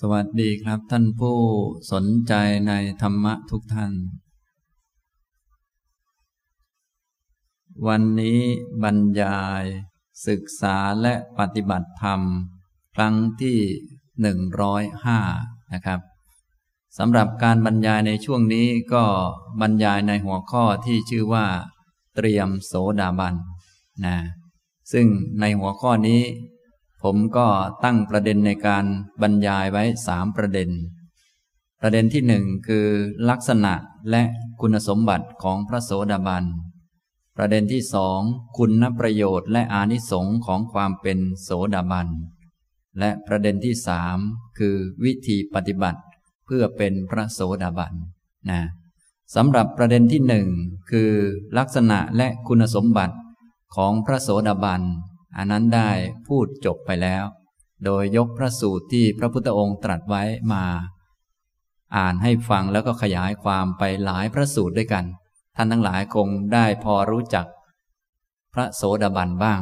[0.00, 1.38] สวัสดีครับท่านผู้
[1.92, 2.34] สนใจ
[2.68, 3.92] ในธรรมะทุกท่าน
[7.86, 8.40] วันนี้
[8.82, 9.64] บรรยาย
[10.28, 12.20] ศึกษาและปฏิบัติธรรม
[12.94, 13.58] ครั้งที่
[14.20, 15.18] หนึ่งร้อยห้า
[15.72, 16.00] นะครับ
[16.98, 19.04] สำหรับการบรรยายในช่วงนี้ก็
[19.60, 21.46] บรรยายในหัวข้อที่ชื่อว่า
[22.16, 23.34] เตรียมโสดาบัน
[24.04, 24.16] นะ
[24.92, 25.06] ซึ่ง
[25.40, 26.22] ในหัวข้อนี้
[27.04, 27.46] ผมก็
[27.84, 28.84] ตั้งประเด็นในการ
[29.22, 30.70] บรรยายไว้สามประเด็น
[31.80, 32.86] ประเด็นที่หนึ่งคือ
[33.30, 33.74] ลักษณะ
[34.10, 34.22] และ
[34.60, 36.44] คุณสมบัติของพระโสดาบัน
[37.36, 38.20] ประเด็นที่สอง
[38.58, 42.08] คุณประโยชน์และอานิสงค์ของความเป็นโสดาบัน
[42.98, 44.18] และประเด็นที่สาม
[44.58, 46.00] คือวิธีปฏิบัติ
[46.46, 47.92] เพื่อเป็นพระโสดาบัน
[48.50, 48.60] นะ
[49.34, 50.46] สำหรับประเด็นที่หนึ่ง
[50.90, 51.10] คือ
[51.58, 53.16] ลักษณะและคุณสมบัติ
[53.76, 54.82] ของพระโสดาบัน
[55.36, 55.90] อันนั้นได้
[56.26, 57.24] พูดจบไปแล้ว
[57.84, 60.64] โดยยกพระสูตรที่พระพุทธองค์ตรัสไว้มา
[61.96, 65.04] อ่านให้ฟังแล้วก็ขยายความไปหลายพระสูตรด้วยกัน
[65.56, 67.46] ท่านทั้งหลายคงได้พอรู้จัก
[68.54, 69.60] พระโสดาบันบ้าง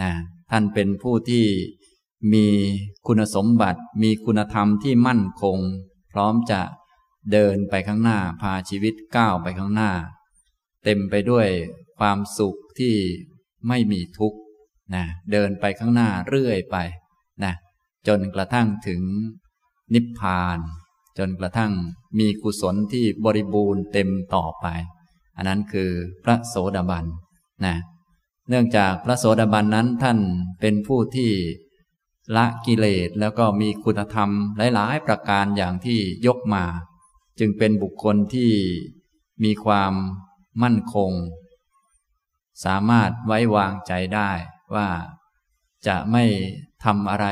[0.00, 0.12] นะ
[0.50, 1.46] ท่านเป็นผู้ที่
[2.32, 2.46] มี
[3.06, 5.58] คุณสมบัติ มีคุณธรรมที่มั่นคง
[6.12, 6.60] พร้อมจะ
[7.32, 9.92] เดินไปข้างหน้าพาชีวิตก้าวไปข้างหน้า
[10.84, 11.48] เต็มไปด้วย
[11.98, 12.94] ความสุขที่
[13.68, 14.38] ไม่มีทุกข์
[14.94, 16.76] นะเดินไปข้างหน้าเรื่อยไป
[17.44, 17.54] นะ
[18.08, 19.00] จนกระทั่งถึง
[19.94, 20.58] นิพพาน
[21.18, 21.72] จนกระทั่ง
[22.18, 24.66] มีกุศลที่บริบูรณ์เต็มต่อไป
[25.36, 25.90] อันนั้นคือ
[26.24, 27.04] พระโสดาบัน
[27.66, 27.76] นะ
[28.48, 30.18] เนื่องจากพระโสดาบันนั้นท่าน
[30.60, 31.30] เป็นผู้ที่
[32.36, 34.30] ละกิเลสแล้วก็มีคุณธรรม
[34.74, 36.64] หลาย ๆ ประการอย่างที่ยกมา
[37.38, 38.50] จึงเป็นบุคคลที่
[39.44, 39.92] มีความ
[40.62, 41.12] มั่นคง
[42.64, 44.30] สามารถไว้วางใจได้
[44.74, 44.88] ว่า
[45.86, 46.24] จะไม่
[46.84, 47.26] ทำอะไร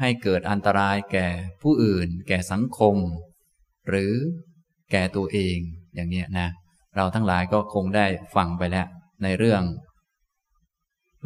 [0.00, 1.26] ให้เกิดอันตรายแก่
[1.62, 2.96] ผู้อื่น แก่สังคม
[3.88, 4.12] หรือ
[4.90, 5.58] แก่ตัวเอง
[5.94, 6.48] อย่างนี้นะ
[6.96, 8.86] เราทั้งหลายก็คงได้ฟังไปแล้ว
[9.22, 9.62] ในเรื่อง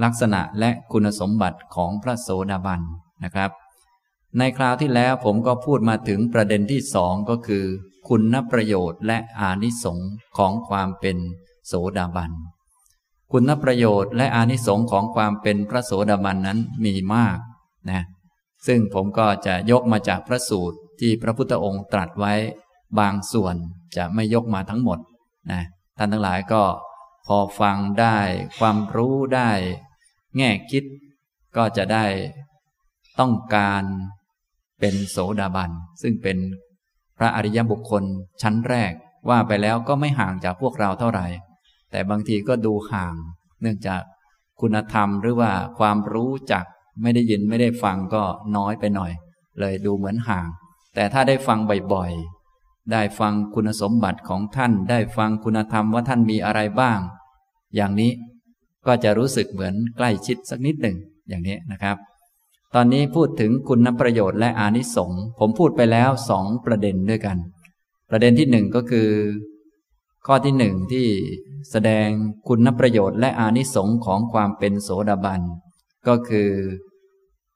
[0.04, 2.81] ลักษณะและคุณสมบัติของพระโสดาบัน
[3.25, 3.50] นะครับ
[4.38, 7.64] ในคราวที่แล้วผมก็พูดมาถึงประเด็นที่สองก็คือ
[8.08, 11.16] คุณประโยชน์และอานิสงค์ของความเป็น
[11.66, 12.31] โสดาบัน
[13.32, 17.38] คุณประโยชน์และอานิสงค์ของความเป็นพระโสดาบันนั้นมีมาก
[17.91, 18.02] นะ
[18.66, 22.34] ซึ่งผมก็จะยกมาจากพระสูตรที่พระพุทธองค์ตรัสไว้
[22.98, 23.56] บางส่วน
[23.96, 24.98] จะไม่ยกมาทั้งหมด
[25.50, 25.62] นะ
[25.98, 26.62] ท่านทั้งหลายก็
[27.26, 28.19] พอฟังได้
[28.58, 29.50] ความรู้ได้
[30.36, 30.84] แง่คิด
[31.56, 32.06] ก็จะได้
[33.20, 33.82] ต้องการ
[34.80, 35.70] เป็นโสดาบัน
[36.02, 36.38] ซึ่งเป็น
[37.19, 38.04] พระอริยบุคคล
[38.42, 38.92] ชั้นแรก
[39.28, 41.26] ว่าไปแล้วก็ไม่ห่างจากพวกเราเท่าไหร่
[41.90, 43.14] แต่บางทีก็ดูห่าง
[43.60, 44.02] เนื่องจาก
[44.60, 46.64] คุณธรรมหรือว่าความรู้จัก
[47.02, 48.22] ไม่ได้ยินไม่ได้ฟังก็
[48.56, 49.12] น้อยไปหน่อย
[49.60, 50.46] เลยดูเหมือนห่าง
[50.94, 51.58] แต่ถ้าได้ฟัง
[51.92, 56.98] บ่อยๆ ได้ฟังคุณสมบัติของท่าน ได้ฟังคุณธรรมว่าท่านมีอะไรบ้าง
[57.76, 58.12] อย่างนี้
[58.86, 60.96] ก็จะรู้สึกเหมือนใกล้ชิดสักนิดหนึ่ง
[61.28, 61.96] อย่างนี้นะครับ
[62.74, 67.36] ตอนนี้พูดถึงคุณประโยชน์และอานิสงส์ผมพูดไปแล้วสองประเด็นด้วยกัน
[68.10, 69.08] ประเด็นที่หนึ่งก็คือ
[70.26, 71.06] ข้อที่หนึ่งที่
[71.70, 72.08] แสดง
[72.48, 75.41] คุณประโยชน์และอานิสงค์ของความเป็นโสดาบัน
[76.08, 76.50] ก็คือ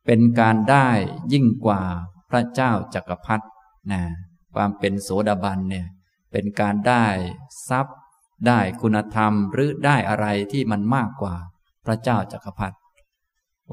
[0.07, 0.89] เป็นการได้
[1.33, 1.83] ยิ่งกว่า
[2.31, 3.47] พระเจ้าจักรพรรดิ
[3.93, 4.03] นะ
[4.55, 5.87] ความเป็นโสดาบันเนี่ย
[6.33, 7.05] เป็นการได้
[7.69, 7.99] ทรัพย์
[8.47, 11.35] ได้คุณธรรมหรือได้อะไรที่มันมากกว่า
[11.87, 12.77] พระเจ้าจักรพรรดิ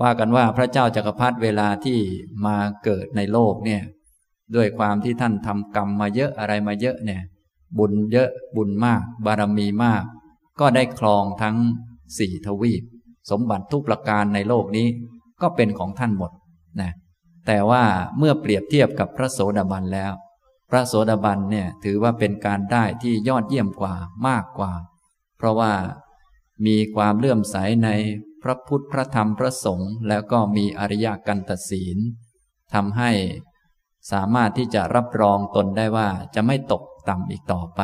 [0.01, 1.99] ว่ากันว่าพระเจ้าจักรพรรดิเวลาที่
[2.45, 3.81] มาเกิดในโลกเนี่ย
[4.55, 7.21] ด้วยความที่ท่านทำกรรมมาเยอะอะไรมาเยอะเนี่ย
[7.77, 10.03] บุญเยอะบุญมาก บารมีมาก
[10.59, 11.57] ก็ได้ครองทั้ง
[12.17, 12.83] สี่ทวีป
[13.31, 14.87] สมบัติทุกประการในโลกนี้
[15.41, 16.31] ก็เป็นของท่านหมด
[16.81, 16.91] นะ
[17.47, 17.83] แต่ว่า
[18.17, 20.11] เมื่อเปรียบเทียบกับพระโสดาบันแล้ว
[20.69, 23.93] พระโสดาบันเนี่ยถือว่าเป็นการได้ที่ยอดเยี่ยมกว่า
[24.27, 24.71] มากกว่า
[25.37, 25.73] เพราะว่า
[26.65, 27.89] มีความเลื่อมใสใน
[28.43, 31.97] พระพุทธพระธรรมพระสงฆ์แล้วก็มีอริยกันตศีล
[32.73, 33.11] ทำให้
[34.11, 37.81] สามารถที่จะรับรองตนได้ว่าจะไม่ตก ต่ำอีกต่อไป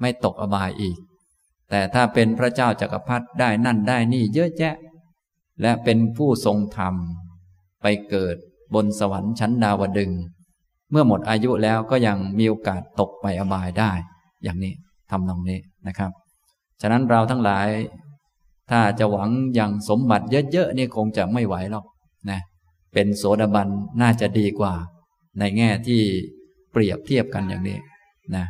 [0.00, 0.98] ไม่ตกอบายอีก
[1.70, 4.74] แต่ถ้าเป็นพระเจ้าจากักรพรรดิได้นั่นได้นี่เยอะแยะ
[5.62, 6.94] และเป็นผู้ทรงธรรม
[7.82, 8.36] ไปเกิด
[8.74, 10.12] บนสวรรค์ชั้นดาวดึง
[10.90, 13.92] เมื่อหมดอายุแล้วก็ยังมีโอกาสตกไปอบายได้
[14.42, 14.72] อย่างนี้
[15.10, 16.10] ทำนองนี้นะครับ
[16.80, 17.68] ฉะนั้นเราทั้งหลาย
[18.70, 21.84] ถ้าจะหวังอย่างสมบัติเยอะๆนี่คงจะไม่ไหวหรอก
[22.30, 22.40] นะ
[22.92, 23.68] เป็นโสดาบัน
[24.00, 24.74] น่าจะดีกว่า
[25.38, 26.00] ในแง่ที่
[26.72, 27.78] เปรียบเทียบกันอย่างนี้
[28.36, 28.46] นะ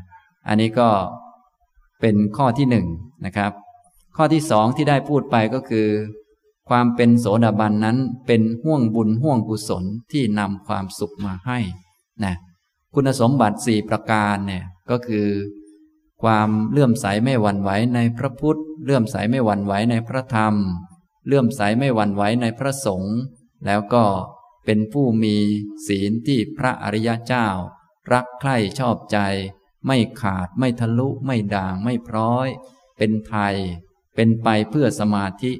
[0.48, 0.90] อันนี้ก็
[2.00, 2.86] เป็นข้อที่หนึ่ง
[3.24, 3.52] นะครับ
[4.16, 5.88] ข้อที่สองที่ได้พูดไปก็คือ
[6.68, 11.58] ความเป็นโสดาบันนั้นเป็นห่วงบุญห่วงกุศลที่นำความสุขมาให้
[12.24, 12.34] นะ
[12.94, 15.28] คุณสมบัติสี่ประการเนี่ยก็คือ
[16.22, 20.54] ความเลื่อมใสไม่หวั่นไหวในพระพุทธ เลื่อมใสไม่หวั่นไหวในพระธรรม
[21.26, 23.16] เลื่อมใสไม่หวั่นไหวในพระสงฆ์
[23.66, 24.04] แล้วก็
[24.64, 25.36] เป็นผู้มี
[25.86, 27.46] ศีลที่พระอริยเจ้า
[28.12, 29.18] รักใคร่ชอบใจ
[29.86, 32.48] ไม่ขาดไม่ทะลุไม่ด่างไม่พร้อย
[32.98, 33.54] เป็นไทย
[34.14, 35.52] เป็นไปเพื่อสมาธิ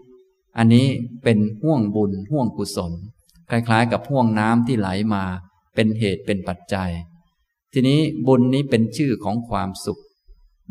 [0.56, 0.87] อันนี้
[1.22, 2.93] เป็นห่วงบุญห่วงกุศล
[3.50, 5.25] คล้ายๆ กับห่วงน้ำที่ไหลมา
[5.75, 6.90] เป็นเหตุเป็นปัจจัย
[7.72, 10.00] ทีนี้บุญนี้เป็นชื่อของความสุข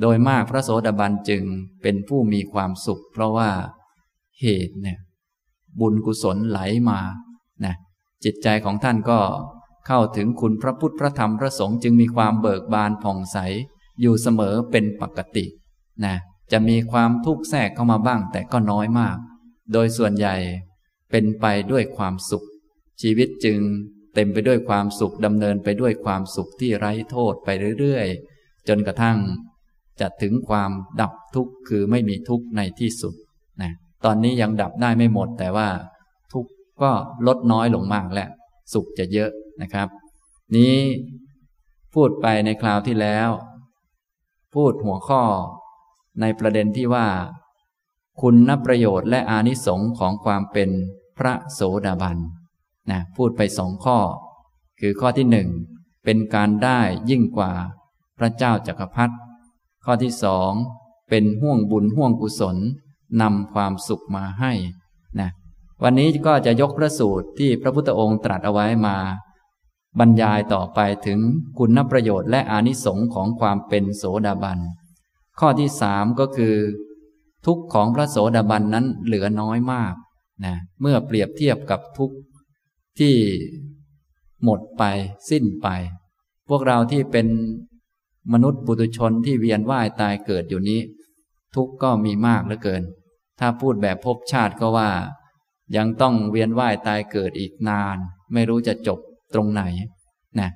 [0.02, 1.44] โดยมากพระโสดาบันจึง
[1.82, 3.50] เป็นผู้มีความสุข เพราะว่า
[4.42, 5.00] เหตุเนี่ย
[5.80, 6.60] บุญกุศลไหล
[6.90, 7.00] มา
[7.66, 7.76] นะ
[8.24, 9.20] จิตใจของท่านก็
[9.92, 13.38] เข้าถึงคุณพระพุทธพระธรรมพระสงฆ์จึงมีความเบิกบานผ่องใส
[14.02, 15.46] อยู่เสมอเป็นปกติ
[16.06, 16.16] นะ
[16.52, 19.18] จะมีความทุกข์แทรกเข้ามาบ้างแต่ก็น้อยมาก
[19.74, 20.36] โดยส่วนใหญ่
[21.12, 22.46] เป็นไปด้วยความสุข
[23.02, 23.60] ชีวิตจึง
[24.16, 27.50] เต็มไปด้วยความสุขดำเนินไปด้วยความสุขที่ไร้โทษไป
[27.80, 29.18] เรื่อยๆ จนกระทั่ง
[30.00, 30.72] จะถึงความ
[31.02, 33.14] ดับทุกข์คือไม่มีทุกข์ในที่สุด
[33.62, 33.72] นะ
[34.06, 35.68] ตอนนี้ยังดับได้ไม่หมดแต่ว่า
[36.34, 36.52] ทุกข์
[36.82, 36.92] ก็
[37.28, 38.30] ลดน้อยลงมากแล้ว
[38.74, 39.88] สุขจะเยอะ นะครับ
[40.56, 40.76] นี้
[41.94, 43.30] พูดไปในคราวที่แล้ว
[44.56, 45.24] พูดหัวข้อ
[46.22, 47.08] ในประเด็นที่ว่า
[48.22, 50.70] คุณนับประโยชน์และอานิสงค์ของความเป็น
[51.18, 52.18] พระโสดาบัน
[52.92, 53.98] นะพูดไปสองข้อ
[54.80, 55.50] คือข้อที่หนึ่ง
[56.06, 56.80] เป็นการได้
[57.10, 57.52] ยิ่งกว่า
[58.18, 59.16] พระเจ้าจักรพรรดิ
[59.86, 60.52] ข้อที่สอง
[61.10, 62.58] เป็นห่วงบุญห่วงกุศล
[63.22, 64.52] นำความสุขมาให้
[65.20, 65.30] นะ
[65.84, 68.98] วันนี้ก็จะยกพระสูตรที่พระพุทธองค์ตรัสเอาไว้มา
[70.00, 71.20] บรรยายต่อไปถึง
[71.58, 74.60] คุณประโยชน์และอานิสงค์ของความเป็นโสดาบัน
[75.40, 76.56] ข้อที่สามก็คือ
[77.46, 79.94] ทุกของพระโสดาบันนั้นเหลือน้อยมาก
[80.46, 82.12] นะเมื่อเปรียบเทียบกับทุก
[83.00, 83.16] ที่
[84.44, 84.84] หมดไป
[85.30, 85.68] สิ้นไป
[86.50, 87.28] พวกเราที่เป็น
[88.34, 90.80] มนุษย์บุตุชนที่เวียนว่ายตายเกิดอยู่นี้
[91.56, 92.84] ทุกก็มีมากเหลือเกิน
[93.40, 94.90] ถ้าพูดแบบภพชาติก็ว่า
[95.76, 97.98] ยังต้องเวียนว่ายตายเกิดอีกนาน
[98.34, 99.00] ไม่รู้จะจบ
[99.34, 99.64] ตรงไหน
[100.40, 100.50] นะ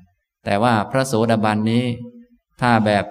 [0.46, 1.86] แต่ว่าพระโสดาบันนี้
[2.62, 3.06] ถ้าแบบ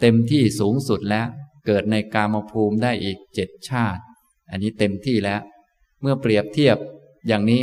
[0.00, 1.26] เต็มที่สูงสุดแล้ว
[1.66, 4.02] เกิดในกามภูมิได้อีกเจ็ดชาติ
[4.50, 5.40] อันนี้เต็มที่แล้ว
[6.00, 6.76] เมื่อเปรียบเทียบ
[7.28, 7.62] อย่างนี้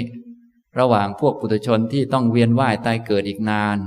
[0.79, 3.77] ระหว่างพวกปุถุชนที่ต้องเวียนว่ายตายเกิดอีกนาน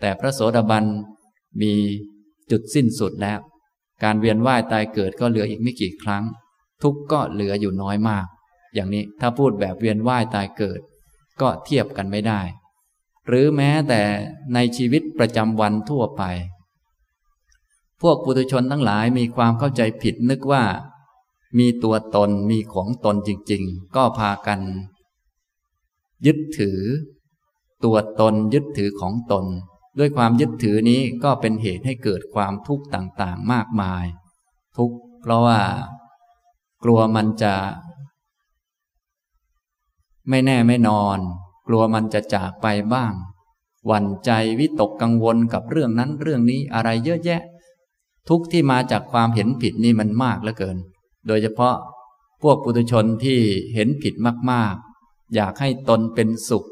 [0.00, 0.84] แต่พระโสดาบัน
[1.62, 1.74] มี
[2.50, 3.38] จุดสิ้นสุดแล้ว
[4.02, 6.24] การเวียนว่ายตายเกิดก็เหลืออีกไม่กี่ครั้ง
[6.82, 8.26] ทุกก็เหลืออยู่น้อยมาก
[8.74, 10.80] อย่างนี้ถ้าพูดแบบเวียนว่ายตายเกิด
[11.40, 12.40] ก็เทียบกันไม่ได้
[13.28, 14.02] หรือแม้แต่
[14.54, 16.22] ในชีวิตประจำวันทั่วไป
[18.00, 20.64] พวกปุถุชนทั้งหลายมีความเข้าใจผิดนึกว่า
[21.58, 24.60] มีตัวตนมีของตนจริง ๆ ก็พากัน
[26.26, 26.78] ยึดถือ
[27.84, 29.44] ตัวตนยึดถือของตน
[29.98, 34.04] ด้วยความยึดถือนี้ก็เป็นเหตุให้เกิดความทุกข์ต่างๆ มากมาย
[34.76, 35.60] ทุกข์เพราะว่า
[36.84, 37.54] กลัวมันจะ
[40.28, 41.18] ไม่แน่ไม่นอน
[41.68, 43.12] กลัวมันจะจากไปบ้าง
[43.86, 47.42] หวั่นใจวิตกกังวลกับเรื่องนั้นเรื่องนี้อะไรเยอะแยะ
[48.28, 50.78] ทุกที่มาจากความเห็นผิดนี่มันมากเหลือเกิน
[51.26, 51.76] โดยเฉพาะ
[52.42, 53.38] พวกปุถุชนที่
[53.74, 54.14] เห็นผิด
[54.50, 56.66] มากๆ อยากให้ตนเป็นสุข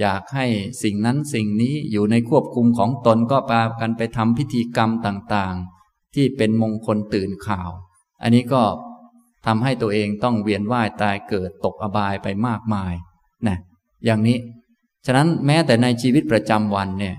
[0.00, 0.46] อยากให้
[0.82, 7.70] สิ่งนั้นสิ่งนี้อยู่ในควบคุมของตนก็พากันไปทำพิธีกรรมต่างๆ ที่เป็นมงคลตื่นข่าว
[8.22, 8.62] อันนี้ก็
[9.46, 12.94] ทำให้ตัวเองต้องเวียนว่ายตายเกิดตกอบายไปมากมาย
[13.48, 13.58] นะ
[14.04, 14.38] อย่างนี้
[15.06, 17.16] ฉะนั้นแม้แต่ในชีวิตประจำวันเนี่ย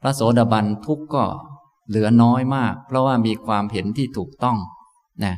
[0.00, 1.24] พระโสดาบันทุกก็
[1.88, 4.58] เหลือน้อยมาก เพราะว่ามีความเห็นที่ถูกต้อง
[5.24, 5.34] นะ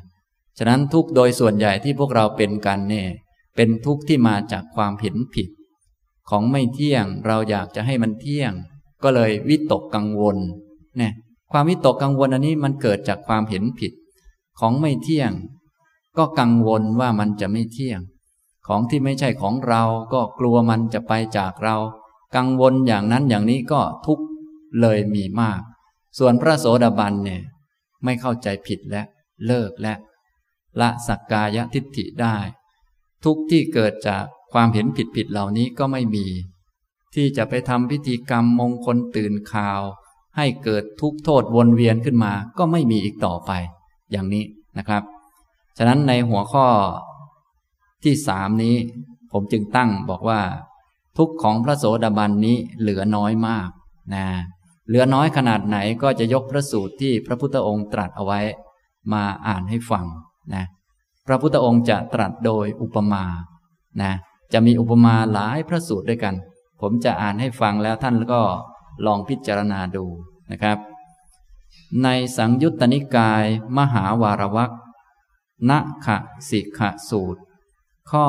[0.58, 3.08] ฉะนั้นทุกโดยส่วนใหญ่ที่พวกเราเป็นกันเนี่ย
[3.56, 5.48] เป็นทุกข์ที่มาจากความเห็นผิด
[6.30, 8.52] ของไม่เที่ยงเราอยากจะให้มันเที่ยง
[9.02, 10.36] ก็เลยวิตกกังวล
[10.98, 11.12] เนี่ย
[11.52, 13.92] ความวิตกกังวลอันนี้มันเกิดจากความเห็นผิด
[14.58, 15.32] ของไม่เที่ยง
[16.18, 18.00] ก็กังวลว่ามันจะไม่เที่ยง
[18.68, 19.82] ของที่ไม่ใช่ของเรา
[20.12, 21.76] ก็กลัวมันจะไปจากเรา
[22.36, 24.20] กังวลอย่างนั้นอย่างนี้ก็ทุก
[24.80, 25.60] เลยมีมาก
[26.18, 27.42] ส่วนพระโสดาบันเนี่ย
[28.04, 29.02] ไม่เข้าใจผิดและ
[29.46, 29.94] เลิกและ
[30.80, 32.36] ละสักกายทิฏฐิได้
[33.24, 36.26] ทุกที่เกิดจากความเห็นผิดผิดเหล่านี้ก็ไม่มี
[37.14, 39.80] ที่จะไปทำพิธีกรรมมงคลตื่นข่าว
[40.36, 43.50] ให้เกิดทุกโทษวนเวียนขึ้นมาก็ไม่มีอีกต่อไป
[44.10, 44.44] อย่างนี้
[44.78, 45.02] นะครับ
[45.78, 46.66] ฉะนั้นในหัวข้อ
[48.04, 48.76] ที่สามนี้
[49.32, 50.40] ผมจึงตั้งบอกว่า
[51.18, 53.68] ทุกของพระโสดาบันนี้เหลือน้อยมาก
[54.14, 54.26] นะ
[54.88, 58.40] เหลือน้อยขนาดไหนก็จะยกพระสูตรที่พระพุทธองค์ตรัสเอาไว้
[59.12, 60.06] มาอ่านให้ฟัง
[60.54, 60.64] นะ
[61.26, 63.24] พระพุทธองค์จะตรัสโดยอุปมา
[64.02, 64.12] นะ
[64.52, 66.34] จะมีอุปมาหลายพระสูตรด้วยกัน
[66.80, 68.42] ผมจะอ่านให้ฟังแล้วท่านก็
[69.06, 70.04] ลองพิจารณาดู
[70.50, 70.78] นะครับ
[72.02, 73.44] ในสังยุตตนิกาย
[73.78, 74.72] มหาวารวัก
[75.70, 75.72] ณ
[76.06, 76.16] ขะ
[76.48, 77.40] สิกะสูตร
[78.10, 78.24] ข้อ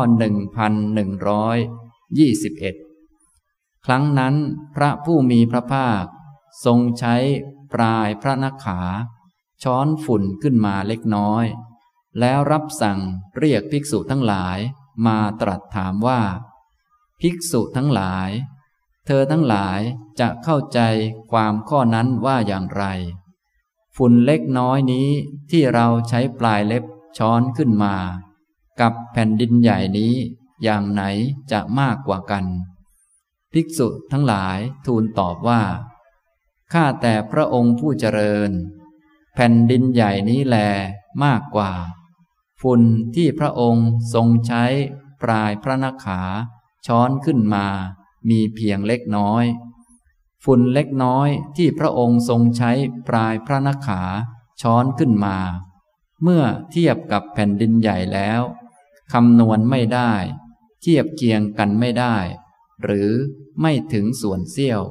[1.69, 4.35] 1121 ครั้งนั้น
[4.75, 6.03] พระผู้มีพระภาค
[6.65, 7.15] ทรงใช้
[7.73, 8.81] ปลายพระนักขา
[9.63, 11.45] ช้อนฝุ่นขึ้นมาเล็กน้อย
[12.19, 12.99] แล้วรับสั่ง
[13.37, 14.57] เรียกภิกษุทั้งหลาย
[15.05, 16.21] มาตรัสถามว่า
[17.21, 18.29] ภิกษุทั้งหลาย
[19.05, 19.79] เธอทั้งหลาย
[20.19, 20.79] จะเข้าใจ
[21.31, 22.83] ความข้อนั้นว่าอย่างไร
[23.95, 25.09] ฝุ่นเล็กน้อยนี้
[25.51, 26.83] ที่เราใช้ปลายเล็บ
[27.17, 27.95] ช้อนขึ้นมา
[28.81, 30.13] กับแผ่นดินใหญ่นี้
[30.63, 31.03] อย่างไหน
[31.51, 32.45] จะมากกว่ากัน
[33.53, 35.61] ภิกษุทั้งหลายทูลตอบว่า
[36.73, 38.51] ข้าแต่พระองค์ผู้เจริญ
[39.35, 40.57] แผ่นดินใหญ่นี้แล
[41.23, 41.71] มากกว่า
[42.61, 42.81] ฝุ่น
[43.15, 44.63] ที่พระองค์ทรงใช้
[45.23, 46.21] ปลายพระนักขา
[46.87, 47.67] ช้อนขึ้นมา
[48.29, 49.45] มีเพียงเล็กน้อย
[50.43, 52.71] ฝุ่นเล็กน้อยที่พระองค์ทรงใช้
[53.07, 54.01] ปลายพระนักขา
[54.61, 55.37] ช้อนขึ้นมา
[56.23, 58.41] เมื่อเทียบกับแผ่นดินใหญ่แล้ว
[59.13, 60.13] คำนวณไม่ได้
[60.81, 62.15] เทียบเคียงกันไม่ได้
[62.83, 63.11] หรือ
[63.61, 64.81] ไม่ถึงส่วนเสี้ยว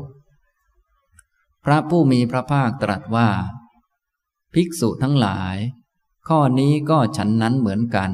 [1.65, 3.31] พระผู้มีพระภาคตรัสว่า
[4.55, 5.57] ภิกษุทั้งหลาย
[6.29, 8.13] ข้อนี้ก็ฉันนั้นเหมือนกัน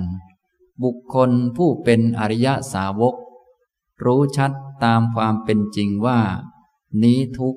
[0.83, 3.15] บุคคลผู้เป็นอริยสาวก
[4.05, 4.53] รู้ชัด
[4.85, 6.21] ตามความเป็นจริงว่า
[7.03, 7.57] นี้ทุก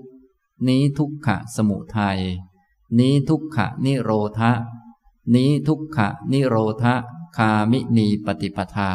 [0.67, 2.19] นี้ทุกขะสมุทัย
[2.99, 4.51] นี้ทุกขะนิโรธะ
[5.35, 6.85] นี้ทุกขะนิโรธ
[7.37, 8.93] คามินีปฏิปทา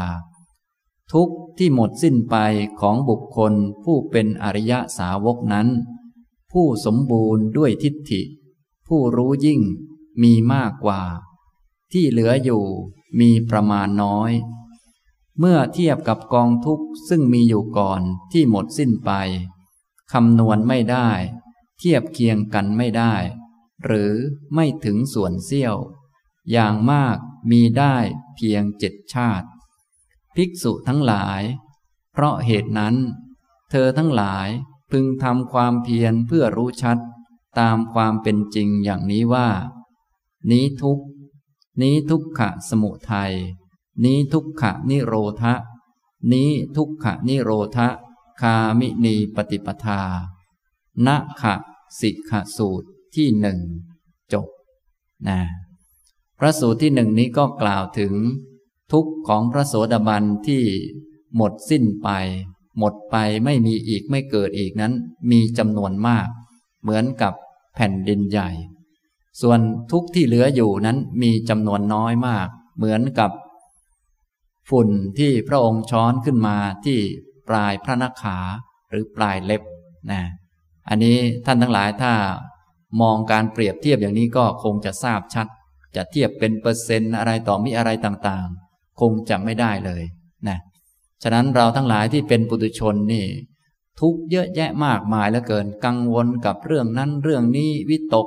[1.12, 2.36] ทุกที่หมดสิ้นไป
[2.80, 3.52] ของบุคคล
[3.84, 5.68] ผู้เป็นอริยสาวกนั้น
[6.52, 8.22] ผู้สมบูรณ์ด้วยทิฏฐิ
[8.86, 9.60] ผู้รู้ยิ่ง
[10.22, 11.02] มีมากกว่า
[11.92, 12.64] ที่เหลืออยู่
[13.20, 14.32] มีประมาณน้อย
[15.38, 18.00] เมื่อเทียบกับกองทุกข์ซึ่งมีอยู่ก่อน
[18.32, 19.10] ที่หมดสิ้นไป
[20.12, 21.08] คำนวณไม่ได้
[21.78, 23.14] เทียบเคียงกันไม่ได้
[23.84, 24.12] หรือ
[24.54, 25.76] ไม่ถึงส่วนเสี้ยว
[26.50, 27.18] อย่างมาก
[27.50, 27.96] มีได้
[28.34, 29.48] เพียงเจ็ดชาติ
[30.36, 31.42] ภิกษุทั้งหลาย
[32.12, 32.96] เพราะเหตุนั้น
[33.70, 34.48] เธอทั้งหลาย
[34.90, 36.98] พึงทำความเพียรเพื่อรู้ชัด
[37.58, 39.48] ตามความเป็นจริงอย่างนี้ว่า
[40.50, 41.00] นี้ทุก
[41.82, 43.32] นี้ทุกขะสมุทัย
[44.04, 45.54] นี้ทุกขะนิโรธะ
[46.32, 47.88] นี้ทุกขะนิโรธะ
[48.40, 50.02] คามินีปฏิปทา
[51.06, 51.54] นะขะ
[52.00, 53.58] สิกขะสูตรที่หนึ่ง
[54.32, 54.48] จบ
[55.28, 55.40] นะ
[56.42, 58.12] ระสูตรที่หนึ่งนี้ก็กล่าวถึง
[58.92, 60.62] ทุกข์ของพระโสดาบันที่
[61.36, 62.08] หมดสิ้นไป
[62.78, 64.92] หมดไปไม่มีอีกไม่เกิดอีกนั้น
[65.30, 66.28] มีจำนวนมาก
[66.82, 67.34] เหมือนกับ
[67.74, 68.50] แผ่นดินใหญ่
[69.40, 69.60] ส่วน
[69.92, 73.30] ทุกข์ที่เหลืออยู่นั้นมีจำนวนน้อยมาก เหมือนกับ
[74.70, 76.98] ฝุ่นที่พระองค์ช้อนขึ้นมาที่
[77.48, 78.38] ปลายพระนักขา
[78.90, 79.62] หรือปลายเล็บ
[80.10, 80.22] นะ
[80.88, 82.12] อันนี้ท่านทั้งหลายถ้า
[83.00, 85.46] มองการเปรียบเทียบอย่างนี้ก็คงจะทราบชัด
[85.96, 90.02] จะเทียบเป็นเปอร์เซนต์อะไรต่อมีอะไรต่างๆ คงจะไม่ได้เลย
[90.48, 90.58] นะ
[91.22, 93.26] ฉะนั้นเราทั้งหลายที่เป็นปุถุชนนี่
[94.00, 98.26] ทุกเยอะแยะมากมายเหลือเกินกังวลกับเรื่องนั้นเรื่องนี้วิตก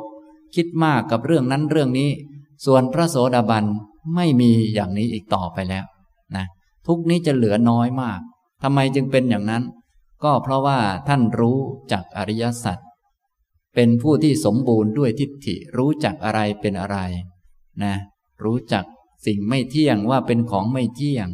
[0.55, 2.09] คิดมากกับเรื่องนั้นเรื่องนี้
[2.65, 3.65] ส่วนพระโสดาบัน
[4.15, 5.85] ไม่มีอย่างนี้อีกต่อไปแล้ว
[6.35, 6.45] นะ
[6.87, 8.19] ทุกนี้จะเหลือน้อยมาก
[8.63, 9.63] ทำไมจึงเป็นอย่างนั้น
[10.23, 11.59] ก็เพราะว่าท่านรู้
[11.91, 12.77] จักอริยสัจ
[13.75, 16.97] เป็นผู้ที่สมบูรณ์ด้วยทิฏฐิรู้จักอะไรเป็นอะไร
[17.83, 17.95] นะ
[18.43, 18.85] รู้จัก
[19.25, 21.29] สิ่งไม่เที่ยงว่าเป็นของไม่เที่ยง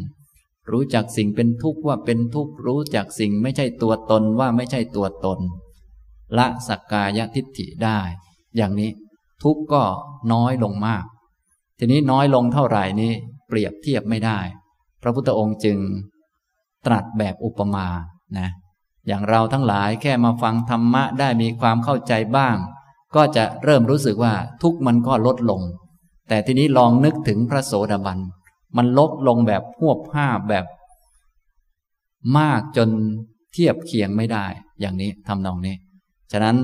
[0.71, 5.39] รู้จักสิ่งเป็นทุกข์ว่าเป็นทุกข์รู้จักสิ่งไม่ใช่ตัวตนว่าไม่ใช่ตัวตน
[6.38, 8.00] ละสักกายทิฏฐิได้
[8.57, 8.91] อย่างนี้
[9.43, 9.83] ทุกข์ก็
[10.33, 11.03] น้อยลงมาก
[11.77, 13.13] ทีนี้น้อยลงเท่าไหร่นี้
[13.48, 14.39] เปรียบเทียบไม่ได้
[15.01, 15.77] พระพุทธองค์จึง
[16.86, 17.88] ตรัสแบบอุปมา
[18.38, 18.50] นะ
[19.07, 22.57] อย่างเราทั้งหลายแค่มาฟังธรรมะได้มีความเข้าใจบ้าง
[23.15, 25.62] ก็จะเริ่มรู้สึกว่าทุกมันก็ลดลง
[26.28, 28.20] แต่ทีนี้ลองนึกถึงพระโสดาบัน
[28.78, 30.66] มันลดลงแบบหวบห้าแบบ
[32.38, 32.90] มากจน
[33.54, 34.46] เทียบเคียงไม่ได้
[34.80, 35.75] อย่างนี้ทำนองนี้
[36.32, 36.58] ฉะนั้น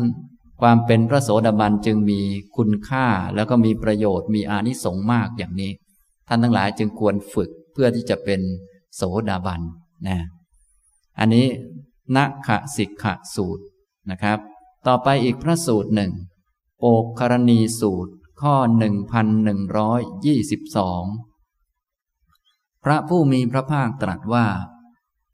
[0.62, 2.20] ความเป็นพระโสดาบันจึงมี
[2.58, 5.72] คุณค่าแล้วก็มีประโยชน์มีอานิสงส์มากอย่างนี้
[6.28, 8.42] ท่านทั้งหลายจึงควรฝึกเพื่อที่จะเป็น
[8.96, 9.62] โสดาบัน
[10.08, 10.18] นะ
[11.20, 11.46] อันนี้
[12.18, 13.64] นักขสิกขสูตร
[14.12, 14.40] นะครับ
[14.88, 16.12] ต่อไปอีกพระสูตรหนึ่ง
[16.80, 21.04] โปกคารณีสูตร ข้อหนึ่งพันหนึ่งร้อยยี่สิบสอง
[22.84, 24.48] พระผู้มีพระภาคตรัสว่า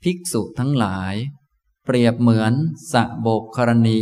[0.04, 1.14] ภิกษุทั้งหลาย
[1.86, 2.54] เปรียบเหมือน
[2.92, 4.02] สะโบกครณี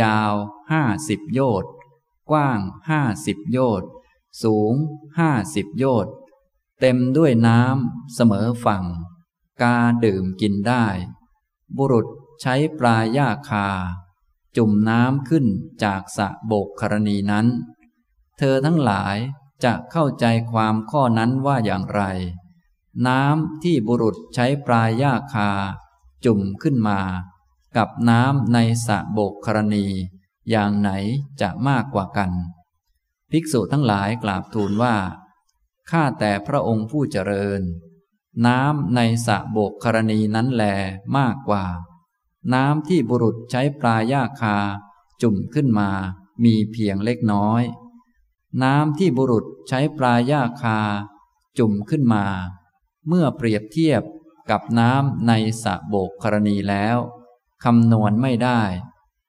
[0.00, 0.32] ยาว
[0.72, 1.72] ห้าสิบโยชน์
[2.30, 2.60] กว้าง
[2.90, 3.88] ห้าสิบโยชน์
[4.42, 4.74] สูง
[5.18, 6.14] ห้าสิบโยชน์
[6.80, 8.84] เต็มด้วยน้ำเสมอฝั่ง
[9.62, 10.86] กาดื่มกินได้
[11.76, 12.06] บุรุษ
[12.40, 13.68] ใช้ปลายาคา
[14.56, 15.46] จุ่มน้ำขึ้น
[15.84, 17.46] จากสะโบกครณีนั้น
[18.38, 19.16] เธอทั้งหลาย
[19.64, 22.02] จะเข้าใจความข้อนั้นว่าอย่างไร
[23.06, 25.50] น้ำที่บุรุษใช้ปลายยาคา
[26.24, 27.00] จุ่มขึ้นมา
[27.76, 29.86] กับน้ำในสะโบกครณี
[30.50, 30.90] อย่างไหน
[31.40, 32.30] จะมากกว่ากัน
[33.30, 34.96] ภิกษุทั้งหลายกราบทูลว่า
[35.90, 37.62] ข้าแต่พระองค์ผู้เจริญ
[38.46, 40.64] น้ำในสะโบกครณีนั้นแล
[41.16, 41.64] มากกว่า
[42.54, 44.56] น้ำที่บุรุษใช้ปลายยาคา
[45.22, 45.90] จุ่มขึ้นมา
[46.44, 47.62] มีเพียงเล็กน้อย
[48.62, 50.78] น้ำที่บุรุษใช้ปลายาคา
[51.58, 52.24] จุ่มขึ้นมา
[53.08, 54.02] เมื่อเปรียบเทียบ
[54.50, 55.32] กับน้ำใน
[55.62, 56.96] สะโบกกรณีแล้ว
[57.64, 58.60] คำนวณไม่ได้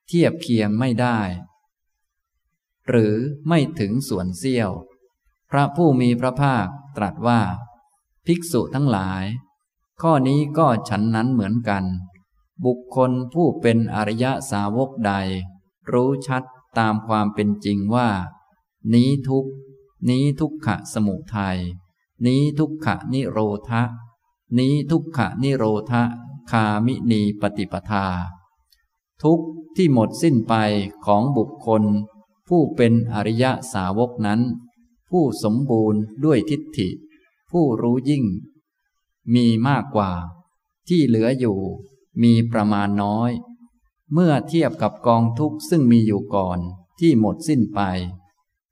[0.08, 1.20] เทียบเคียงไม่ได้
[2.88, 3.16] หรือ
[3.48, 4.72] ไม่ถึงส่วนเสี้ยว
[5.52, 6.68] พระผู้มีพระภาค
[6.98, 7.42] ตรัสว่า
[8.26, 9.24] ภิกษุทั้งหลาย
[10.02, 11.84] ข้อนี้ก็ฉันนั้นเหมือนกัน
[12.66, 15.14] บุคคลผู้เป็นอริยสาวกใด
[15.92, 16.44] รู้ชัด
[16.80, 18.10] ตามความเป็นจริงว่า
[18.94, 19.46] นี้ทุก
[20.10, 21.60] นี้ทุกขะสมุทัย
[22.26, 23.38] นี้ทุกขะนิโร
[23.70, 23.84] ธะ
[24.58, 26.04] นี้ทุกขะนิโรธะ
[26.52, 28.06] คามินีปฏิปทา
[29.24, 29.40] ทุก
[29.76, 30.54] ที่หมดสิ้นไป
[31.06, 31.84] ของบุคคล
[32.48, 34.42] ผู้เป็นอริยสาวกนั้น
[35.10, 36.90] ผู้สมบูรณ์ด้วยทิฏฐิ
[37.52, 38.26] ผู้รู้ยิ่ง
[39.34, 40.12] มีมากกว่า
[40.88, 41.60] ที่เหลืออยู่
[42.24, 43.32] มีประมาณน้อย
[44.14, 46.60] เมื่อเทียบกับกองทุกข์ซึ่งมีอยู่ก่อน
[47.00, 47.82] ที่หมดสิ้นไป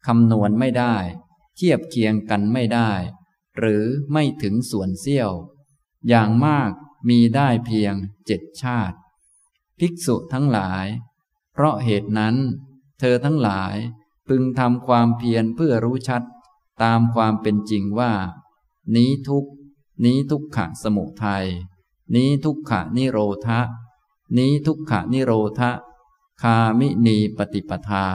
[0.07, 0.95] คำนวณไม่ได้
[1.55, 2.91] เทียบเคียงกันไม่ได้
[3.57, 5.31] หรือไม่ถึงส่วนเสี้ยว
[6.07, 6.71] อย่างมาก
[7.09, 7.95] มีได้เพียง
[8.25, 8.97] เจ็ดชาติ
[9.79, 10.85] ภิกษุทั้งหลาย
[11.53, 12.35] เพราะเหตุนั้น
[12.99, 13.75] เธอทั้งหลาย
[14.27, 16.23] พึงทำความเพียรเพื่อรู้ชัด
[16.83, 18.13] ตามความเป็นจริงว่า
[18.95, 19.45] นี้ทุก
[20.05, 21.45] นี้ทุกขะสมุทัย
[22.15, 23.59] นี้ทุกขะนิโรธะ
[24.37, 25.71] นี้ทุกขะนิโรธะ
[26.41, 28.07] คามินีปฏิปทา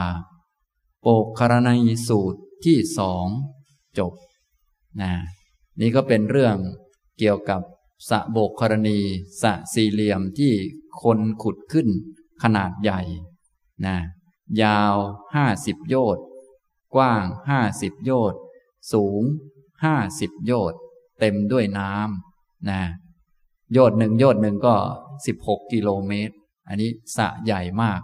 [1.21, 3.25] กคารณยสูตรที่สอง
[3.97, 4.13] จบ
[5.01, 5.13] นะ
[5.79, 6.55] นี่ก็เป็นเรื่อง
[7.19, 7.61] เกี่ยวกับ
[8.09, 8.99] สะโบกครณี
[9.41, 10.53] สะสี่เหลี่ยมที่
[11.01, 11.87] คนขุดขึ้น
[12.43, 13.01] ขนาดใหญ่
[13.85, 13.97] นะ
[14.61, 14.95] ยาว
[15.35, 16.25] ห้าสิบโยชน์
[16.95, 18.39] กว้างห้าสิบโยชน์
[18.93, 19.21] สูง
[19.83, 20.79] ห้าสิบโยชน์
[21.19, 22.81] เต็มด้วยน้ำนะ
[23.73, 24.75] โยชน์หนึ่งโยชน์หนึ่งก็
[25.25, 26.35] สิบหกกิโลเมตร
[26.67, 27.99] อันนี้สะใหญ่มาก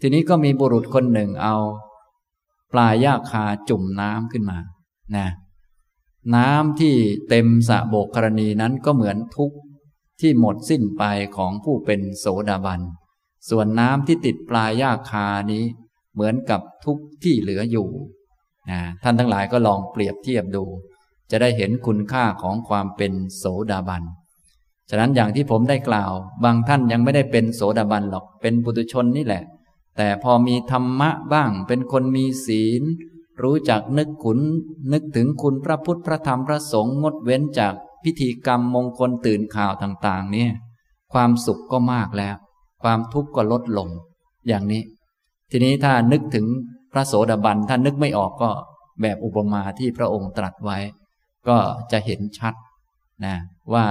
[0.00, 1.56] ทีนี้ก็มีบุรุษคนหนึ่งเอา
[2.72, 4.58] ปลายยาคาจุ่มน้ำขึ้นมา
[5.16, 5.26] นะ
[6.34, 6.94] น้ำที่
[7.28, 9.52] เต็มสะโบกกรณีนั้นก็เหมือนทุก
[10.20, 11.02] ที่หมดสิ้นไป
[11.36, 12.80] ของผู้เป็นโสดาบัน
[13.50, 15.64] ส่วนน้ำที่ติดปลายยาคานี้
[16.14, 17.88] เหมือนกับทุกที่เหลืออยู่
[18.70, 20.64] นะท่านทั้งหลายก็ลองเปรียบเทียบดู
[21.30, 24.02] จะได้เห็นคุณค่าของความเป็นโสดาบัน
[24.90, 26.12] ฉะนั้นอย่างที่ผมได้กล่าว
[26.44, 29.42] บางท่านยังไม่ได้เป็นโสดาบันหรอกเป็นปุถุชนนี่แหละ
[29.98, 32.82] แต่พอมีธรรมะบ้าง เป็นคนมีศีล
[33.42, 34.38] รู้จักนึกขุน
[34.92, 40.50] นึกถึงคุณพระพุทธพระธรรมพระสงฆ์งดเว้นจากพิธีกรรมมงคลตื่นข่าวต่าง ๆ เนี่ย
[41.12, 42.36] ความสุขก็มากแล้ว
[42.82, 43.88] ความทุกข์ก็ลดลง
[44.48, 44.82] อย่างนี้
[45.50, 46.46] ทีนี้ถ้านึกถึง
[46.92, 48.50] พระโสดาบันถ้านึกไม่ออกก็
[49.02, 50.78] แบบอุปมาที่พระองค์ตรัสไว้
[51.48, 51.58] ก็
[51.92, 52.54] จะเห็นชัด
[53.24, 53.36] นะ
[53.74, 53.86] ว่า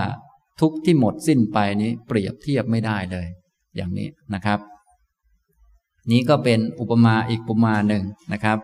[0.60, 3.28] ทุกที่หมดสิ้นไปนี้เปรียบเทียบไม่ได้เลย
[3.76, 4.60] อย่างนี้นะครับ
[6.10, 8.60] นี้ก็เป็นอุปมาอีกอุปมาหนึ่งนะครับ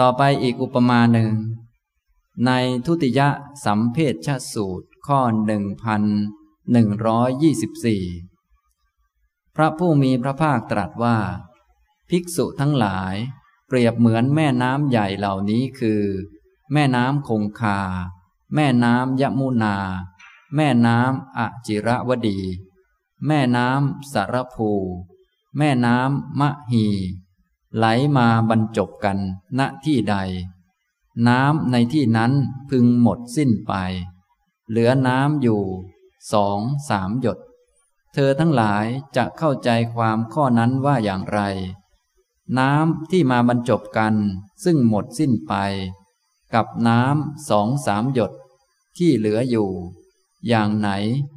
[0.00, 1.30] ต่อไปอีกอุปมาหนึ่ง
[2.46, 2.50] ใน
[2.86, 3.20] ทุติย
[3.64, 6.02] สัมเพชชสูตรข้อหนึ่งพัน
[6.72, 8.04] หนึ่งร้อยยี่สิบสี่
[9.56, 11.18] พระผู้มีพระภาคตรัสว่า
[12.10, 13.14] ภิกษุทั้งหลาย
[13.68, 16.02] เปรียบเหมือนแม่น้ำใหญ่เหล่านี้คือ
[16.72, 17.80] แม่น้ำคงคา
[18.54, 19.76] แม่น้ำยมุนา
[20.56, 22.40] แม่น้ำอจิระวดี
[23.26, 24.70] แม่น้ำสารภู
[25.58, 26.86] แม่น้ำมะฮี
[27.76, 27.84] ไหล
[28.16, 29.18] มาบรรจบกัน
[29.58, 30.16] ณที่ใด
[31.28, 32.32] น้ำในที่นั้น
[32.68, 33.72] พึงหมดสิ้นไป
[34.68, 35.62] เหลือน้ำอยู่
[36.32, 37.38] สองสามหยด
[38.12, 38.84] เธอทั้งหลาย
[39.16, 41.40] จะเข้าใจความข้อนั้นว่าอย่างไร
[42.58, 44.14] น้ำที่มาบรรจบกัน
[44.64, 45.54] ซึ่งหมดสิ้นไป
[46.54, 48.32] กับน้ำสองสามหยด
[48.96, 49.70] ที่เหลืออยู่
[50.48, 50.88] อย่างไหน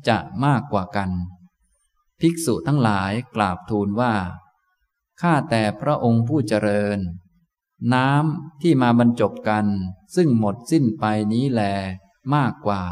[0.07, 1.09] จะมากกว่ากัน
[2.21, 4.13] ภิกษุทั้งหลายกราบทูลว่า
[5.21, 6.99] ข้าแต่พระองค์ผู้เจริญ
[7.93, 9.65] น้ำที่มาบรรจบกัน
[10.15, 11.61] ซึ่งหมดสิ้นไปนี้แล
[12.33, 12.83] มากกว่า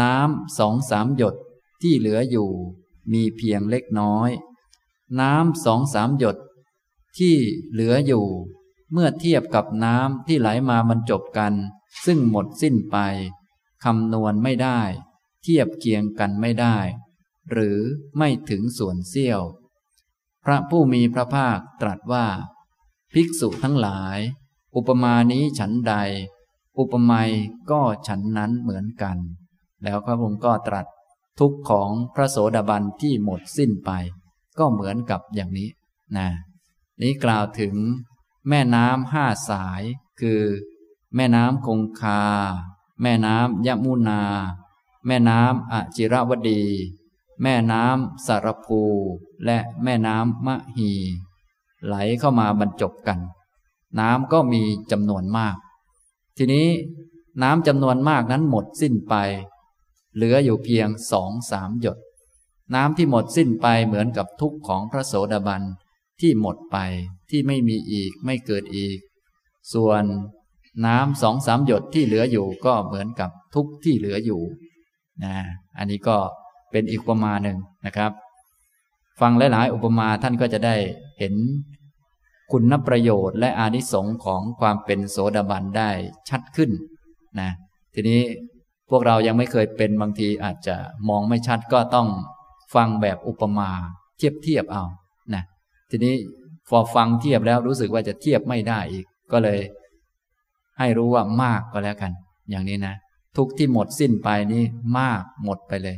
[0.00, 1.36] น้ำสองสามหยด
[1.82, 2.50] ที่เหลืออยู่
[3.12, 4.30] มีเพียงเล็กน้อย
[5.20, 6.36] น้ำสองสามหยด
[7.18, 7.36] ที่
[7.70, 8.26] เหลืออยู่
[8.92, 11.54] เมื่อเทียบกับน้ำที่ไหลมาบรรจบกัน
[12.04, 12.96] ซึ่งหมดสิ้นไป
[13.84, 14.80] คำนวณไม่ได้
[15.42, 16.76] เทียบเคียงกันไม่ได้
[17.50, 17.78] หรือ
[18.18, 19.42] ไม่ถึงส่วนเสี้ยว
[20.44, 22.26] พระผู้มีพระภาคตรัสว่า
[23.12, 24.18] ภิกษุทั้งหลาย
[24.76, 25.94] อุปมานี้ฉันใด
[26.78, 27.30] อุปไมย
[27.70, 29.18] ก็ฉันนั้นเหมือนกัน
[29.82, 30.86] แล้วพระองค์ก็ตรัส
[31.38, 33.90] ทุกข์ของพระโสดาบันที่หมดสิ้นไป
[34.58, 35.70] ก็เหมือนกับอย่างนี้
[36.16, 36.28] นะ
[37.00, 37.74] นี้กล่าวถึง
[38.48, 39.82] แม่น้ำห้าสาย
[40.20, 40.42] คือ
[41.16, 42.22] แม่น้ำคงคา
[43.02, 44.22] แม่น้ำยมุนา
[45.06, 46.64] แม่น้ำอจิรวดี
[47.42, 48.80] แม่น้ำสารภู
[49.44, 50.90] และแม่น้ำมะฮี
[51.86, 53.18] ไหลเข้ามาบรรจบกัน
[54.00, 55.56] น้ำก็มีจำนวนมาก
[56.36, 56.68] ทีนี้
[57.42, 59.14] น้ำจำนวนมากนั้นหมดสิ้นไป
[60.14, 61.98] เหลืออยู่เพียงสองสามหยด
[62.74, 65.62] น้ำที่หมดสิ้นไปเหมือนกับทุกข์ของพระโสดาบัน
[66.20, 66.76] ที่หมดไป
[67.30, 68.98] ที่ไม่มีอีกไม่เกิดอีก
[69.72, 70.04] ส่วน
[70.86, 74.42] น้ำสองสามหยดที่เหลืออยู่ก็เหมือนกับทุกที่เหลืออยู่
[75.24, 75.34] นะ
[75.78, 76.18] อันนี้ก็
[76.70, 78.12] เป็นอีกอุปมาหนึ่งนะครับ
[79.20, 80.76] ฟังหลาย ๆ อุปมาท่านก็จะได้
[81.18, 81.34] เห็น
[82.52, 85.90] คุณประโยชน์และอานิสงส์ของความเป็นโสดาบันได้
[86.28, 86.70] ชัดขึ้น
[87.40, 87.50] นะ
[87.94, 88.20] ทีนี้
[88.90, 90.76] พวกเรายังไม่เคยเป็นบางทีอาจจะ
[91.08, 92.08] มองไม่ชัดก็ต้อง
[92.74, 93.70] ฟังแบบอุปมา
[94.18, 94.84] เทียบเทียบเอา
[95.34, 95.42] นะ
[95.90, 96.14] ทีนี้
[96.68, 99.60] พอฟังเทียบแล้วรู้สึกว่าจะเทียบไม่ได้อีก ก็เลย
[100.78, 102.12] ให้รู้ว่ามากก็แล้วกัน
[102.50, 102.94] อย่างนี้นะ
[103.36, 104.64] ทุกที่หมดสิ้นไปนี่
[104.98, 105.96] มากหมดไปเลย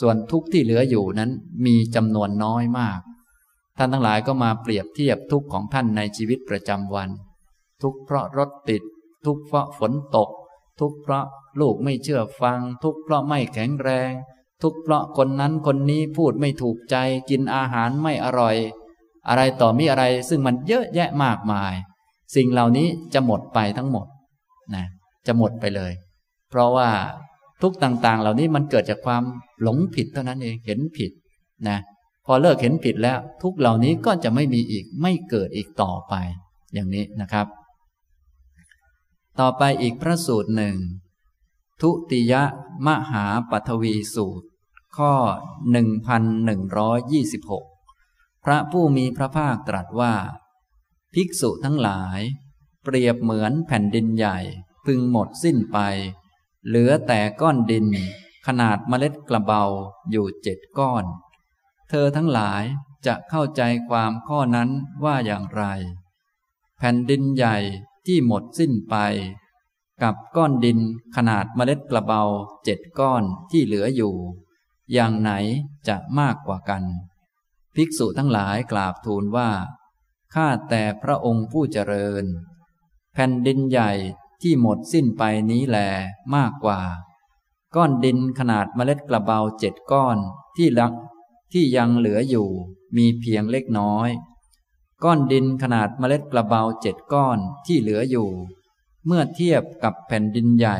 [0.00, 1.30] ส่วนทุกที่เหลืออยู่นั้น
[1.66, 3.00] มีจำนวนน้อยมาก
[3.78, 7.08] ท่านทั้งหลายก็มาเปรียบเทียบทุกของท่านในชีวิตประจำวัน
[7.82, 8.82] ทุกเพราะรถติด
[9.26, 10.28] ทุกเพราะฝนตก
[10.80, 11.24] ทุกเพราะ
[11.60, 14.12] ลูกไม่เชื่อฟัง ทุกเพราะไม่แข็งแรง
[14.62, 16.96] ทุกเพราะคนนั้นคนนี้พูดไม่ถูกใจ
[17.30, 18.56] กินอาหารไม่อร่อย
[19.28, 21.74] อะไรต่อมีอะไรซึ่งมันเยอะแยะมากมาย
[22.34, 24.06] สิ่งเหล่านี้จะหมดไปทั้งหมด
[24.74, 24.84] นะ
[25.26, 25.92] จะหมดไปเลย
[26.50, 26.88] เพราะว่า
[27.62, 29.22] ทุกต่างๆ เหล่านี้มันเกิดจากความ
[29.62, 31.10] หลงผิดเท่านั้นเองเห็นผิด
[31.68, 31.78] นะ
[32.26, 36.14] พอเลิกเห็นผิดแล้ว ทุกเหล่านี้ก็จะไม่มีอีกไม่เกิดอีกต่อไป
[36.74, 37.46] อย่างนี้นะครับ
[39.40, 40.76] ต่อไปอีกพระสูตรหนึ่ง
[41.80, 42.34] ทุติย
[42.86, 44.46] มหาปัทวีสูตร
[44.96, 45.12] ข้อ
[46.84, 50.14] 1126 พระผู้มีพระภาคตรัสว่า
[51.14, 52.20] ภิกษุทั้งหลาย
[52.84, 54.38] เปรียบเหมือนแผ่นดินใหญ่
[54.86, 55.78] พึงหมดสิ้นไป
[56.66, 57.86] เหลือแต่ก้อนดิน
[58.46, 59.64] ขนาดเมล็ดกระเบา
[60.10, 61.04] อยู่เจ็ดก้อน
[61.88, 62.62] เธอทั้งหลาย
[63.06, 64.70] จะเข้าใจความข้อนั้น
[65.04, 65.64] ว่าอย่างไร
[66.78, 67.56] แผ่นดินใหญ่
[68.06, 68.96] ที่หมดสิ้นไป
[70.02, 70.78] กับก้อนดิน
[71.16, 72.22] ขนาดเมล็ดกระเบา
[72.64, 74.14] เจ็ดก้อนที่เหลืออยู่
[74.92, 75.32] อย่างไหน
[75.88, 76.82] จะมากกว่ากัน
[77.74, 79.50] ภิกษุทั้งหลายกราบทูลว่า
[80.34, 82.24] ข้าแต่พระองค์ผู้เจริญ
[83.14, 83.92] แผ่นดินใหญ่
[84.42, 85.78] ที่หมดสิ้นไปนี้แล
[86.34, 86.80] มากกว่า
[87.74, 90.18] ก้อนดินขนาดเมล็ดกระเบาเจ็ดก้อน
[90.56, 90.92] ที่ลัก
[91.52, 92.48] ที่ยังเหลืออยู่
[92.96, 94.08] มีเพียงเล็กน้อย
[95.04, 98.30] ก้อนดินขนาดเมล็ดกระเบาเจ็ดก้อนที่เหลืออยู่
[99.06, 100.78] เมื่อเทียบกับแผ่นดินใหญ่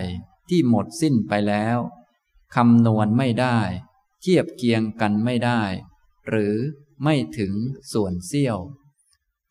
[0.48, 1.78] ที่หมดสิ้นไปแล้ว
[2.54, 3.58] คำนวณไม่ได้
[4.22, 5.62] เทียบเคียงกันไม่ได้
[6.28, 6.54] หรือ
[7.04, 7.52] ไม่ถึง
[7.92, 8.58] ส่วนเสี้ยว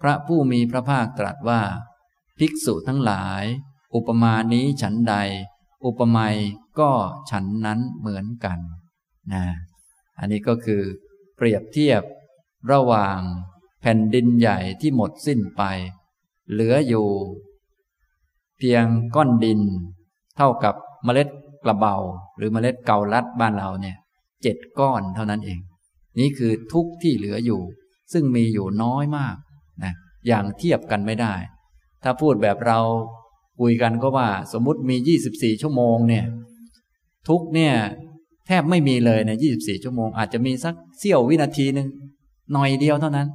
[0.01, 1.61] พระผู้มีพระภาคตรัสว่า
[2.37, 3.43] ภิกษุทั้งหลาย
[3.95, 5.15] อุปมานี้ฉันใด
[5.85, 6.35] อุปไมย
[6.79, 6.91] ก็
[7.29, 8.59] ฉันนั้นเหมือนกัน
[9.33, 9.43] นะ
[10.19, 10.81] อันนี้ก็คือ
[11.35, 12.03] เปรียบเทียบ
[12.71, 13.19] ระหว่าง
[13.81, 15.63] แผ่นดินใหญ่ที่หมดสิ้นไป
[16.51, 17.07] เหลืออยู่
[18.57, 19.61] เพียงก้อนดิน
[20.37, 21.29] เท่ากับเมล็ด
[21.63, 21.95] กระเบา
[22.37, 23.97] หรือเมล็ดเกาลัดบ้านเราเนี่ย
[24.43, 25.59] เจ็ดก้อนเท่านั้นเอง
[26.19, 27.61] นี่คือทุกที่เหลืออยู่
[28.13, 29.35] ซึ่งมีอยู่น้อยมาก
[29.83, 29.93] นะ
[30.27, 31.33] อย่างเทียบกันไม่ได้
[32.03, 32.79] ถ้าพูดแบบเรา
[33.61, 36.25] คุยกันก็ว่าสมมุติมี 24 ชั่วโมงเนี่ย
[37.27, 37.73] ทุกเนี่ย
[38.47, 41.87] แทบไม่มีเลยใน24 ชั่วโมง อาจจะมีสักเสี้ยววินาทีหนึ่ง
[42.53, 43.27] หน่อยเดียวเท่านั้น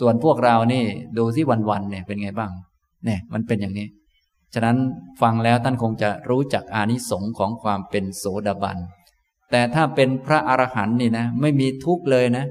[0.00, 0.84] ส่วนพวกเรานี่
[1.18, 2.50] ดูที่วันๆเนี่ยเป็นไงบ้าง
[3.04, 3.86] เนี่ย มันเป็นอย่างนี้
[4.54, 4.76] ฉะนั้น
[5.22, 8.78] ฟังแล้วท่านคงจะรู้จักอานิสงส์ของความเป็นโสดาบัน
[9.50, 12.44] แต่ถ้าเป็นพระอรหันต์นี่นะ ไม่มีทุกเลยนะ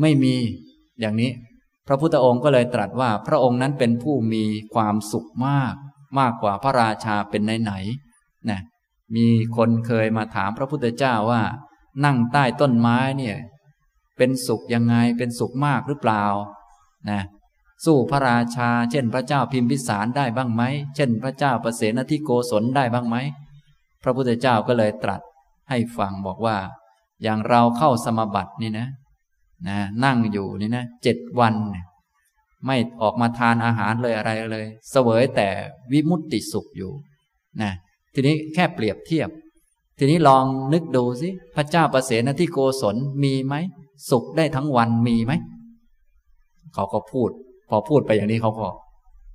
[0.00, 0.34] ไม่มี
[1.00, 1.30] อย่างนี้
[1.86, 5.74] พระพุทธองค์ก็เลยตรัสว่าพระองค์นั้นเป็นผู้มีความสุขมาก
[6.18, 8.60] มากกว่าพระราชาเป็นไหนๆนะ
[9.16, 11.42] มีคนเคยมาถามพระพุทธเจ้าว่า
[12.04, 13.36] นั่งใต้ต้นไม้เนี่ย
[14.16, 16.24] เป็นสุขยังไงเป็นสุขมากหรือเปล่า
[17.10, 17.20] นะ
[17.84, 20.62] สู้พระราชา เช่นพระเจ้าพิมพิสารได้บ้างไหม
[20.96, 23.16] เช่นพระเจ้าประเสนทิโกศลได้บ้างไหม
[24.02, 25.20] พระพุทธเจ้าก็เลยตรัส
[25.70, 26.56] ให้ฟังบอกว่า
[27.22, 28.88] อย่างเราเข้าสมบัตินี่นะ
[29.68, 31.54] นะ นั่งอยู่นี่นะเจ็ดวัน
[32.66, 35.48] ไม่ออกมาทานอาหารเลยอะไรเลย เสวยแต่
[35.92, 36.92] วิมุตติสุขอยู่
[37.62, 37.72] นะ
[38.14, 39.28] ทีนี้แค่เปรียบเทียบ
[39.98, 43.54] ทีนี้ลองนึกดูสิพระเจ้าประเสนที่โกศลมีไหม
[44.10, 45.32] สุขได้ทั้งวันมีไหม
[46.74, 47.30] เขาก็พูด
[47.68, 48.68] พอพูดไปอย่างนี้เขาก็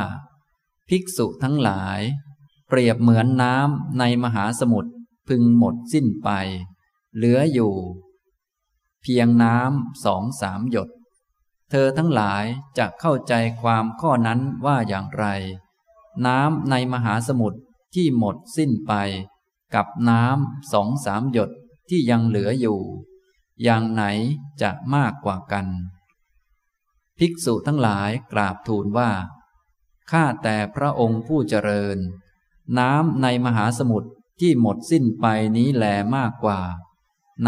[0.89, 2.01] ภิกษุทั้งหลาย
[2.69, 4.91] เปรียบเหมือนน้ำในมหาสมุทร
[5.29, 6.31] พึงหมดสิ้นไป
[7.15, 7.75] เหลืออยู่
[9.03, 10.89] เพียงน้ำสองสามหยด
[11.71, 12.45] เธอทั้งหลาย
[12.79, 15.27] จะเข้าใจความข้อนั้นว่าอย่างไร
[16.27, 17.59] น้ำในมหาสมุทร
[17.95, 18.93] ที่หมดสิ้นไป
[19.75, 21.51] กับน้ำสองสามหยด
[21.89, 22.81] ที่ยังเหลืออยู่
[23.63, 24.05] อย่างไหน
[24.63, 25.67] จะมากกว่ากัน
[27.19, 29.11] ภิกษุทั้งหลายกราบทูลว่า
[30.11, 31.99] ข้าแต่พระองค์ผู้เจริญ
[32.79, 35.85] น้ำในมหาสมุทรที่หมดสิ้นไปนี้แล
[36.17, 36.61] มากกว่า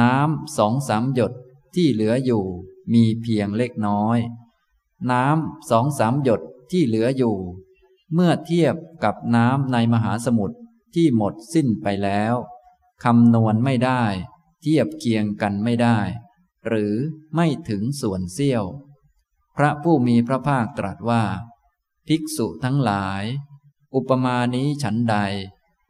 [0.00, 1.32] น้ำสองสามหยด
[1.74, 2.44] ที่เหลืออยู่
[2.92, 4.18] มีเพียงเล็กน้อย
[5.10, 7.36] น้ำสองสามหยดที่เหลืออยู่
[8.14, 8.74] เมื่อเทียบ
[9.04, 10.56] กับน้ำในมหาสมุทร
[10.94, 12.34] ที่หมดสิ้นไปแล้ว
[13.04, 14.02] คำนวณไม่ได้
[14.60, 15.98] เทียบเคียงกันไม่ได้
[16.68, 16.94] หรือ
[17.34, 18.64] ไม่ถึงส่วนเสี้ยว
[19.56, 21.22] พระผู้มีพระภาคตรัสว่า
[22.06, 23.24] ภิกษุทั้งหลาย
[23.94, 25.16] อุปมานี้ฉันใด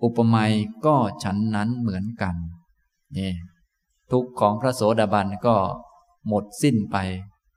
[0.02, 0.44] อุปมา
[0.86, 2.36] ก็ฉันนั้นเหมือนกัน
[3.16, 3.32] นี่
[4.10, 5.56] ทุกของพระโสดาบันก็
[6.28, 6.96] หมดสิ้นไป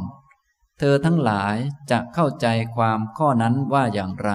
[0.77, 1.55] เธอทั้งหลาย
[1.91, 4.31] จะเข้าใจความข้อนั้นว่าอย่างไร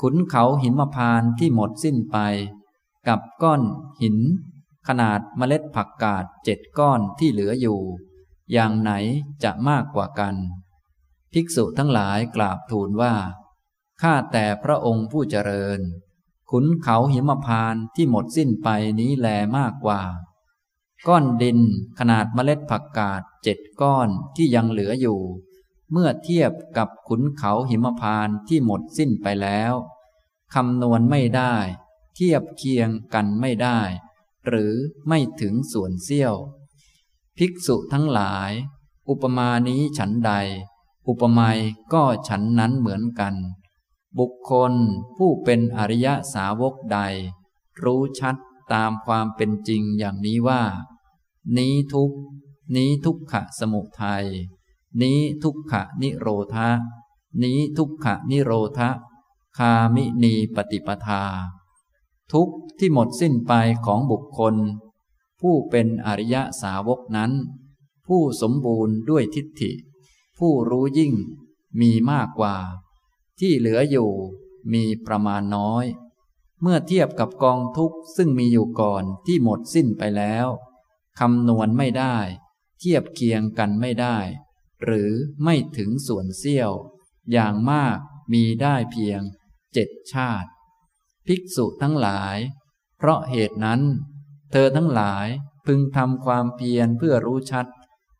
[0.00, 2.16] ขุนเขาหินมพานที่หมดสิ้นไป
[3.08, 3.62] กับก้อน
[4.02, 4.16] หิน
[4.88, 7.80] ขนาดเมล็ดผักกาดเจ็ดก้อนที่เหลืออยู่
[8.52, 8.92] อย่างไหน
[9.42, 10.34] จะมากกว่ากัน
[11.32, 13.14] ภิกษุทั้งหลายกราบทูลว่า
[14.02, 15.80] ข้าแต่พระองค์ผู้เจริญ
[16.50, 18.68] ขุนเขาหิมพานที่หมดสิ้นไป
[19.00, 20.00] นี้แลมากกว่า
[21.08, 21.58] ก้อนดิน
[21.98, 25.20] ขนาดเมล็ดผักกาดเจ็ดก้อนที่ยังเหลืออยู่
[25.92, 29.72] เมื่อเทียบกับขุนเขาหิมพานที่หมดสิ้นไปแล้ว
[30.54, 31.54] คำนวณไม่ได้
[32.14, 33.80] เทียบเคียงกันไม่ได้
[34.46, 34.72] หรือ
[35.08, 36.34] ไม่ถึงส่วนเสี้ยว
[37.36, 38.50] ภิกษุทั้งหลาย
[39.08, 40.32] อุปมานี้ฉันใด
[41.08, 41.58] อุปมย
[41.92, 43.34] ก็ฉันนั้นเหมือนกัน
[44.18, 44.72] บุคคล
[45.16, 46.98] ผู้เป็นอริยสาวกใด
[47.82, 48.36] รู้ชัด
[48.72, 50.62] ตามความเป็นจริงอย่างนี้ว่า
[51.56, 52.12] นี้ทุก
[52.76, 54.26] นี้ทุกขะสมุทัย
[55.02, 56.68] นี้ทุกขะนิโรธา
[57.42, 58.90] นี้ทุกขะนิโรธะ
[59.58, 61.22] คามินีปฏิปทา
[62.32, 62.48] ทุก
[62.78, 63.52] ที่หมดสิ้นไป
[63.86, 64.54] ของบุคคล
[65.40, 67.32] ผู้เป็นอริยสาวกนั้น
[68.06, 69.72] ผู้สมบูรณ์ด้วยทิฏฐิ
[70.38, 71.12] ผู้รู้ยิ่ง
[71.80, 72.56] มีมากกว่า
[73.38, 74.10] ที่เหลืออยู่
[74.72, 75.84] มีประมาณน้อย
[76.62, 80.46] เมื่อเทียบกับกองทุกข์ซึ่งมีอยู่ก่อนที่หมดสิ้นไปแล้ว
[81.18, 82.16] คำนวณไม่ได้
[82.78, 84.18] เทียบเคียงกันไม่ได้
[84.84, 85.10] หรือ
[85.44, 86.72] ไม่ถึงส่วนเสี้ยว
[87.32, 87.98] อย่างมาก
[88.32, 89.20] มีได้เพียง
[89.74, 90.50] เจ็ดชาติ
[91.26, 92.36] ภิกษุทั้งหลาย
[92.98, 93.80] เพราะเหตุนั้น
[94.52, 95.26] เธอทั้งหลาย
[95.66, 97.66] พึงทำความเพียรเพื่อรู้ชัด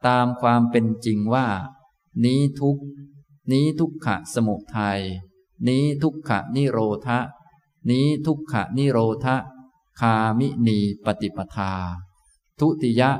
[0.06, 1.48] ตามความเป็นจริงว่า
[2.24, 2.78] นี้ทุก
[3.52, 5.00] นี้ทุกขะสมุทัย
[5.68, 7.18] นี้ทุกขะนิโรธะ
[7.90, 9.36] นี้ทุกขะนิโรธะ
[10.00, 11.72] คามินีปฏิปทา
[12.58, 13.10] ทุติยะ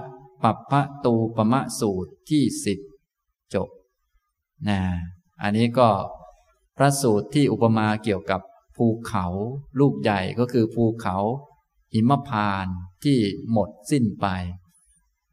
[0.43, 2.79] ปัปปะตูปมะสูตรที่สิบ
[3.55, 3.69] จบ
[4.69, 4.81] นะ
[5.43, 5.89] อันนี้ก็
[6.77, 8.41] พระสูตรที่อุปมาเกี่ยวกับ
[8.77, 9.27] ภูเขา
[9.81, 11.17] ลูกใหญ่ก็คือภูเขา
[11.93, 12.67] หิมพาน
[13.05, 13.19] ที่
[13.51, 14.27] หมดสิ้นไป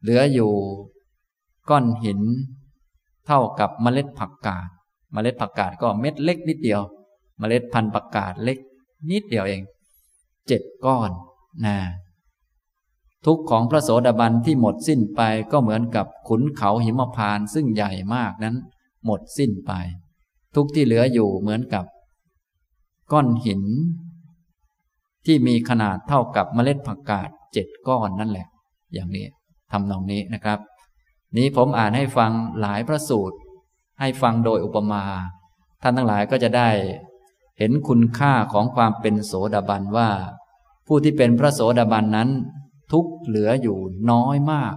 [0.00, 0.54] เหลืออยู่
[1.70, 2.20] ก้อนหิน
[3.26, 6.82] เท่ากับเมล็ดผักกาดเเมล็ดผักกาดก็เม็ดเล็กนิดเดียว
[7.38, 8.58] เมล็ดพันธุ์ผักกาดเล็ก
[9.10, 9.62] นิดเดียวเอง
[10.48, 11.10] เจ็ดก้อน
[11.66, 11.76] นะ
[13.26, 15.20] ทุกของพระโสดาบันที่หมดสิ้นไป
[15.52, 18.56] ก็เหมือนกับขุนเขาหิมพานซึ่งใหญ่มากนั้น
[19.04, 19.72] หมดสิ้นไป
[20.54, 21.84] ทุกที่เหลืออยู่เหมือนกับ
[23.12, 23.62] ก้อนหิน
[25.26, 28.46] ที่มีขนาดเท่ากับเมล็ดผักกาดเจ็ดก้อนนั่นแหละ
[28.94, 29.26] อย่างนี้
[29.72, 30.58] ทำนองนี้นะครับ
[31.36, 33.36] นี้ผมอ่านให้ฟังหลายพระสูตร
[34.00, 35.02] ให้ฟังโดยอุปมา
[35.82, 36.68] ท่านทั้งหลายก็จะได้
[37.58, 40.10] เห็นคุณค่าของความเป็นโสดาบันว่า
[40.86, 42.30] ผู้ที่เป็นพระโสดาบันนั้น
[42.92, 43.78] ทุกเหลืออยู่
[44.10, 44.74] น้อยมาก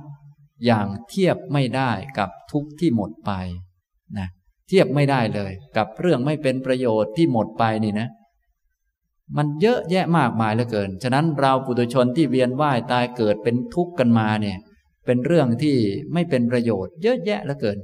[0.66, 3.32] อย่างเทียบไม่ได้กับทุกที่หมดไป
[4.18, 4.28] นะ
[4.68, 8.08] เทียบไม่ได้เลย กับเรื่องไม่เป็นประโยชน์ที่หมดไปนี่นะ
[9.38, 14.58] มันเยอะแยะมากมายเหลือเกิน ฉะนั้นเราปุถุชนที่เวียนว่ายตายเกิดเป็นทุกข์กันมาเนี่ย
[15.06, 15.76] เป็นเรื่องที่
[16.14, 17.78] ไม่เป็นประโยชน์ เยอะแยะเหลือเกิน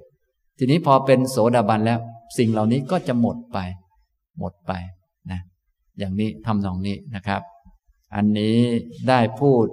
[0.58, 1.99] ทีนี้พอเป็นโสดาบันแล้ว
[2.38, 3.58] สิ่งเหล่านี้ก็จะหมดไป
[4.37, 4.71] หมดไป
[5.31, 5.41] นะ
[5.97, 7.41] อย่างนี้ทำนองนี้นะครับ
[8.15, 8.59] อันนี้
[9.09, 9.65] ได้พูด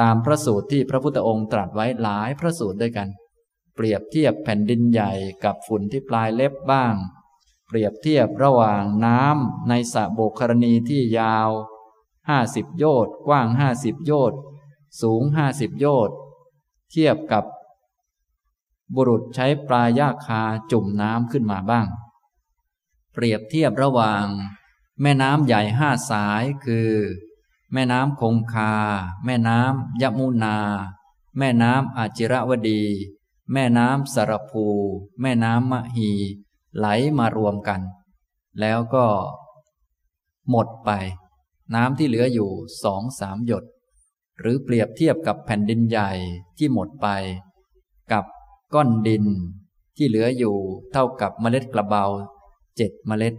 [0.00, 3.08] ตามพระสูตรที่พระพุทธองค์ตรัสไว้หลายพระสูตรด้วยกัน
[3.74, 5.12] เปรียบเทียบแผ่นดินใหญ่
[5.44, 6.94] กับฝุ่นที่ปลายเล็บบ้าง
[7.66, 11.48] เปรียบเทียบระหว่างน้ำในสระโบกครณีที่ยาว
[12.28, 14.38] ห้าสิบโยชน์กว้างห้าสิบโยชน์
[15.02, 16.16] สูงห้าสิบโยชน์
[16.90, 17.44] เทียบกับ
[18.94, 21.86] บุรุษใช้ปลายาคาจุ่มน้ำขึ้นมาบ้าง
[23.20, 24.26] เปรียบเทียบระหว่าง
[25.02, 26.90] แม่น้ำใหญ่ห้าสายคือ
[27.72, 28.74] แม่น้ำคงคา
[29.24, 30.56] แม่น้ำยมุนา
[31.38, 32.82] แม่น้ำอาจิรวดี
[33.52, 34.66] แม่น้ำสารภู
[35.20, 36.10] แม่น้ำมหี
[36.76, 36.86] ไหล
[37.18, 37.80] มารวมกัน
[38.60, 39.06] แล้วก็
[40.50, 40.90] หมดไป
[41.74, 42.50] น้ำที่เหลืออยู่
[42.82, 43.64] สองสามหยด
[44.38, 46.10] หรือเปรียบเทียบกับแผ่นดินใหญ่
[46.58, 47.08] ที่หมดไป
[48.12, 48.24] กับ
[48.74, 49.24] ก้อนดิน
[49.96, 50.56] ที่เหลืออยู่
[50.92, 52.06] เท่ากับเมล็ดกระเบา
[52.78, 53.34] เจ็ดเมล็ด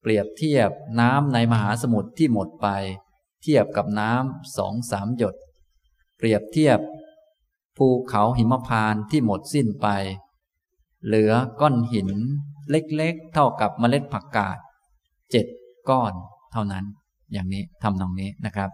[0.00, 2.68] เปรียบเทียบน้ำในมหาสมุทรที่หมดไป
[3.42, 5.34] เทียบกับน้ำสองสามหยด
[6.16, 6.78] เปรียบเทียบ
[7.76, 9.88] ภูเขาหิมพานที่หมดสิ้นไป
[11.06, 12.10] เหลือก้อนหิน
[12.70, 14.58] เล็กๆ เท่ากับเมล็ดผักกาด
[15.30, 15.46] เจ็ด
[15.88, 16.12] ก้อน
[16.52, 16.84] เท่านั้น
[17.32, 18.70] อย่างนี้ทำตรงนี้นะครับ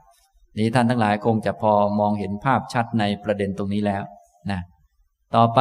[0.58, 4.02] นี้ท่านทั้งหลายคงจะพอมองเห็นภาพชัดในประเด็นตรงนี้แล้ว
[4.50, 4.60] นะ
[5.34, 5.60] ต่อไป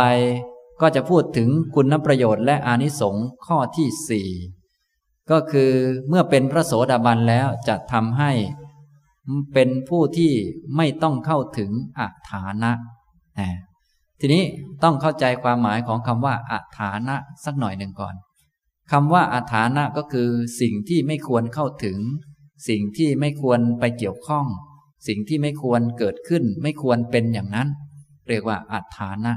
[0.82, 4.30] ก็จะพูดถึงคุณประโยชน์และอานิสงส์ข้อที่สี่
[5.32, 5.72] ก็คือ
[6.10, 8.32] เมื่อเป็นพระโสดาบันแล้วจะทำให้
[9.54, 10.32] เป็นผู้ที่
[10.78, 12.72] ไม่ต้องเข้าถึงอัฐานะ
[14.20, 14.44] ทีนี้
[14.84, 18.16] ต้องเข้าใจความหมายของคำว่าอัฐานะสักหน่อยหนึ่งก่อน
[18.92, 20.30] คำว่าอัฐานะก็คือ
[20.62, 21.98] สิ่งที่ไม่ควรเข้าถึง
[22.70, 24.46] สิ่งที่ไม่ควรไปเกี่ยวข้อง
[25.08, 27.68] สิ่งที่ไม่ควรเกิดขึ้น ไม่ควรเป็นอย่างนั้น
[28.30, 29.34] เรียกว่าอัฐานะ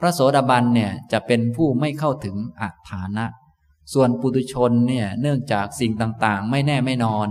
[0.00, 3.26] พระโสดาบันเนี่ยจะเป็นผู้ไม่เข้าถึงอัฐานะ
[3.92, 7.28] ส่วนปุถุชนเนี่ยเนื่องจากสิ่งต่างๆ ไม่แน่ไม่นอน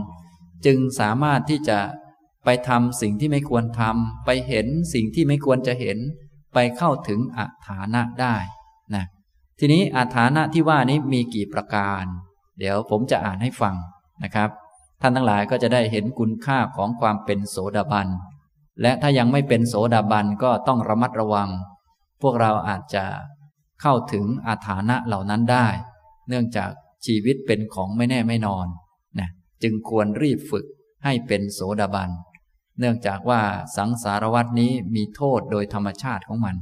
[0.65, 1.79] จึงสามารถที่จะ
[2.45, 5.97] ไปทำสิ่งที่ไม่ควรทำไปเห็นสิ่งที่ไม่ควรจะเห็น
[6.53, 8.35] ไปเข้าถึงอัฐานะได้
[8.95, 9.05] นะ
[9.59, 12.03] ทีนี้อัฐานะที่ว่านี้มีกี่ประการ
[12.59, 13.75] เดี๋ยวผมจะอ่านให้ฟัง
[14.23, 14.49] นะครับ
[15.01, 18.07] ท่านทั้งหลายก็จะได้เห็นคุณค่าของความเป็นโสดาบัน
[18.81, 21.49] และถ้ายังไม่เป็นโสดาบันก็ต้องระมัดระวัง
[22.23, 23.05] พวกเราอาจจะ
[23.81, 25.67] เข้าถึงอาถานะเหล่านั้นได้
[26.27, 26.71] เนื่องจาก
[27.05, 28.67] ชีวิตเป็นของไม่แน่ไม่นอน
[29.19, 29.29] นะ
[29.63, 30.65] จึงควรรีบฝึก
[31.03, 32.09] ให้เป็นโสดาบัน
[32.79, 33.41] เนื่องจากว่า
[33.77, 36.55] สังสารวัตนี้มีโทษโดยธรรมชาติของมัน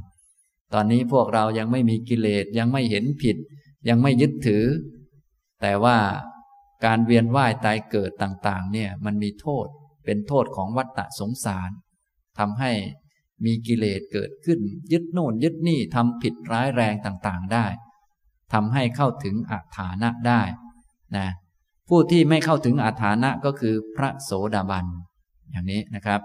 [0.72, 3.36] ตอนนี้พวกเรายังไม่มีกิเลสยังไม่เห็นผิด
[3.88, 4.64] ยังไม่ยึดถือ
[5.60, 5.98] แต่ว่า
[6.84, 9.66] การเวียนว่ายตายเกิดต่างๆ เนี่ยมันมีโทษ
[10.04, 11.70] เป็นโทษของวัฏฏะสงสาร
[12.38, 12.72] ทำให้
[13.44, 14.58] มีกิเลสเกิดขึ้น
[14.92, 17.66] ยึดโน่นยึดนี่ทำผิดร้ายแรงต่างๆได้
[18.52, 20.42] ทำให้เข้าถึงอัฐานะได้
[21.16, 21.28] นะ
[21.88, 24.86] ผู้ที่ไม่เข้าถึงอาถานะก็คือพระโสดาบัน
[25.50, 26.20] อย่างนี้นะครับ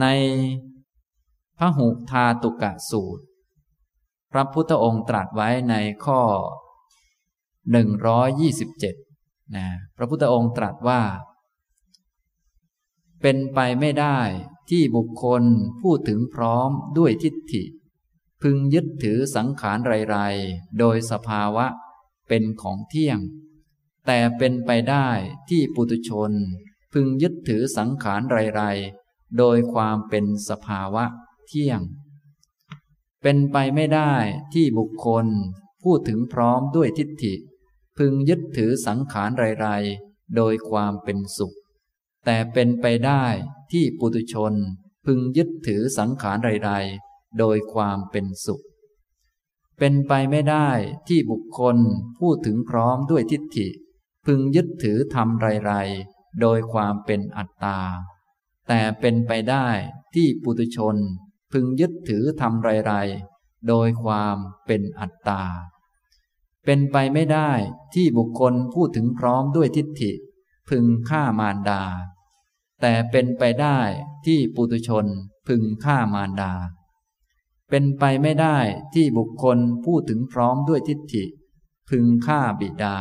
[0.00, 0.06] ใน
[1.58, 3.24] พระหุทาตุกะสูตร
[4.32, 5.74] พระพุทธองค์ตรัสไว้ใน
[6.04, 6.20] ข้อ
[8.28, 11.00] 127นะพระพุทธองค์ตรัสว่า
[13.22, 14.18] เป็นไปไม่ได้
[14.70, 15.42] ที่บุคคล
[15.82, 17.64] พูดถึงพร้อมด้วยทิฏฐิ
[18.42, 19.78] พึงยึดถือสังขาร
[20.10, 21.66] ไรๆ โดยสภาวะ
[22.28, 23.18] เป็นของเที่ยง
[24.06, 25.08] แต่เป็นไปได้
[25.48, 26.32] ที่ปุตุชน
[26.92, 31.04] พึงยึดถือสังขารไรๆ โดยความเป็นสภาวะ
[31.46, 31.80] เที่ยง
[33.22, 34.14] เป็นไปไม่ได้
[34.52, 35.26] ที่บุคคล
[35.82, 37.34] พูดถึงพร้อมด้วยทิฏฐิ
[37.98, 41.56] พึงยึดถือสังขารไรๆ โดยความเป็นสุข
[42.24, 43.24] แต่เป็นไปได้
[43.72, 44.54] ที่ปุตุชน
[45.06, 48.64] พึงยึดถือสังขารไรๆโดยความเป็นสุข
[49.78, 50.68] เป็นไปไม่ได้
[51.08, 51.76] ที่บุคคล
[52.18, 53.68] พูดถึงพร้อมด้วยทิฏฐิ
[54.26, 55.72] พึงยึดถือทำไร
[56.06, 57.78] ๆ โดยความเป็นอัตตา
[58.68, 59.66] แต่เป็นไปได้
[60.14, 60.96] ที่ปุตุชน
[61.52, 62.92] พึงยึดถือทำไร
[63.30, 65.42] ๆ โดยความเป็นอัตตา
[66.64, 67.50] เป็นไปไม่ได้
[67.94, 70.12] ที่บุคคลพูดถึงพร้อมด้วยทิฏฐิ
[70.68, 71.82] พึงฆ่ามารดา
[72.80, 73.78] แต่เป็นไปได้
[74.26, 75.06] ที่ปุตุชน
[75.46, 76.52] พึงฆ่ามารดา
[77.70, 78.58] เป็นไปไม่ได้
[78.94, 81.24] ที่บุคคลพูดถึงพร้อมด้วยทิฏฐิ
[81.88, 82.96] พึงฆ่าบิดา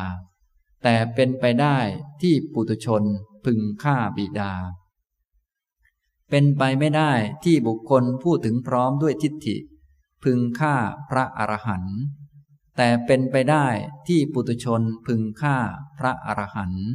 [0.83, 1.77] แต่เป็นไปได้
[2.21, 3.03] ที่ปุตุชน
[3.45, 4.51] พึงฆ่าบิดา
[6.29, 7.11] เป็นไปไม่ได้
[7.43, 9.57] ที่บุคคลพูดถึงพร้อมด้วยทิฏฐิ
[10.23, 10.75] พึงฆ่า
[11.09, 11.97] พระอรหันต์
[12.77, 13.67] แต่เป็นไปได้
[14.07, 15.57] ที่ปุตุชนพึงฆ่า
[15.97, 16.87] พระอรหันต์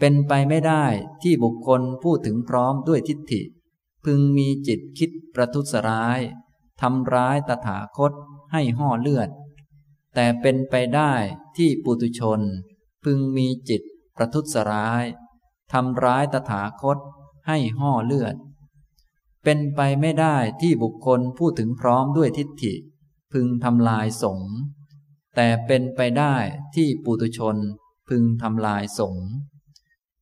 [0.00, 0.84] เป็นไปไม่ได้
[1.22, 3.42] ที่บุคคลพูดถึงพร้อมด้วยทิฏฐิ
[4.04, 6.20] พึงมีจิตคิดประทุษร้าย
[6.80, 8.12] ทำร้ายตถาคต
[8.52, 9.28] ให้ห่อเลือด
[10.14, 11.12] แต่เป็นไปได้
[11.56, 12.40] ที่ปุตุชน
[13.04, 13.82] พึงมีจิต
[14.16, 15.04] ประทุษร้าย
[15.72, 16.98] ทำร้ายตถาคต
[17.46, 18.36] ให้ห่อเลือด
[19.44, 22.74] เป็นไปไม่ได้ที่บุคคลพูดถึงพร้อมด้วยทิฏฐิ
[23.32, 24.40] พึงทำลายสง
[25.36, 26.34] แต่เป็นไปได้
[26.74, 27.56] ที่ปุตุชน
[28.08, 29.26] พึงทำลายสงฆ์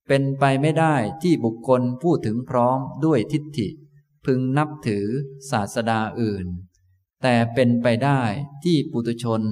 [0.08, 3.68] เป็นไปไม่ได้ที่บุคคลพูดถึงพร้อมด้วยทิฏฐิ
[4.24, 5.06] พึงนับถือ
[5.50, 6.46] ศาสดาอื่น
[7.22, 8.20] แต่เป็นไปได้
[8.64, 9.42] ที่ปุตุชน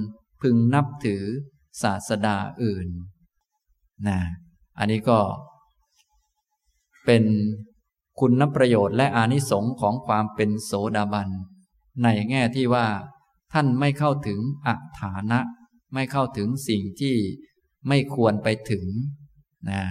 [0.41, 1.23] พึงนับถือ
[1.81, 2.87] ศาสดาอื่น
[4.07, 4.19] นะ
[4.77, 5.19] อันนี้ก็
[7.05, 7.23] เป็น
[8.19, 11.29] คุณนประโยชน์และอานิสงค์ของความเป็นโสดาบัน
[12.03, 12.87] ในแง่ที่ว่า
[13.53, 15.39] ท่านไม่เข้าถึงอัฐานะ
[15.93, 17.15] ไม่เข้าถึงสิ่งที่
[17.87, 18.85] ไม่ควรไปถึง
[19.69, 19.81] นะ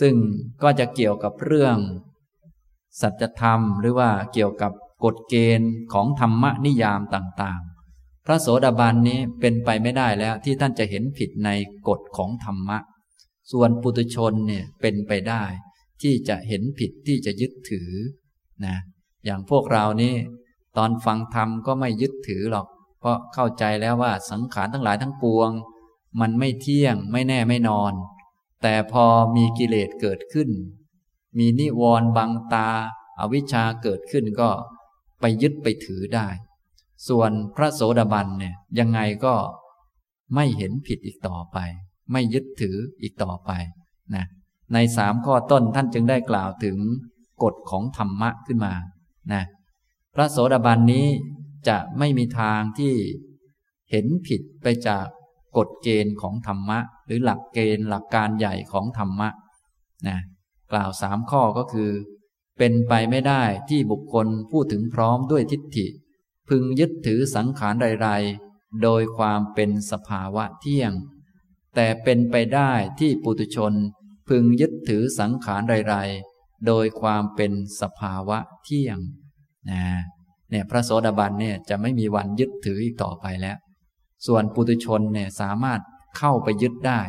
[0.00, 0.14] ซึ่ง
[0.62, 1.76] ก็จะเกี่ยวกับเรื่อง
[3.00, 4.72] สัจธรรม หรือว่าเกี่ยวกับ
[5.04, 11.50] กฎเกณฑ์ของธรรมนิยามต่างๆ พระโสดาบันนี้เป็นไปไม่ได้แล้วที่ท่านจะเห็นผิดใน
[11.88, 12.78] กฎของธรรมะ
[13.52, 15.42] ส่วนปุตุชนเนี่ยเป็นไปได้
[16.02, 17.90] ที่จะเห็นผิดที่จะยึดถือ
[18.64, 18.76] นะ
[19.24, 20.14] อย่างพวกเรานี่
[20.76, 22.66] ตอนฟังธรรมก็ไม่ยึดถือหรอก
[23.00, 25.50] เพราะเข้าใจแล้วว่าสังขารทั้งหลายทั้งปวง
[26.20, 27.92] มันไม่เที่ยงไม่แน่ไม่นอน
[28.62, 29.04] แต่พอ
[29.36, 30.50] มีกิเลสเกิดขึ้น
[31.38, 32.68] มีนิวรณ์บังตา
[33.18, 34.50] อาวิชชาเกิดขึ้นก็
[35.20, 36.28] ไปยึดไปถือได้
[37.08, 39.34] ส่วนพระโสดาบันเนี่ยยังไงก็
[40.34, 41.58] ไม่เห็นผิดอีกต่อไป
[42.12, 43.50] ไม่ยึดถืออีกต่อไป
[44.14, 44.24] นะ
[44.72, 46.76] ในสามข้อต้นท่านจึงได้กล่าวถึง
[47.42, 48.74] กฎของธรรมะขึ้นมา
[49.32, 49.44] นะ
[50.14, 51.06] พระโสดาบันนี้
[51.68, 52.94] จะไม่มีทางที่
[53.90, 55.06] เห็นผิดไปจาก
[55.56, 59.28] กฎเกณฑ์ของธรรมะ หรือหลักเกณฑ์หลักการใหญ่ของธรรมะ
[60.08, 60.18] นะ
[60.72, 61.90] กล่าวสามข้อก็คือ
[62.58, 65.86] เป็นไปไม่ได้ที่บุคคลพูดถึงพร้อมด้วยทิฏฐิ
[66.48, 70.92] พึงยึดถือสังขารใดๆ โดยความเป็นสภาวะเที่ยง
[71.74, 73.72] แต่เป็นไปได้ที่ปุตุชน
[74.28, 78.98] พึงยึดถือสังขารใดๆ โดยความเป็นสภาวะเที่ยง
[79.70, 79.84] นะ
[80.50, 83.56] เนี่ยพระโสดาบันเนี่ยจะไม่มีวันยึดถืออีกต่อไปแล้ว
[84.26, 85.80] ส่วนปุถุชนเนี่ยสามารถ
[86.18, 87.00] เข้าไปยึดได้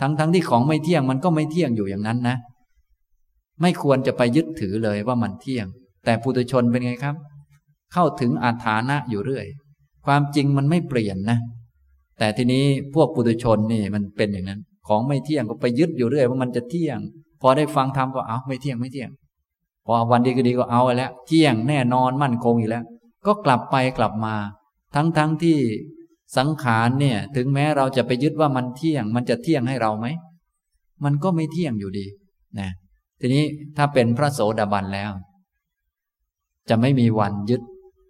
[0.00, 2.36] ทั้งๆทที่ของไม่เที่ยงมันก็ไม่เที่ยงอยู่อย่างนั้นนะ
[3.60, 5.66] ไม่ควรจะไปยึดถือเลยว่ามันเที่ยง
[6.04, 7.16] แต่ปุถุชนเป็นไงครับ
[7.92, 9.46] เข้าถึงอาถานะอยู่เรื่อย
[10.06, 11.38] ความจริงมันไม่เปลี่ยนนะ
[12.18, 12.64] แต่ทีนี้
[12.94, 16.98] พวกปุถุชนนี่มันเป็นอย่างนั้น ของไม่เที่ยงก็ไปยึดอยู่เรื่อย ว่ามันจะเที่ยง
[17.40, 19.10] พอได้ฟังธรรมก็เอาไม่เที่ยงไม่เที่ยง
[19.86, 22.84] พอวันดีก็ดีก็เอาแล้ว เที่ยงแน่นอนมั่นคงอีกแล้ว
[23.26, 24.34] ก็กลับไปกลับมา
[24.94, 25.58] ทั้งๆทที่
[26.36, 30.06] สังขารเนี่ย ถึงแม้เราจะไปยึดว่ามันเที่ยง มันจะเที่ยงให้เราไหม
[31.04, 32.06] มันก็ไม่เที่ยงอยู่ดี
[32.58, 32.70] นะ
[33.20, 33.44] ทีนี้
[33.76, 35.10] ถ้าเป็นพระโสดาบันแล้ว
[36.68, 37.62] จะไม่มีวันยึด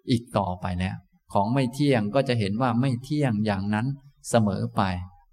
[0.09, 0.95] อีกต่อไปแล้ว
[1.33, 3.87] ของไม่เที่ยงก็จะเห็นว่าไม่เที่ยงอย่างนั้น
[4.29, 4.81] เสมอไป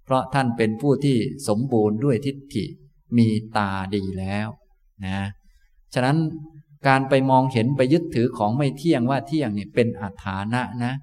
[0.05, 1.17] เพราะท่านเป็นผู้ที่
[1.47, 2.65] สมบูรณ์ด้วยทิฏฐิ
[3.17, 3.27] มี
[3.57, 4.47] ตาดีแล้ว
[5.05, 5.19] นะ
[5.93, 6.17] ฉะนั้น
[6.87, 10.93] การไปมองเห็นไปยึดถือของไม่เที่ยงว่าเที่ยงเนี่ยเป็นอัฐานะนะ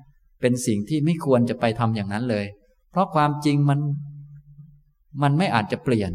[0.40, 2.46] เป็นสิ่งที่ไม่ควรจะไปทำอย่างนั้นเลย
[2.90, 3.80] เพราะความจริงมัน
[5.22, 6.12] มันไม่อาจจะเปลี่ยน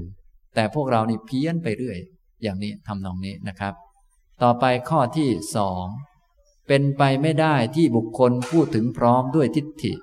[0.55, 1.99] แต่พวกเรานี่เพี้ยนไปเรื่อย
[2.43, 3.73] อย่างนี้ทำนองนี้นะครับ
[4.41, 5.85] ต่อไปข้อที่สอง
[6.67, 9.93] เป็นไปไม่ได้ที่บุคคลพูดถึงพร้อมด้วยทิฏฐิ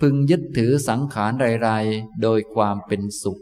[0.00, 1.32] พึงยึดถือสังขาร
[1.62, 3.40] ไรๆโดยความเป็นสุข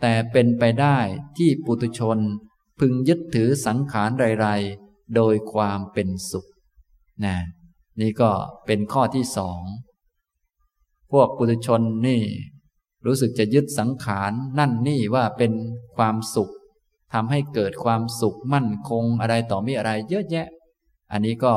[0.00, 0.98] แต่เป็นไปได้
[1.38, 2.18] ที่ปุตุชน
[2.80, 6.48] พึงยึดถือสังขารไรๆโดยความเป็นสุข
[7.24, 7.36] นะ
[8.00, 8.30] นี่ก็
[8.66, 9.60] เป็นข้อที่สอง
[11.12, 12.22] พวกปุถุชนนี่
[13.06, 15.52] รู้สึกจะยึดสังขารนั่นนี่ว่าเป็น
[15.96, 16.52] ความสุข
[17.12, 20.46] ทำให้เกิดความสุขมั่นคงอะไรต่อมีอะไรเยอะแยะ
[21.12, 21.54] อันนี้ก็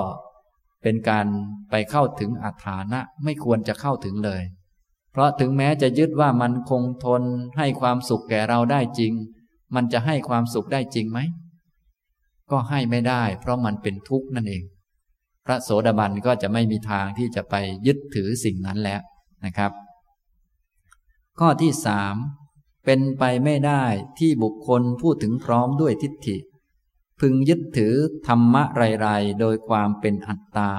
[0.83, 1.25] เป็นการ
[1.69, 4.41] ไปเข้าถึงอัฐานะไม่ควรจะเข้าถึงเลย
[5.11, 7.23] เพราะถึงแม้จะยึดว่ามันคงทน
[7.57, 9.13] ให้ความสุขแก่เราได้จริง
[9.75, 11.19] มันจะให้ความสุขได้จริงไหม
[12.51, 14.63] ก็ให้ไม่ได้ เพราะมันเป็นทุกข์นั่นเอง
[15.49, 17.55] ระโสดาบันก็จะไม่มีทางที่จะไป
[17.87, 19.01] ยึดถือสิ่งนั้นแล้ว
[19.45, 19.71] นะครับ
[21.39, 22.15] ข้อที่สาม
[22.85, 23.83] เป็นไปไม่ได้
[24.19, 26.37] ที่บุคคลพูดถึงพร้อมด้วยทิฏฐิ
[27.19, 27.93] พึงยึดถือ
[28.27, 28.63] ธรรมะ
[29.01, 30.71] ไรๆโดยความเป็นอัตตา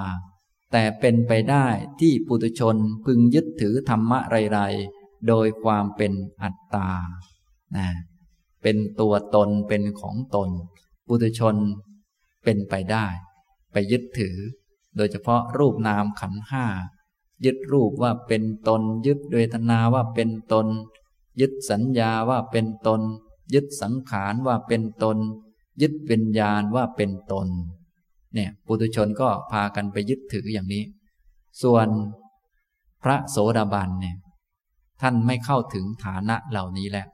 [0.72, 1.66] แต่เป็นไปได้
[2.00, 4.18] ที่ปุถุชนพึงยึดถือธรรมะ
[4.52, 6.12] ไรๆโดยความเป็น
[6.42, 6.90] อัตตา
[7.76, 7.88] นะ
[8.62, 10.50] เป็นตัวตนเป็นของตน
[11.06, 11.56] ปุถุชน
[12.44, 13.06] เป็นไปได้
[13.72, 14.36] ไปยึดถือ
[14.96, 16.64] โดยเฉพาะรูปนามขันห้า
[17.44, 20.66] ยึดรูปว่าเป็นตน ยึดเวทนาว่าเป็นตน
[21.40, 23.00] ยึดสัญญาว่าเป็นตน
[23.54, 25.16] ยึดสังขารว่าเป็นตน
[25.82, 27.48] ยึดวิญญาณว่าเป็นตน
[28.34, 30.84] เนี่ยปุถุชนก็พากันไปยึดถืออย่างนี้
[31.62, 31.86] ส่วน
[33.02, 34.16] พระโสดาบันเนี่ย
[35.00, 37.06] ท่านไม่เข้าถึงฐานะเหล่านี้แหละ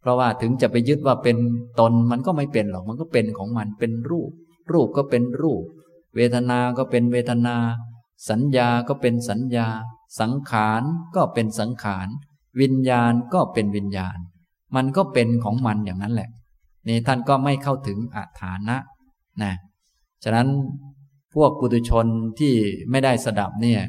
[0.00, 1.36] เพราะว่าถึงจะไปยึดว่าเป็น
[1.80, 4.30] ตนมันก็ไม่เป็นหรอกมันก็เป็นของมันเป็นรูป
[4.72, 5.62] รูปก็เป็นรูป
[6.16, 7.56] เวทนา ก็เป็นเวทนา
[8.28, 9.68] สัญญา ก็เป็นสัญญา
[10.20, 10.82] สังขาร
[11.16, 12.08] ก็เป็นสังขาร
[12.60, 14.18] วิญญาณ ก็เป็นวิญญาณ
[14.76, 16.30] มันก็เป็นของมันอย่างนั้นแหละ
[16.88, 18.76] นี่ท่านก็ไม่เข้าถึงอาฐานะ
[19.42, 19.54] นะ
[20.24, 20.48] ฉะนั้น
[21.34, 22.06] พวกปุถุชน
[22.40, 22.54] ที่
[22.90, 23.82] ไม่ได้สดับเนี่ย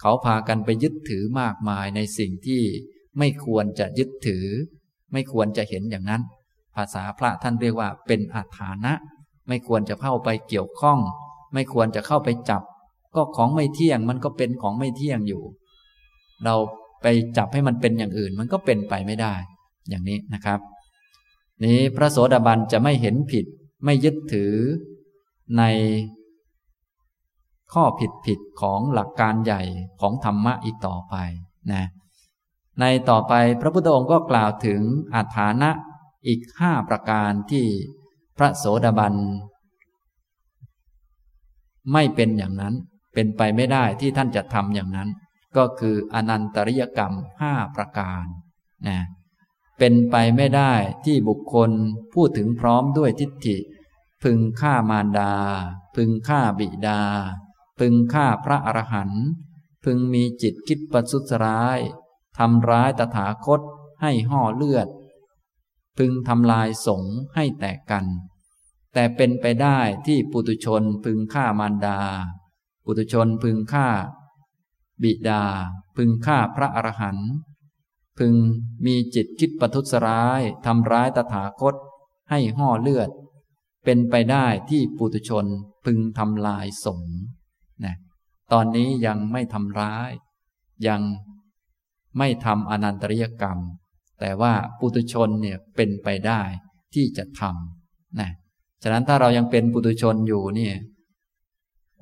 [0.00, 2.62] เขาพากันไปยึดถือมากมายในสิ่งที่
[3.18, 4.46] ไม่ควรจะยึดถือ
[5.12, 6.22] ไม่ควรจะเห็นอย่างนั้น
[6.76, 8.92] ภาษาพระท่านเรียกว่าเป็นอาฐานะ
[9.48, 10.98] ไม่ควรจะเข้าไปเกี่ยวข้อง
[11.52, 12.62] ไม่ควรจะเข้าไปจับ
[13.14, 15.42] ก็ของไม่เที่ยงมันก็เป็นของไม่เที่ยงอยู่
[16.44, 16.54] เรา
[17.02, 19.34] ไปจับให้มันเป็นอย่างอื่น มันก็เป็นไปไม่ได้
[19.88, 20.60] อย่างนี้นะครับ
[21.64, 23.46] นี้พระโสดาบันจะไม่เห็นผิด
[23.84, 24.54] ไม่ยึดถือ
[25.58, 25.62] ใน
[27.72, 29.62] ข้อผิดผิดของหลักการใหญ่
[30.00, 31.14] ของธรรมะอีกต่อไป
[31.72, 31.84] นะ
[32.80, 34.80] ในต่อไปพระพุทธองค์ก็กล่าวถึง
[35.14, 35.70] อาถานะ
[36.26, 37.66] อีกห้าประการที่
[38.36, 39.14] พระโสดาบัน
[41.92, 42.74] ไม่เป็นอย่างนั้น
[43.14, 45.08] เป็นไปไม่ได้ที่ท่านจะทำอย่างนั้น
[45.56, 48.24] ก็คืออนันตริยกรรมห้าประการ
[48.88, 48.98] นะ
[49.78, 50.72] เป็นไปไม่ได้
[51.04, 51.70] ที่บุคคล
[52.14, 53.56] พูดถึงพร้อมด้วยทิฏฐิ
[54.22, 55.34] พึงฆ่ามารดา
[55.96, 57.02] พึงฆ่าบิดา
[57.78, 59.24] พึงฆ่าพระอรหันต์
[59.84, 61.78] พึงมีจิตคิดประทุษร้าย
[62.38, 63.60] ทำร้ายตถาคต
[64.02, 64.88] ให้ห่อเลือด
[65.98, 67.04] พึงทำลายสง
[67.34, 68.04] ให้แตกกัน
[68.94, 72.00] แต่เป็นไปได้ที่ปุตุชนพึงฆ่ามารดา
[72.84, 73.88] ปุตุชนพึงฆ่า
[75.02, 75.44] บิดา
[75.96, 77.30] พึงฆ่าพระอรหันต์
[78.18, 78.34] พึง
[78.86, 81.74] มีจิตคิดประทุษร้ายทำร้ายตถาคต
[82.30, 83.10] ให้ห่อเลือด
[83.84, 85.46] เป็นไปได้ที่ปุถุชน
[85.84, 87.02] พึงทำลายสง
[87.84, 87.96] นะ
[88.52, 90.10] ตอนนี้ยังไม่ทำร้าย
[90.86, 91.02] ยัง
[92.18, 93.58] ไม่ทำอนันตริยกรรม
[94.20, 96.40] แต่ว่าปุถุชนเนี่ยเป็นไปได้
[96.94, 98.30] ที่จะทำนะ
[98.82, 100.70] ฉะนั้นถ้าเรายังเป็นปุถุชนอยู่นี่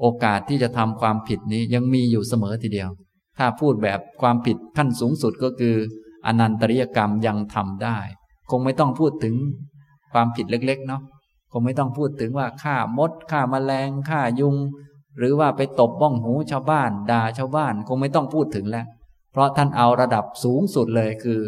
[0.01, 2.91] โอกาสที่จะทำความผิดนี้ยังมีอยู่เสมอทีเดียว
[3.39, 5.77] ถ้าพูดแบบความผิดขั้นสูงสุดก็คือ
[6.27, 7.99] อนันตริยกรรมยังทำได้
[8.51, 9.35] คงไม่ต้องพูดถึง
[10.13, 11.03] ความผิดเล็ก ๆ เนาะ
[11.53, 14.57] คงไม่ต้องพูดถึงว่าฆ่ามดฆ่ามาแมลงฆ่ายุง
[15.19, 18.87] หรือว่าไปตบบ้องหูชาวบ้านด่าชาวบ้าน คงไม่ต้องพูดถึงแล้ว
[19.33, 21.41] เพราะท่านเอาระดับสูงสุดเลยคือ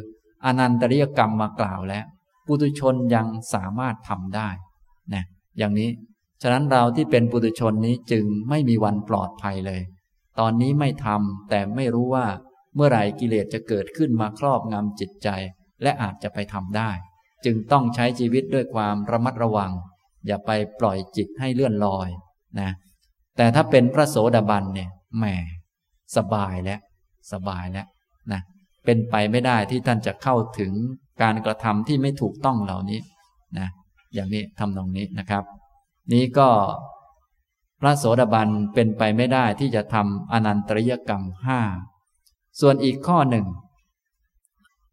[0.45, 2.05] อนันตริยกรรมมากล่าวแล้ว
[2.47, 4.49] ปุถุชนยังสามารถทำได้
[5.15, 5.25] นะ
[5.59, 5.91] อย่างนี้
[6.43, 9.83] ฉะนั้นเราที่เป็นปุถุชนนี้จึงไม่มีวันปลอดภัยเลย
[10.39, 12.27] ตอนนี้ไม่ทำแต่ไม่รู้ว่า
[12.75, 15.29] เมื่อไหร่กิเลสจะเกิดขึ้นมาครอบงำจิตใจ
[15.83, 16.91] และอาจจะไปทำได้
[17.45, 19.73] จึงต้องใช้ชีวิตด้วยความระมัดระวัง
[20.27, 20.51] อย่าไป
[20.81, 22.09] ปล่อยจิตให้เลื่อนลอย
[22.61, 22.71] นะ
[23.37, 25.25] แต่ถ้าเป็นพระโสดาบันเนี่ยแหม
[26.17, 26.81] สบายแล้ว
[27.33, 27.87] สบายแล้ว
[28.33, 28.41] นะ
[28.85, 30.73] เป็นไปไม่ได้ที่ท่านจะเข้าถึง
[31.23, 33.01] การกระทำที่ไม่ถูกต้องเหล่านี้
[33.59, 33.69] นะ
[34.15, 35.45] อย่างนี้ทำตรงนี้นะครับ
[36.13, 36.51] นี้ก็
[37.81, 41.61] พระโสดาบันเป็นไปไม่ได้ที่จะทำอนันตริยกรรมห้า
[42.61, 43.47] ส่วนอีกข้อหนึ่ง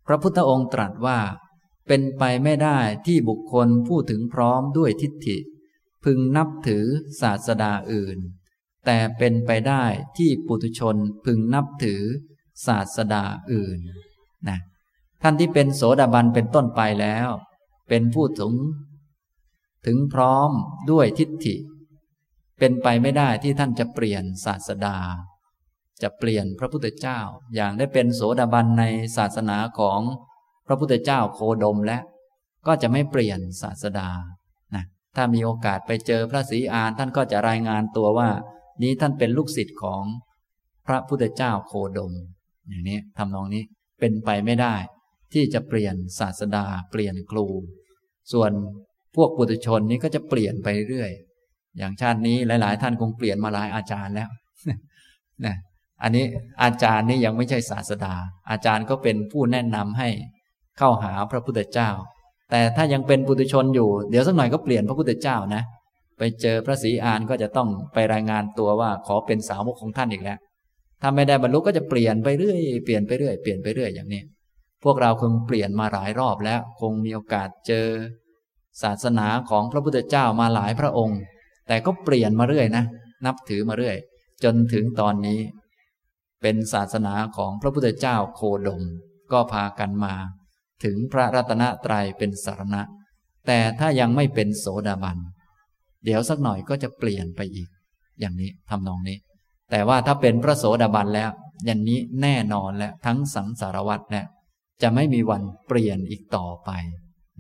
[0.08, 1.20] พระพุทธองค์ตรัสว่า
[1.88, 5.38] เป็นไปไม่ได้ที่บุคคลพูดถึงพร้อมด้วยทิฏฐิ
[6.04, 6.86] พึงนับถือ
[7.22, 8.18] ศาสดาอื่น
[8.86, 9.84] แต่เป็นไปได้
[10.18, 10.96] ที่ปุถุชน
[11.26, 12.02] พึงนับถือ
[12.66, 13.80] ศาสดาอื่น
[14.50, 14.60] นะ
[15.22, 17.28] ท่านที่เป็นโสดาบันเป็นต้นไปแล้ว
[17.90, 18.54] เป็นผู้ถึง
[19.86, 20.52] ถึงพร้อม
[20.92, 21.56] ด้วยทิฏฐิ
[22.60, 24.98] เป็นไปไม่ได้ที่ท่านจะเปลี่ยนศาสดา
[26.02, 27.20] จะเปลี่ยนพระพุทธเจ้า
[27.56, 28.84] อย่างได้เป็นโสดาบันใน
[29.18, 30.02] ศาสนาของ
[30.68, 31.98] พระพุทธเจ้าโคดมและ
[32.68, 34.10] ก็จะไม่เปลี่ยนศาสดา
[34.76, 34.84] นะ
[35.16, 38.30] ถ้ามีโอกาสไปเจอพระศรีอานท่านก็จะรายงานตัวว่า
[38.82, 40.04] นี้ท่านเป็นลูกศิษย์ของ
[40.88, 42.14] พระพุทธเจ้าโคดม
[42.68, 43.64] อย่างนี้ทำนองนี้
[44.00, 44.76] เป็นไปไม่ได้
[45.34, 47.46] ที่จะเปลี่ยนศาสดาเปลี่ยนครู
[48.32, 48.52] ส่วน
[49.16, 51.12] พวกปุถุชนนี้ก็จะเปลี่ยนไปเรื่อย
[51.78, 54.30] อย่างชาตินี้หลาย ๆ ท่านคงเปลี่ยนมาหลายอาจารย์แล้ว
[55.45, 55.55] นะ
[56.03, 56.26] อันนี้
[56.64, 58.14] อาจารย์นี่ยังไม่ใช่ศาสดา
[58.49, 60.10] อาจารย์ก็เป็นผู้แนะนำให้
[60.78, 61.89] เข้าหาพระพุทธเจ้า
[62.51, 65.64] แต่ถ้ายังเป็นปุถุชนอยู่ เดี๋ยวสักหน่อยก็เปลี่ยนพระพุทธเจ้านะ
[66.18, 70.39] ไปเจอพระศรีอานก็จะต้องไปรายงานตัวว่าขอเป็นสาวกของท่านอีกแล้ว
[71.01, 74.22] ถ้าไม่ได้บรรลุก็จะเปลี่ยนไปเรื่อย เปลี่ยนไปเรื่อย เปลี่ยนไปเรื่อยอย่างนี้
[74.84, 77.88] พวกเราคงเปลี่ยนมาหลายรอบแล้ว คงมีโอกาสเจอ
[78.84, 81.20] ศาสนาของพระพุทธเจ้ามาหลายพระองค์
[81.68, 82.84] แต่ก็เปลี่ยนมาเรื่อยนะ
[83.26, 83.98] นับถือมาเรื่อย
[84.44, 85.40] จนถึงตอนนี้
[86.42, 88.84] เป็นศาสนาของพระพุทธเจ้าโคดม
[89.32, 90.14] ก็พากันมา
[90.84, 92.82] ถึงพระรัตนตรัยเป็นสารณะ
[93.48, 95.18] แต่ถ้ายังไม่เป็นโสดาบัน
[96.06, 97.70] เดี๋ยวสักหน่อยก็จะเปลี่ยนไปอีก
[98.20, 99.18] อย่างนี้ทำนองนี้
[99.72, 101.32] แต่ว่าถ้าเป็นพระโสดาบันแล้ว
[101.66, 104.26] อย่างนี้แน่นอนแล้วทั้งสังสารวัตรเนี่ย
[104.82, 106.70] จะไม่มีวันเปลี่ยนอีกต่อไป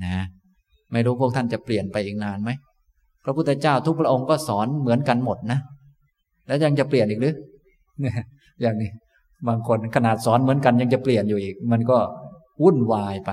[0.03, 0.25] นะ
[0.91, 2.49] ไม่รู้พวกท่านจะเปลี่ยนไปอีกนานไหม
[3.23, 5.59] พระพุทธเจ้าทุกพระองค์ก็สอนเหมือนกันหมดนะ
[6.47, 7.35] แล้วยังจะเปลี่ยนอีกหรือ
[8.61, 8.91] อย่างนี้
[9.47, 11.97] บางคนขนาดสอนเหมือนกันยังจะเปลี่ยนอยู่อีก มันก็
[12.63, 13.31] วุ่นวายไป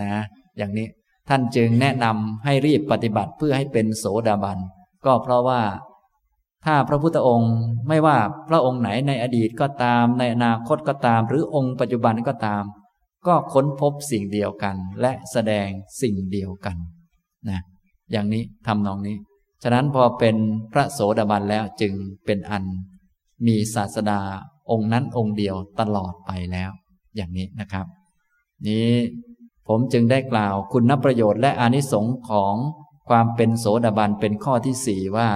[0.00, 0.10] นะ
[0.58, 0.86] อย่างนี้
[1.28, 4.58] ท่านจึงแนะนำให้รีบปฏิบัติเพื่อให้เป็นโสดาบัน
[5.06, 5.62] ก็เพราะว่า
[6.64, 7.54] ถ้าพระพุทธองค์
[7.88, 12.64] ไม่ว่าพระองค์ไหนในอดีตก็ตาม ในอนาคตก็ตาม หรือองค์ปัจจุบันก็ตาม
[13.26, 15.68] ก็ค้นพบสิ่งเดียวกัน และแสดง
[16.02, 16.76] สิ่งเดียวกัน
[17.50, 17.60] นะ
[18.12, 19.16] อย่างนี้ทำนองนี้
[19.62, 20.36] ฉะนั้นพอเป็น
[20.72, 21.92] พระโสดาบันแล้วจึง
[22.24, 22.64] เป็นอัน
[23.46, 24.20] มีศาสดา
[24.70, 26.70] องค์นั้นองค์เดียวตลอดไปแล้ว
[27.16, 27.86] อย่างนี้นะครับ
[28.68, 28.90] นี้
[29.68, 32.54] ผมจึงได้กล่าวคุณประโยชน์และอานิสงส์ของ
[33.08, 35.28] ความเป็นโสดาบันเป็นข้อที่สี่ว่า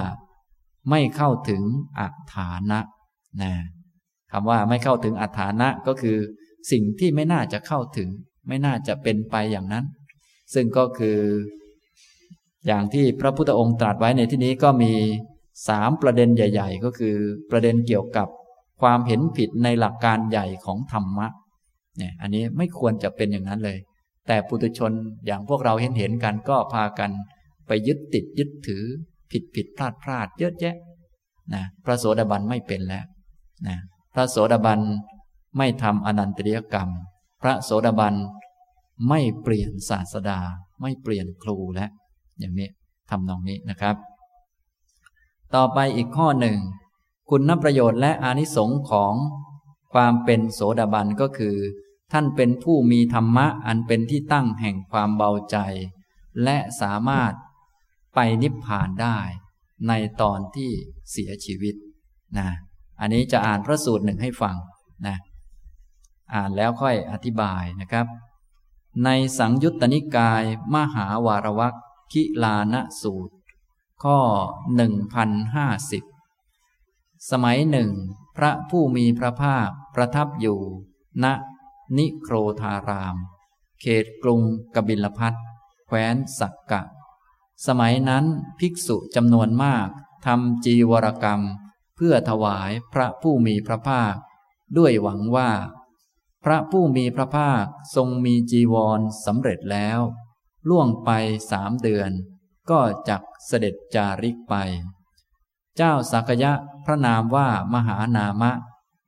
[0.90, 1.62] ไม่เข้าถึง
[2.00, 2.80] อัฐานะ
[3.42, 3.52] นะ
[4.32, 6.16] คำว่าไม่เข้าถึงอัฐานะก็คือ
[6.70, 8.08] สิ่งที่ไม่น่าจะเข้าถึง
[8.48, 9.84] ไม่น่าจะเป็นไปอย่างนั้น
[10.54, 11.18] ซึ่งก็คือ
[12.66, 14.92] อย่างที่พระพุทธองค์ตรัสไว้ในที่นี้ก็มี
[15.68, 17.16] สามประเด็นใหญ่ ๆ ก็คือ
[17.50, 18.28] ประเด็นเกี่ยวกับ
[18.80, 21.28] ความเห็นผิดในหลักการใหญ่ของธรรมะ
[21.98, 23.78] เนี่ยอันนี้ไม่ควรจะเป็นอย่างนั้นเลย
[24.26, 24.92] แต่ปุถุชน
[25.26, 27.10] อย่างพวกเราเห็นเห็นกันก็พากัน
[27.66, 28.84] ไปยึดติดยึดถือ
[29.30, 30.76] ผิดผิดพลาดพลาดเยอะแยะ
[31.54, 33.04] นะพระโสดาบันไม่เป็นแล้ว
[33.68, 33.76] นะ
[34.14, 34.80] พระโสดาบัน
[35.58, 36.88] ไม่ทำอนันตริยกรรม
[37.42, 38.14] พระโสดาบัน
[39.08, 40.38] ไม่เปลี่ยนศาสดา
[40.80, 41.90] ไม่เปลี่ยนครูแล้ว
[42.40, 42.68] อย่างนี้
[43.10, 43.96] ทำนองนี้นะครับ
[45.54, 46.58] ต่อไปอีกข้อหนึ่ง
[47.30, 49.14] คุณนประโยชน์และอานิสงค์ของ
[49.92, 51.56] ความเป็นโสดาบันก็คือ
[52.12, 55.56] ท่านเป็นผู้มีธรรมะอันเป็นที่ตั้งแห่งความเบาใจ
[56.42, 57.32] และสามารถ
[58.14, 59.18] ไปนิพพานได้
[59.88, 60.70] ในตอนที่
[61.10, 61.74] เสียชีวิต
[62.38, 62.48] นะ
[63.00, 64.56] อันนี้จะอ่านพระสูตรหนึ่งให้ฟัง
[65.06, 65.16] นะ
[66.34, 68.06] อ่านแล้วค่อยอธิบายนะครับ
[69.04, 70.42] ในสังยุตตนิกาย
[70.74, 71.74] มหาวารวัค
[72.12, 73.34] คิลานสูตร
[74.02, 74.18] ข้อ
[74.74, 76.04] หนึ่งพันห้าสิบ
[77.30, 77.90] สมัยหนึ่ง
[78.36, 80.60] พระผู้มีพระภาคประทับอยู่
[81.24, 81.26] ณ
[81.96, 83.16] นิโครธาราม
[83.80, 84.42] เขตกรุง
[84.74, 85.34] กบิลพัท
[85.86, 86.82] แคว้นสักกะ
[87.66, 88.24] สมัยนั้น
[88.58, 89.88] ภิกษุจำนวนมาก
[90.26, 91.40] ทำจีวรกรรม
[91.96, 94.14] เพื่อถวายพระผู้มีพระภาค
[94.78, 95.50] ด้วยหวังว่า
[96.44, 100.00] พระผู้มีพระภาคทรงมีจีวรสำเร็จแล้ว
[100.68, 101.10] ล่วงไป
[101.50, 102.10] สามเดือน
[102.70, 104.54] ก็จักเสด็จจาริกไป
[105.76, 106.52] เจ้าสักยะ
[106.84, 108.52] พระนามว่ามหานามะ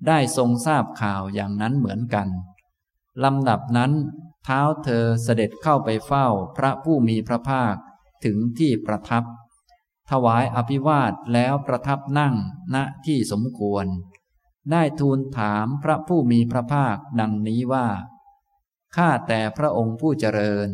[0.06, 2.28] ได้ทรงทราบข่าวอย่างนั้นเหมือนกัน
[3.24, 3.92] ลำดับนั้น
[4.44, 6.26] เท้าเธอเสด็จเข้าไปเฝ้า
[6.56, 7.74] พระผู้มีพระภาค
[8.24, 9.24] ถึงที่ประทับ
[10.10, 12.34] ถวายอภิวาทแล้วประทับนั่ง
[12.74, 12.76] ณ
[13.06, 13.86] ที่สมควร
[14.70, 17.88] ได้ทูลถามพระผู้มีพระภาคดังนี้ว่า
[18.96, 20.68] ข้าแต่พระองค์ผู้เจริญ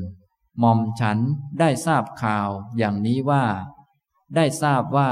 [0.61, 1.19] หม่อมฉัน
[1.61, 2.49] ได้ทราบข่าว
[2.79, 3.45] อย่างนี้ว่า
[4.37, 5.11] ได้ทราบว่า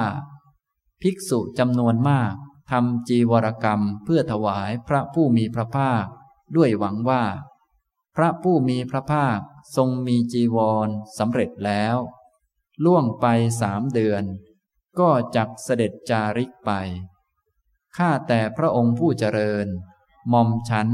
[1.02, 2.34] ภิกษุจำนวนมาก
[2.70, 6.04] ทำจีวรกรรมเพื่อถวายพระผู้มีพระภาค
[6.56, 7.24] ด้วยหวังว่า
[8.16, 9.38] พระผู้มีพระภาค
[9.76, 10.88] ทรงมีจีวร
[11.18, 11.96] สำเร็จแล้ว
[12.84, 13.26] ล่วงไป
[13.60, 14.24] สามเดือน
[14.98, 16.70] ก็จักเสด็จจาริกไป
[17.96, 19.66] ข้าแต่พระองค์ผู้เจริญ
[20.28, 20.88] หม่อมฉัน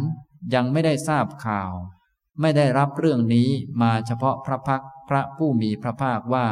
[0.55, 1.73] ยังไม่ได้ทราบข่าว
[2.41, 3.49] ไม่ได้รับเรื่องนี้
[3.83, 6.49] มาเฉพาะพระพักพระผู้มีพระภาคว่า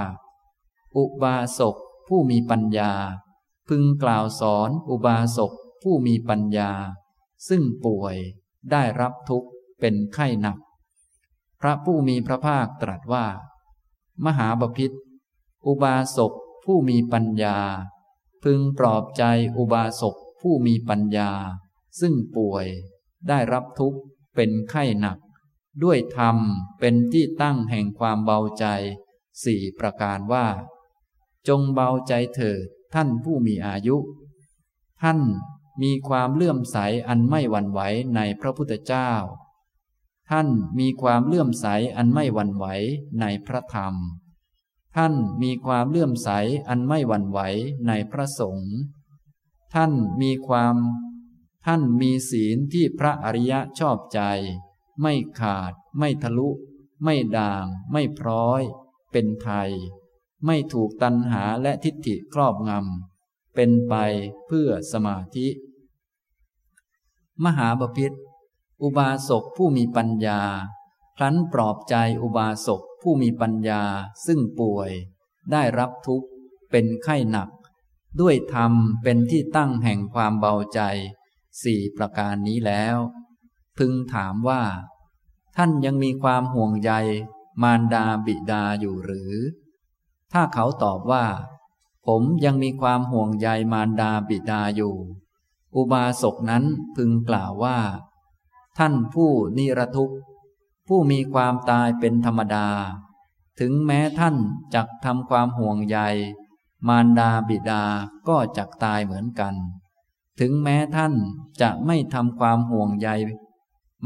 [0.96, 1.76] อุบาสก
[2.08, 2.92] ผู้มีปัญญา
[3.68, 5.52] พึงกล่าวสอนอุบาสก
[5.82, 6.70] ผู้มีปัญญา
[7.48, 8.16] ซึ่งป่วย
[8.70, 9.48] ได้รับทุกข์
[9.80, 10.58] เป็นไข้หนัก
[11.60, 13.26] พระผู้มีพระภาคตรัสว่า
[14.24, 14.92] มหาบพิษ
[15.66, 16.32] อุบาสก
[16.64, 17.58] ผู้มีปัญญา
[18.42, 19.24] พึงปลอบใจ
[19.56, 21.30] อุบาสกผู้มีปัญญา
[22.00, 22.66] ซึ่งป่วย
[23.28, 23.98] ได้รับทุกข์
[24.34, 25.18] เป็นไข้หนัก
[25.82, 26.36] ด้วยธรรม
[26.78, 28.66] เป็นที่ตั้งแห่งความเบาใจ
[29.44, 30.46] สี่ประการว่า
[31.48, 33.96] จงเบาใจเถิดท่านผู้มีอายุ
[35.02, 35.20] ท่าน
[35.82, 36.76] มีความเลื่อมใส
[37.08, 37.80] อันไม่หวั่นไหว
[38.14, 39.10] ในพระพุทธเจ้า
[40.30, 40.48] ท่าน
[40.78, 41.66] มีความเลื่อมใส
[41.96, 42.66] อันไม่หวั่นไหว
[43.20, 43.94] ในพระธรรม
[44.96, 46.28] ท่านมีความเลื่อมใส
[46.68, 47.40] อันไม่หวั่นไหว
[47.86, 48.72] ในพระสงฆ์
[49.74, 50.76] ท่านมีความ
[51.66, 54.20] ท่านมีศีลที่พระอริยะชอบใจ
[55.02, 56.48] ไม่ขาด ไม่ทะลุ
[57.04, 58.62] ไม่ด่าง ไม่พร้อย
[59.12, 59.70] เป็นไทย
[60.46, 63.94] ไม่ถูกตัณหาและทิฏฐิครอบงำ เป็นไป
[64.46, 65.46] เพื่อสมาธิ
[67.44, 68.12] มหาบพิษ
[68.82, 70.40] อุบาสกผู้มีปัญญา
[71.16, 73.82] ครั้นปลอบใจอุบาสกผู้มีปัญญา
[74.26, 74.90] ซึ่งป่วย
[75.52, 76.28] ได้รับทุกข์
[76.70, 77.48] เป็นไข้หนัก
[78.20, 78.72] ด้วยธรรม
[79.02, 80.80] เป็นที่ตั้งแห่งความเบาใจ
[81.62, 82.96] สี่ประการนี้แล้ว
[83.78, 84.62] พึงถามว่า
[85.62, 86.92] ท่านยังมีความห่วงใย
[87.62, 89.34] มารดาบิดาอยู่หรือ
[90.32, 91.24] ถ้าเขาตอบว่า
[92.06, 94.94] ผมยังมีความห่วงใยมารดาบิดาอยู่
[95.74, 96.64] อุบาสกนั้น
[96.96, 97.78] พึงกล่าวว่า
[98.78, 100.18] ท่านผู้นิรทุกข์
[100.88, 102.68] ผู้มีความตายเป็นธรรมดา
[103.60, 104.36] ถึงแม้ท่าน
[104.74, 105.98] จักทำความห่วงใย
[106.88, 107.84] มารดาบิดา
[108.28, 109.54] ก็จักตายเหมือนกัน
[110.40, 111.14] ถึงแม้ท่าน
[111.60, 113.08] จะไม่ทำความห่วงใย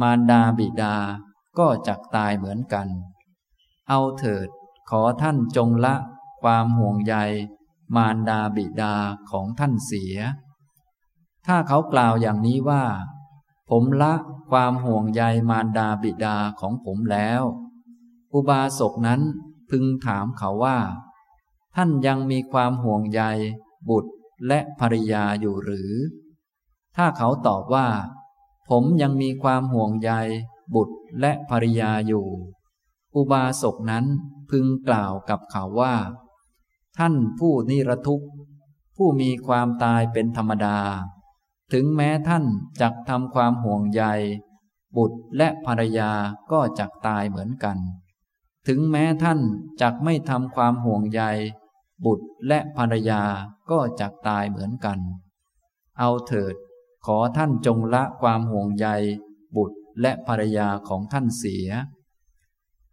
[0.01, 0.97] มารดาบิดา
[1.59, 2.89] ก็จักตายเหมือนกัน
[3.89, 4.49] เอาเถิด
[4.91, 5.95] ขอท่านจงละ
[6.43, 7.15] ความห่วงใย
[7.97, 8.95] มารดาบิดา
[9.31, 10.17] ของท่านเสีย
[11.47, 12.85] ถ้าเขากล่าวอย่างนี้ว่า
[13.71, 14.15] ผมละ
[14.51, 17.43] ความห่วงใยมารดาบิดาของผมแล้ว
[18.33, 19.21] อุบาสกนั้น
[19.71, 20.79] พึงถามเขาว่า
[21.75, 23.23] ท่านยังมีความห่วงใย
[23.89, 24.13] บุตร
[24.47, 25.93] และภริยาอยู่หรือ
[26.97, 27.89] ถ้าเขาตอบว่า
[28.69, 30.13] ผมยังมีความห่วงใย
[30.75, 32.27] บุตรและภริยาอยู่
[33.15, 34.05] อุบาสกนั้น
[34.51, 35.95] พึงกล่าวกับเขาว่า
[36.99, 38.29] ท่านผู้นิรทุกข์
[38.97, 40.79] ผู้มีความตายเป็นธรรมดา
[41.73, 42.45] ถึงแม้ท่าน
[42.81, 44.03] จักทำความห่วงใย
[44.97, 46.13] บุตรและภรรยา
[46.53, 47.79] ก็จักตายเหมือนกัน
[48.67, 49.41] ถึงแม้ท่าน
[49.81, 51.23] จักไม่ทำความห่วงใย
[52.05, 53.23] บุตรและภรรยา
[53.71, 54.99] ก็จักตายเหมือนกัน
[55.99, 56.55] เอาเถิด
[57.07, 58.87] ขอท่านจงละความห่วงใย
[60.01, 61.69] และภรรยาของท่านเสีย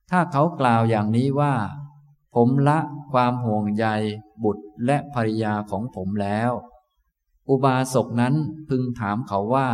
[0.09, 1.55] ถ้าเขากล่าวอย่างนี้ว่า
[2.35, 2.79] ผมละ
[3.11, 3.85] ความห่วงใย
[4.43, 6.51] บุตรและภรรยาของผมแล้ว
[7.49, 8.35] อุบาสกนั้น
[8.69, 9.69] พึงถามเขาว่า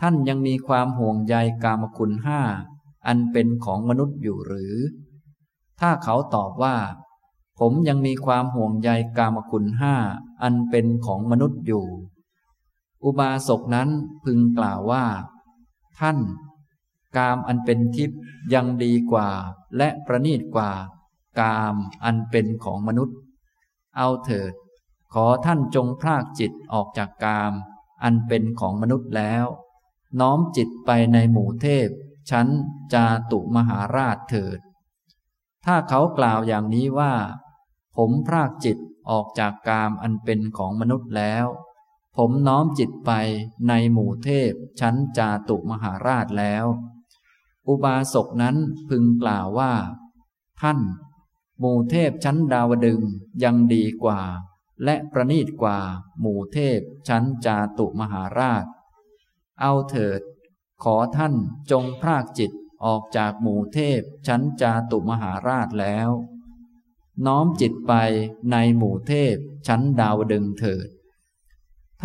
[0.00, 2.40] ท่านยังมีความห่วงใยกามคุณห้า
[3.06, 4.74] อันเป็นของมนุษย์อยู่หรือ
[5.80, 6.76] ถ้าเขาตอบว่า
[7.58, 9.94] ผมยังมีความห่วงใยกามคุณห้า
[10.42, 11.86] อันเป็นของมนุษย์อยู่
[13.04, 13.88] อุบาสกนั้น
[14.24, 15.04] พึงกล่าวว่า
[16.00, 16.18] ท่าน
[17.16, 18.20] กามอันเป็นทิพย์
[18.54, 19.28] ยังดีกว่า
[19.76, 20.70] และประณีตกว่า
[21.40, 21.74] กาม
[22.04, 23.18] อันเป็นของมนุษย์
[23.96, 24.52] เอาเถิด
[25.14, 27.52] ขอท่านจงพรากจิตออกจากกาม
[28.02, 29.44] อันเป็นของมนุษย์แล้ว
[30.20, 31.88] น้อมจิตไปในหมู่เทพ
[32.30, 32.48] ชั้น
[32.92, 34.58] จาตุมหาราชเถิด
[35.64, 37.14] ถ้าเขากล่าวอย่างนี้ว่า
[37.96, 38.78] ผมพรากจิต
[39.10, 41.46] ออกจากกามอันเป็นของมนุษย์แล้ว
[42.16, 43.12] ผมน้อมจิตไป
[43.68, 46.66] ในหมู่เทพ ชั้นจาตุมหาราชแล้ว
[47.68, 48.56] อุบาสกนั้น
[48.88, 49.72] พึงกล่าวว่า
[50.60, 50.78] ท่าน
[51.60, 53.00] หมู่เทพชั้นดาวดึง
[53.42, 54.20] ยังดีกว่า
[54.84, 55.78] และประนีตกว่า
[56.20, 58.64] หมู่เทพชั้นจาตุมหาราช
[59.60, 60.20] เอาเถิด
[60.84, 61.34] ขอท่าน
[61.70, 62.52] จงพรากจิต
[62.84, 66.10] ออกจากหมู่เทพชั้นจาตุมหาราชแล้ว
[67.26, 67.92] น้อมจิตไป
[68.52, 69.36] ในหมู่เทพ
[69.66, 70.88] ชั้นดาวดึงเถิด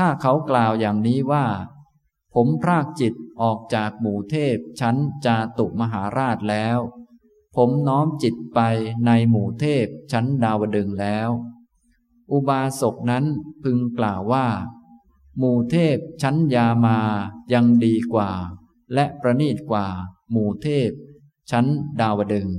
[0.02, 1.46] ถ้าเขากล่าวอย่างนี้ว่า
[2.34, 4.96] ผมพรากจิตออกจากหมู่เทพชั้น
[5.26, 6.78] จาตุมหาราชแล้ว
[7.56, 8.60] ผมน้อมจิตไป
[9.06, 11.30] ในหมู่เทพชั้นดาวดึงแล้ว
[12.32, 13.26] อุบาสกนั้น
[13.64, 14.48] พึงกล่าวว่า
[15.38, 17.00] หมู่เทพชั้นยามา
[17.54, 18.32] ยังดีกว่า
[18.94, 19.88] และประนีตกว่า
[20.32, 20.92] หมู่เทพ
[21.52, 21.66] ชั้น
[22.02, 22.50] ดาวดึง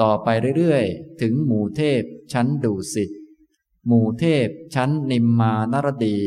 [0.00, 2.02] ต่อไปเรื่อยๆ ถึงหมู่เทพ
[2.32, 3.10] ชั้นดุสิต
[3.86, 6.18] หมู่เทพชั้นนิมมานรดี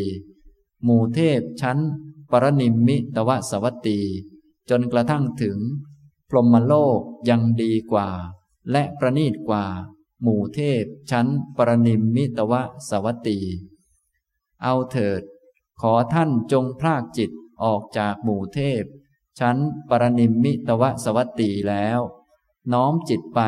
[0.84, 1.80] หมู่เทพชั้น
[2.32, 4.00] ปรนิมมิตวสวัตตี
[4.70, 5.58] จนกระทั่งถึง
[6.30, 7.00] พรหมโลก
[7.30, 8.10] ยังดีกว่า
[8.72, 9.66] และประนีตกว่า
[10.22, 11.28] หมู่เทพชั้น
[11.58, 12.54] ปรนิมมิตว
[12.90, 13.40] สวัตตี
[14.64, 15.22] เอาเถิด
[15.82, 17.32] ขอท่านจงพรากจิต
[17.64, 18.84] ออกจากหมู่เทพ
[19.40, 19.58] ชั้น
[19.90, 22.00] ปรนิมมิตวสวัตตีแล้ว
[22.74, 23.40] น้อมจิตไป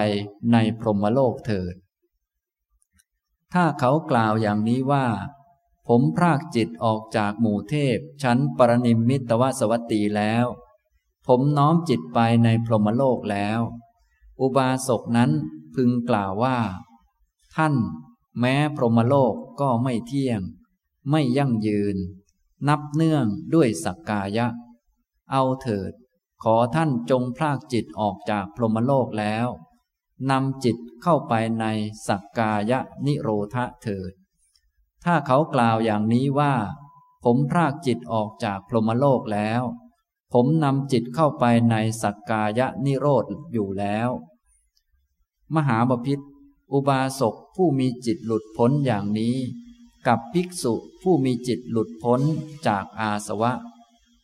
[0.51, 1.75] ในพรหมโลกเถิด
[3.57, 5.07] ถ้าเขากล่าวอย่างนี้ว่า
[5.87, 10.45] ผมพรากจิตออกจากหมู่เทพ ชั้นปรนิมมิตวสวัตตีแล้ว
[11.27, 13.59] ผมน้อมจิตไปในพรหมโลกแล้ว
[14.39, 15.31] อุบาสกนั้น
[15.75, 16.59] พึงกล่าวว่า
[17.55, 17.75] ท่าน
[18.39, 20.41] แม้พรหมโลกก็ไม่เที่ยง
[21.09, 21.97] ไม่ยั่งยืน
[22.67, 24.47] นับเนื่องด้วยสักกายะ
[25.31, 25.91] เอาเถิด
[26.43, 29.47] ขอท่านจงพรากจิตออกจากพรหมโลกแล้ว
[30.29, 31.65] นำจิตเข้าไปใน
[32.07, 34.11] สักกายะนิโรธเถิด
[35.03, 36.53] ถ้าเขากล่าวอย่างนี้ว่า
[37.23, 39.61] ผมพรากจิตออกจากพรหมโลกแล้ว
[40.33, 44.09] ผมนำจิตเข้าไปในสักกายะนิโรธอยู่แล้ว
[45.55, 46.19] มหาบพิษ
[46.71, 49.35] อุบาสกผู้มีจิตหลุดพ้นอย่างนี้
[50.07, 52.21] กับภิกษุผู้มีจิตหลุดพ้น
[52.67, 53.53] จากอาสวะ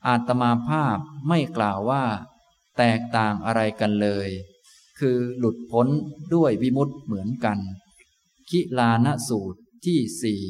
[0.08, 2.04] อาตมาภาพไม่กล่าวว่า
[2.78, 4.30] แตกต่างอะไรกันเลย
[5.02, 5.88] คือหลุดพ้น
[6.34, 7.58] ด้วยวิมุตต์เหมือนกัน
[8.50, 10.42] คิลานสูตรที่สี่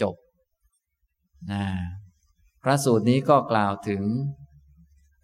[0.00, 0.16] จบ
[1.50, 1.64] นะ
[2.62, 4.02] พระสูตรนี้ก็กล่าวถึง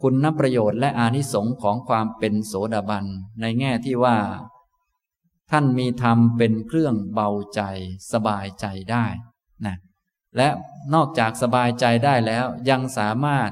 [0.02, 3.04] คุณนประโยชน์และอานิสงค์ของความเป็นโสดาบัน
[3.40, 4.16] ในแง่ที่ว่า
[5.50, 7.60] ท่านมีธรรมเป็นเครื่องเบาใจ
[8.12, 9.06] สบายใจได้
[9.66, 9.76] นะ
[10.36, 10.48] และ
[10.94, 13.50] นอกจากสบายใจได้แล้วยังสามารถ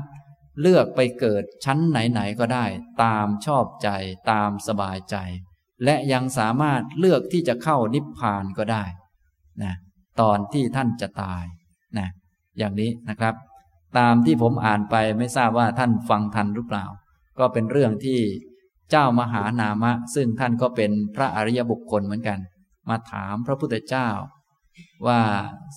[0.61, 2.65] เลือกไปเกิดชั้นไหน ๆ ก็ได้
[3.03, 3.89] ตามชอบใจ
[4.31, 5.17] ตามสบายใจ
[5.85, 8.85] และยังสามารถเลือกที่จะเข้านิพพานก็ได้
[9.63, 9.75] นะ
[10.21, 11.45] ตอนที่ท่านจะตาย
[11.99, 12.09] นะ
[12.59, 13.35] อย่างนี้นะครับ
[13.99, 16.85] ตามที่ผมอ่านไปไม่ทราบว่าท่านฟังทันหรือเปล่า
[17.39, 18.21] ก็เป็นเรื่องที่
[18.91, 22.39] เจ้ามหานามะ ซึ่งท่านก็เป็นพระอริยบุคคลเหมือนกัน
[22.89, 24.09] มาถามพระพุทธเจ้า
[25.07, 25.21] ว่า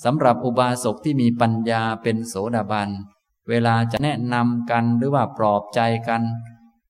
[0.03, 2.89] สำหรับอุบาสกที่มีปัญญาเป็นโสดาบัน
[3.49, 6.21] เวลาจะแนะนำกันหรือว่าปลอบใจกัน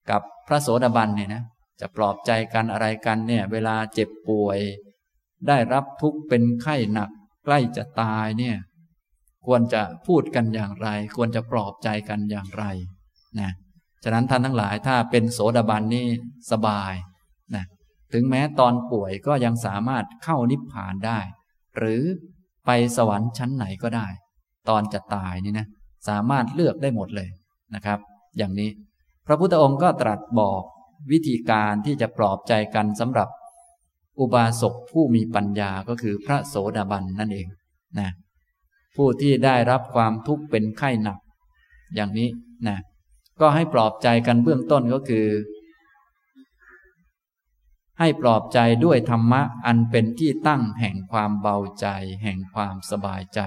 [0.10, 1.44] กับพระโสดาบันเนี่ยนะ
[1.82, 4.60] จะปลอบใจกันอะไรกันเนี่ยเวลาเจ็บป่วย
[5.48, 7.10] ได้รับทุกข์เป็นไข้หนัก
[7.46, 8.58] ใกล้จะตายเนี่ย
[9.46, 12.66] ควรจะพูดกันอย่างไร ควรจะปลอบใจกันอย่างไร
[13.40, 13.52] นะ
[14.04, 16.06] ฉะนั้นท่านทั้งหลายถ้าเป็นโสดาบันนี่
[16.52, 16.94] สบาย
[17.56, 17.66] นะ
[18.14, 21.20] ถึงแม้ตอนป่วยก็ยังสามารถเข้านิพพานได้
[21.78, 22.04] หรือ
[22.66, 24.08] ไปสวรรค์ชั้นไหนก็ได้
[24.70, 25.68] ตอนจะตายนี่นะ
[26.08, 27.30] สามารถเลือกได้หมดเลย
[27.76, 28.00] นะครับ
[28.38, 28.70] อย่างนี้
[29.28, 30.62] พระพุทธองค์ก็ตรัสบอก
[31.12, 33.30] วิธีการที่จะปลอบใจกันสำหรับ
[34.20, 37.48] อุบาสกผู้มีปัญญาก็คือพระโสดาบันนั่นเอง
[38.00, 38.10] นะ
[38.96, 41.20] ผู้ที่ได้รับความทุกข์เป็นไข้หนัก
[41.96, 42.30] อย่างนี้
[42.68, 42.78] นะ
[43.40, 45.28] ก็ให้ปลอบใจกันเบื้องต้นก็คือ
[48.00, 51.88] ให้ปลอบใจด้วยธรรมะอันเป็นที่ตั้งแห่งความเบาใจ
[52.24, 53.42] แห่งความสบายใจ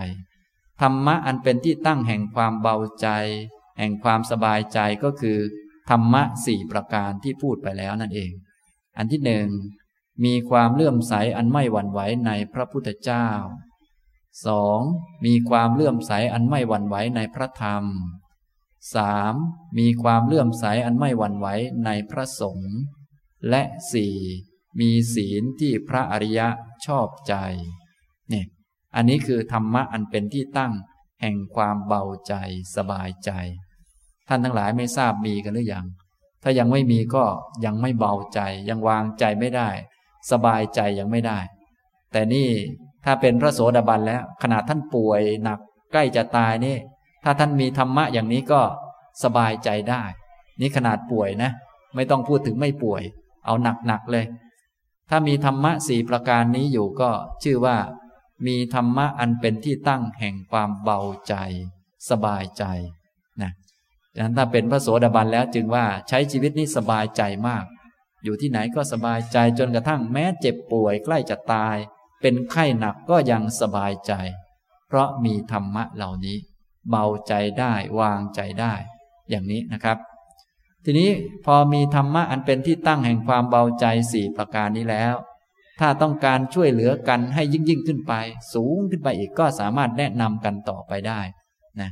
[0.81, 3.09] ธรรมะอันเป็นที่ตั้งแห่งความเบาใจ
[3.79, 5.39] แห่งความสบายใจก็คือ
[5.91, 8.33] ธรรมะสี่ประการที่พูดไปแล้วนั่นเอง
[8.99, 9.49] อันที่หนึ่ง
[10.25, 13.29] มีความเลื่อมใสอันไม่หวั่นไหวในพระพุทธเจ้า
[14.47, 14.81] สอง
[15.27, 17.85] มีความเลื่อมใสอันไม่หวั่นไหวในพระธรรม
[18.95, 19.35] สาม
[19.79, 21.47] มีความเลื่อมใสอันไม่หวั่นไหว
[21.85, 22.75] ในพระสงฆ์
[23.49, 23.63] และ
[23.93, 24.17] สี่
[24.81, 26.49] มีศีลที่พระอริยะ
[26.87, 27.35] ชอบใจ
[28.31, 28.47] เนี่ย
[28.97, 30.73] อันนี้คือธรรมะอันเป็นที่ตั้ง
[31.21, 32.35] แห่งความเบาใจ
[32.77, 33.31] สบายใจ
[34.29, 35.87] ท่านทั้งหลายไม่ทราบมีกันหรือยัง
[36.43, 37.25] ถ้ายังไม่มีก็
[37.65, 39.69] ยังไม่เบาใจ ยังวางใจไม่ได้
[40.31, 41.39] สบายใจยังไม่ได้
[42.13, 42.49] แต่นี่
[43.05, 45.59] ถ้าเป็นพระโสดาบันแล้ว ขนาดท่านป่วยหนัก
[45.93, 46.77] ใกล้จะตายนี่
[47.25, 48.61] ถ้าท่านมีธรรมะอย่างนี้ก็
[49.23, 50.03] สบายใจได้
[50.61, 51.51] นี่ขนาดป่วยนะ
[51.95, 53.03] ไม่ต้องพูดถึงไม่ป่วย
[53.45, 53.55] เอา
[53.87, 54.27] หนักๆเลย
[55.11, 57.11] ถ้ามีธรรมะสี่ประการนี้อยู่ก็
[57.43, 57.77] ชื่อว่า
[58.47, 61.35] มีธรรมะอันเป็นที่ตั้งแห่งความเบาใจ
[62.11, 62.65] สบายใจ
[63.43, 63.51] นะ
[64.15, 67.65] ดังนั้นถ้าเป็นพระโสดาบันแล้วจึงว่าใช้ชีวิตนี้สบายใจมาก
[68.25, 71.77] อยู่ที่ไหนก็สบายใจจนกระทั่งแม้เจ็บป่วยใกล้จะตาย
[72.21, 74.13] เป็นไข้หนักก็ยังสบายใจ
[74.89, 76.37] เพราะมีธรรมะเหล่านี้
[76.91, 78.75] เบาใจได้วางใจได้
[79.31, 79.99] อย่างนี้นะครับ
[80.85, 81.11] ทีนี้
[81.45, 85.15] พอมีธรรมะอันเป็นที่ตั้งแห่งความเบาใจสี่ประการนี้แล้ว
[85.81, 88.13] ถ้าต้องการช่วยเหลือกันให้ยิ่งยิ่งขึ้นไป
[88.55, 91.21] สูงขึ้นไปอีกก็สามารถแนะนำกันต่อไปได้
[91.81, 91.91] นะ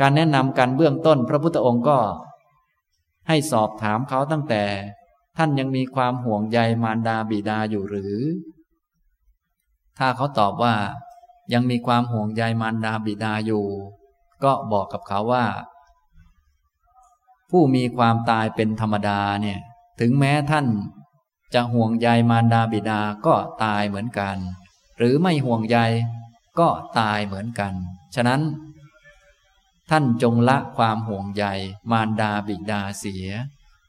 [0.00, 1.98] การแนะนำกันเบื้องต้น พระพุทธองค์ก็
[3.28, 4.62] ให้สอบถามเขาตั้งแต่
[5.36, 8.16] ท่านยังมีความห่วงใยมารดาบิดาอยู่หรือ
[9.98, 10.74] ถ้าเขาตอบว่า
[11.52, 13.64] ยังมีความห่วงใยมารดาบิดาอยู่
[14.44, 15.44] ก็บอกกับเขาว่า
[17.50, 19.58] ผู้มีความตายเป็นธรรมดาเนี่ย
[20.00, 20.66] ถึงแม้ท่าน
[21.54, 23.34] จะห่วงใยมารดาบิดาก็
[23.64, 24.36] ตายเหมือนกัน
[24.98, 25.78] หรือไม่ห่วงใย
[26.58, 26.68] ก็
[26.98, 27.72] ตายเหมือนกัน
[28.14, 28.40] ฉะนั้น
[29.90, 31.44] ท่านจงละความห่วงใย
[31.90, 33.28] มารดาบิดาเสีย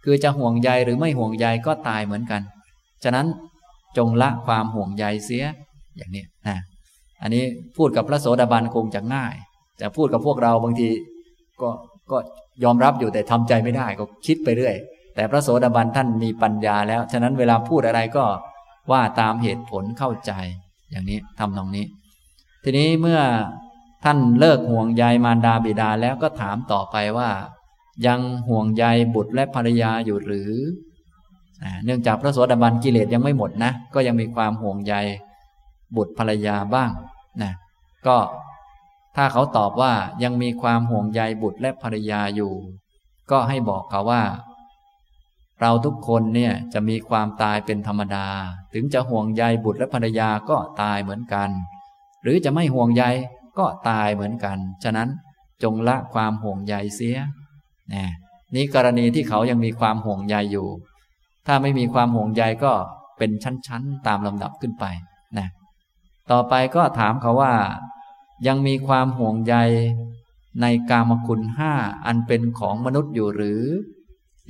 [0.03, 2.41] คือจะห่วงใยหรือไม่ห่วงใยก็ตายเหมือนกัน
[3.03, 3.27] ฉะนั้น
[3.97, 5.45] จงละความห่วงใยเสีย
[5.97, 6.57] อย่างนี้นะ
[7.21, 7.43] อันนี้
[7.77, 9.35] พูดกับพระโสดาบันคงจะง่าย
[9.81, 10.89] จะพูดกับพวกเราบางที
[11.61, 11.69] ก็
[12.11, 12.17] ก็
[12.63, 14.75] ยอมรับอยู่แต่ทำใจไม่ได้ก็คิดไปเรื่อย
[15.17, 18.25] แต่พระโสดาบันท่านมีปัญญาแล้ว ฉะนั้นเวลาพูดอะไรก็
[18.91, 20.31] ว่าตามเหตุผลเข้าใจ
[20.91, 21.85] อย่างนี้ทำตรงนี้
[22.63, 23.21] ทีนี้เมื่อ
[24.03, 27.29] ท่านเลิกห่วงใยมารดาบิดาแล้วก็ถามต่อไปว่า
[28.07, 28.83] ยังห่วงใย
[29.15, 30.51] บุตรและภรรยาอยู่หรือ
[31.85, 34.93] เนื่องจากพระโสดาบันกิเลสยังไม่หมดนะ ก็ยังมีความห่วงใย
[35.95, 36.91] บุตรภรรยาบ้าง
[37.41, 37.53] นะ
[38.07, 38.17] ก็
[39.15, 39.93] ถ้าเขาตอบว่า
[40.23, 42.51] ยังมีความห่วงใยบุตรและภรรยาอยู่
[43.31, 44.23] ก็ให้บอกเขาว่า
[45.61, 48.27] เราทุกคนเนี่ยจะมีความตายเป็นธรรมดา
[48.73, 51.49] ถึงจะห่วงใยบุตรและภรรยาก็ตายเหมือนกัน
[52.23, 53.03] หรือจะไม่ห่วงใย
[53.59, 55.09] ก็ตายเหมือนกัน ฉะนั้น
[55.63, 57.17] จงละความห่วงใยเสีย
[57.93, 58.05] นี่
[58.55, 60.67] นี่กรณีที่เขายังมีความห่วงใยอยู่
[61.47, 62.73] ถ้าไม่มีความห่วงใยก็
[63.17, 64.85] เป็นชั้นๆ ตามลำดับขึ้นไป
[65.37, 65.47] นะ
[66.31, 67.53] ต่อไปก็ถามเขาว่า
[68.47, 69.55] ยังมีความห่วงใย
[70.61, 71.73] ในกามคุณห้า
[72.05, 73.63] อันเป็นของมนุษย์อยู่หรือ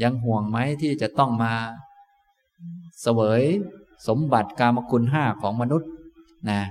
[0.03, 1.53] ยังห่วงไหมที่จะต้องมา
[3.01, 3.43] เสวย
[4.07, 5.89] สมบัติกามคุณห้าของมนุษย์
[6.49, 6.61] นะ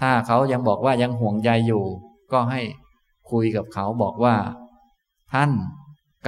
[0.00, 1.84] ถ้าเขายังบอกว่ายังห่วงใยอยู่
[2.32, 2.60] ก็ให้
[3.30, 4.36] คุยกับเขาบอกว่า
[5.32, 5.50] ท่าน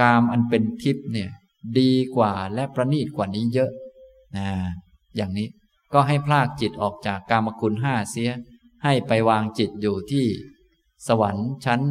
[0.01, 1.29] กามอันเป็นทิพย์เนี่ย
[1.79, 3.71] ดีกว่าและประณีตกว่านี้เยอะ
[4.37, 4.47] นะ
[5.15, 5.47] อย่างนี้
[5.93, 8.31] ก็ให้พลากจิตออกจากกามคุณห้าเสีย
[8.83, 10.25] ให้ไปวางจิตอยู่ที่
[11.07, 11.81] สวรรค์ชั้น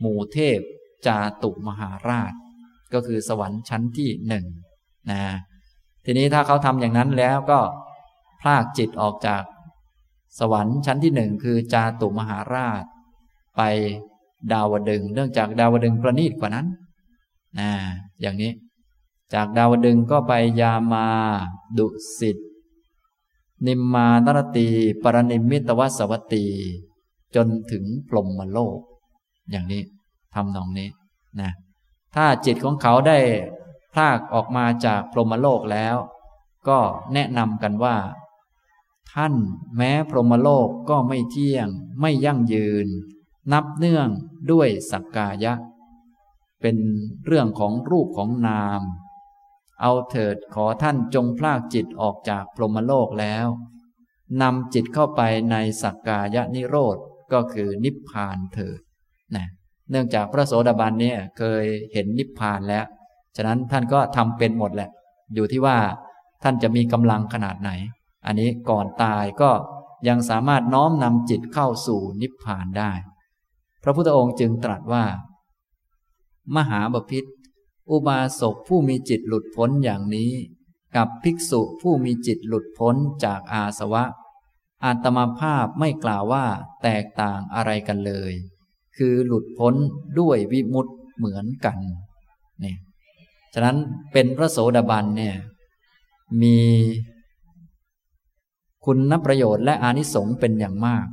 [0.00, 0.60] หมู่เทพ
[1.06, 2.32] จาตุมหาราช
[2.94, 4.44] ก็คือสวรรค์ชั้นที่หนึ่ง
[5.10, 5.22] นะ
[6.04, 7.60] ทีนี้ถ้าเขาทำอย่างนั้นแล้วก็
[8.40, 9.42] พลากจิตออกจาก
[10.38, 12.84] สวรรค์ชั้นที่หนึ่งคือจาตุมหาราช
[13.56, 13.62] ไป
[14.52, 16.66] ดาวดึงเนื่องจากดาวดึงประณีตกว่านั้น
[17.58, 17.70] นะ
[18.20, 18.52] อย่างนี้
[19.34, 21.06] จากดาวดึงก็ไปยามา
[21.78, 21.86] ดุ
[22.18, 22.36] สิต
[23.66, 24.68] นิมมานรตี
[25.02, 26.44] ปรนิมิตวสวัตี
[27.34, 28.78] จนถึงพรหมโลก
[29.50, 29.82] อย่างนี้
[30.34, 30.88] ทำนองนี้
[31.40, 31.50] นะ
[32.14, 33.18] ถ้าจิตของเขาได้
[33.92, 35.96] พลากออกมาจากพรหมโลกแล้ว
[36.68, 36.78] ก็
[37.14, 37.96] แนะนำกันว่า
[39.12, 39.34] ท่าน
[39.76, 41.68] แม้พรหมโลกก็ไม่เที่ยง
[42.00, 42.88] ไม่ยั่งยืน
[43.52, 44.08] นับเนื่อง
[44.50, 45.54] ด้วยสักกายะ
[46.60, 46.76] เป็น
[47.26, 48.82] เรื่องของรูปของนาม
[49.80, 53.46] เอาเถิดขอท่านจงพลากจิตออกจากพรหมโลกแล้ว
[54.42, 56.96] นำจิตเข้าไปในสักกายนิโรธ
[57.32, 58.80] ก็คือนิพพานเถิด
[59.36, 59.46] นะ
[59.90, 62.84] เนื่องจากพระโสดาบันเนี่ยเคยเห็นนิพพานแล้ว
[63.36, 64.90] ฉะนั้นท่านก็ทำเป็นหมดแหละ
[65.34, 65.78] อยู่ที่ว่า
[66.42, 67.70] ท่านจะมีกำลังขนาดไหน
[68.26, 69.50] อันนี้ก่อนตายก็
[70.08, 72.92] ยังสามารถน้อมนำจิตเข้าสู่นิพพานได้
[73.82, 75.04] พระพุทธองค์จึงตรัสว่า
[76.56, 77.24] มหาบพิษ
[77.90, 80.32] อุบาสกผู้มีจิตหลุดพ้นอย่างนี้
[80.96, 84.04] กับภิกษุผู้มีจิตหลุดพ้นจากอาสวะ
[84.84, 86.46] อาตมาภาพไม่กล่าวว่า
[86.82, 88.32] แตกต่างอะไรกันเลย
[89.02, 89.74] คือหลุดพ้น
[90.20, 91.78] ด้วยวิมุตต์เหมือนกัน
[92.64, 92.74] นี่
[93.54, 93.76] ฉะนั้น
[94.12, 95.36] เป็นพระโสดาบันเนี่ย
[96.42, 96.58] มี
[98.84, 101.06] คุณนประโยชน์และอานิสงส์เป็นอย่างมาก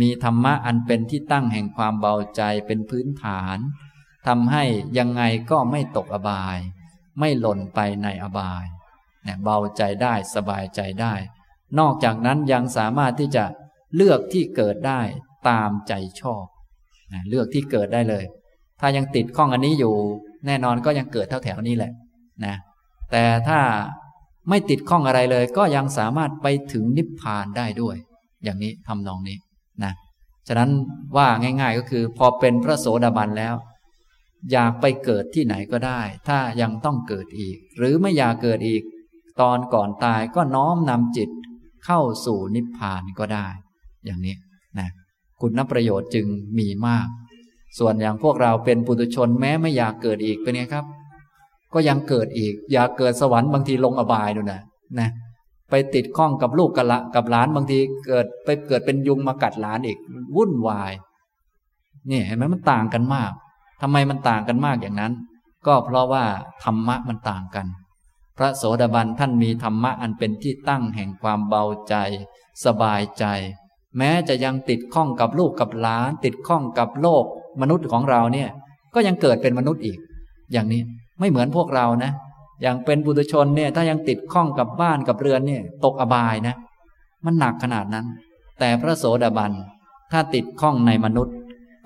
[0.00, 3.58] มีธรรมะอันเป็นที่ตั้งแห่งความเบาใจเป็นพื้นฐาน
[4.26, 4.64] ทำให้
[4.98, 6.58] ยังไงก็ไม่ตกอบาย
[7.18, 8.64] ไม่หล่นไปในอบาย
[9.22, 11.14] เนี่ยเบาใจได้สบายใจได้
[11.78, 13.44] นอกจากนั้นยังสามารถที่จะ
[13.94, 15.00] เลือกที่เกิดได้
[15.48, 16.44] ตามใจชอบ
[17.12, 18.24] นะเลือกที่เกิดได้เลย
[18.80, 19.94] ถ้ายังติดข้องอันนี้อยู่
[20.46, 21.92] แน่นอนก็ยังเกิดเท่าแถวนี้แหละ
[22.44, 22.54] นะ
[23.10, 23.60] แต่ถ้า
[24.48, 27.96] ไม่ติดข้องอะไรเลย ก็ยังสามารถไปถึงนิพพานได้ด้วย
[28.44, 29.38] อย่างนี้ทำนองนี้
[29.84, 29.92] นะ
[30.48, 30.70] ฉะนั้น
[31.16, 33.54] ว่าง่าย ๆก็คือ พอเป็นพระโสดาบันแล้ว
[34.52, 38.82] อยากไปเกิดที่ไหนก็ได้ ถ้ายังต้องเกิดอีก หรือไม่อยากเกิดอีก
[39.40, 41.30] ตอนก่อนตายก็น้อมนำจิต
[41.84, 43.46] เข้าสู่นิพพานก็ได้
[44.04, 44.36] อย่างนี้
[44.78, 44.88] นะ
[45.40, 46.26] คุณประโยชน์จึง
[46.58, 47.06] มีมาก
[47.78, 50.84] ส่วนอย่างพวกเราเป็นปุถุชนแม้ไม่อยากเกิดอีกเป็นไงครับ
[51.74, 54.60] ก็ยังเกิดอีก อยากเกิดสวรรค์บางทีลงอบายดูนะ
[54.98, 55.10] นะ
[55.70, 59.98] ไปติดข้องกับลูกกับละกับหลานบางทีเกิดไปเกิดเป็นยุงมากัดหลานอีก
[60.36, 60.92] วุ่นวาย
[62.10, 63.32] นี่เห็นไหมมันต่างกันมาก
[63.80, 65.12] ทำไมมันต่างกันมากอย่างนั้น
[65.66, 66.24] ก็เพราะว่า
[66.64, 67.66] ธรรมะมันต่างกัน
[68.36, 71.94] พระโสดาบันท่านมีธรรมะอันเป็นที่ตั้งแห่งความเบาใจ
[72.64, 73.24] สบายใจ
[73.98, 77.24] แม้จะยังติดข้องกับลูกกับหลาน ติดข้องกับโลก
[77.60, 78.48] มนุษย์ของเราเนี่ย
[78.94, 79.98] ก็ยังเกิดเป็นมนุษย์อีก
[80.52, 80.82] อย่างนี้
[81.18, 82.12] ไม่เหมือนพวกเรานะ
[82.62, 86.54] อย่างเป็นบุตรชนเนี่ย ถ้ายังติดข้องกับบ้านกับเรือนเนี่ย ตกอบายนะ
[87.24, 88.06] มันหนักขนาดนั้น
[88.58, 89.52] แต่พระโสดาบัน
[90.12, 91.34] ถ้าติดข้องในมนุษย์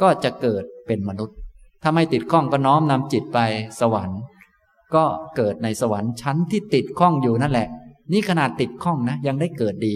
[0.02, 1.36] ก็จะเกิดเป็นมนุษย์
[1.82, 3.38] ถ้าไม่ติดข้องก็น้อมนำจิตไป
[3.80, 4.20] สวรรค์
[4.94, 5.04] ก็
[5.36, 7.68] เกิดในสวรรค์ชั้นที่ติดข้องอยู่นั่นแหละ
[8.12, 9.94] นี่ขนาดติดข้องนะ ยังได้เกิดดี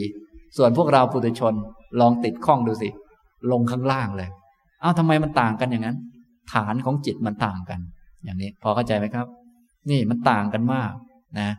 [0.57, 1.55] ส่วนพวกเราปุถุชน
[2.01, 2.89] ลองติดข้องดูสิ
[3.53, 4.29] ลงข้างล่างเลย
[4.81, 5.97] เอ้าทำไมมันต่างกันอย่างนั้น
[6.53, 7.81] ฐานของจิตมันต่างกัน
[8.25, 9.27] อย่างนี้ พอเข้าใจไหมครับ
[9.91, 10.93] นี่มันต่างกันมาก
[11.41, 11.51] นะ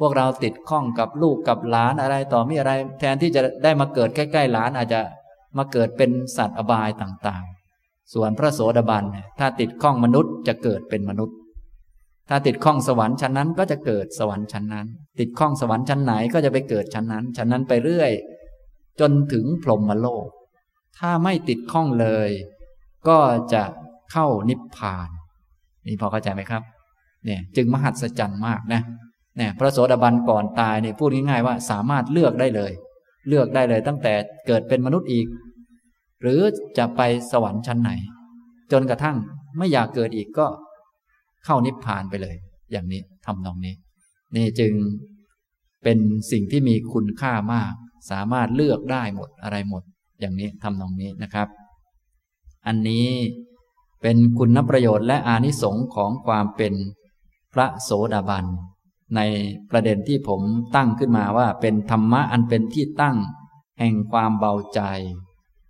[0.00, 5.00] พวกเราติดข้องกับลูกกับหลานอะไรต่อมีอะไร แทนที่จะได้มาเกิดใกล้ๆหลานอาจจะ
[5.58, 9.04] มาเกิดเป็นสัตว์อบายต่างๆ ส่วนพระโสดาบัน
[9.38, 11.36] ถ้าติดข้องมนุษย์จะเกิดเป็นมนุษย์
[12.28, 14.86] ถ้าติดข้องสวรรค์ชั้นนั้นก็จะเกิดสวรรค์ชั้นนั้น
[15.20, 18.10] ติดข้องสวรรค์ชั้นไหนก็จะไปเกิดชั้นนั้น ชั้นนั้นไปเรื่อย
[19.00, 20.28] จนถึงพรหมโลก
[20.98, 22.30] ถ้าไม่ติดข้องเลย
[23.08, 23.18] ก็
[23.54, 23.64] จะ
[24.12, 25.08] เข้านิพพาน
[25.86, 26.62] นี่พอเข้าใจไหมครับ
[27.24, 28.82] เนี่ยจึงมหัศจรรย์มากนะ
[29.36, 32.72] เนี่ยพระโสดาบันก่อนตายเนี่ยพูดง่ายๆว่าสามารถเลือกได้เลย
[33.28, 34.12] เลือกได้เลยตั้งแต่
[34.46, 35.26] เกิดเป็นมนุษย์อีก
[36.22, 36.40] หรือ
[36.78, 37.00] จะไป
[37.32, 37.90] สวรรค์ชั้นไหน
[38.72, 39.16] จนกระทั่ง
[39.58, 40.46] ไม่อยากเกิดอีกก็
[41.44, 42.36] เข้านิพพานไปเลย
[42.72, 43.74] อย่างนี้ทำนองนี้
[44.36, 44.72] นี่จึง
[45.82, 45.98] เป็น
[46.32, 47.72] สิ่งที่มีคุณค่ามาก
[48.10, 49.82] สามารถเลือกได้หมดอะไรหมด
[50.20, 51.48] อย่างนี้ทำนองนี้นะครับ
[52.66, 53.08] อันนี้
[54.02, 56.74] เป็นคุณประโยชน์และอานิสงส์ของความเป็น
[57.52, 58.44] พระโสดาบัน
[59.16, 59.20] ใน
[59.70, 60.40] ประเด็นที่ผม
[60.76, 63.16] ตั้งขึ้นมาว่าเป็นธรรมะอันเป็นที่ตั้ง
[63.78, 64.80] แห่งความเบาใจ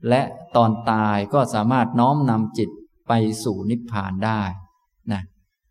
[0.09, 0.23] และ
[0.57, 2.71] ตอนตายก็สามารถน้อมนำจิต
[3.09, 3.13] ไป
[3.45, 4.43] สู่นิพพานได้
[5.13, 5.23] นะ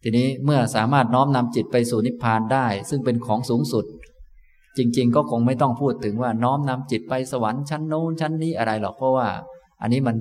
[0.04, 3.86] ทีนี้เมื่อสามารถน้อมนำจิตไปสู่นิพพานได้ ซึ่งเป็นของสูงสุด
[4.78, 9.28] จริง ๆ ก็คงไม่ต้องพูดถึงว่าน้อมนำจิตไปสวรรค์ชั้นโน้นชั้นนี้อะไรหรอกเพราะว่า
[9.82, 10.16] อันนี้มัน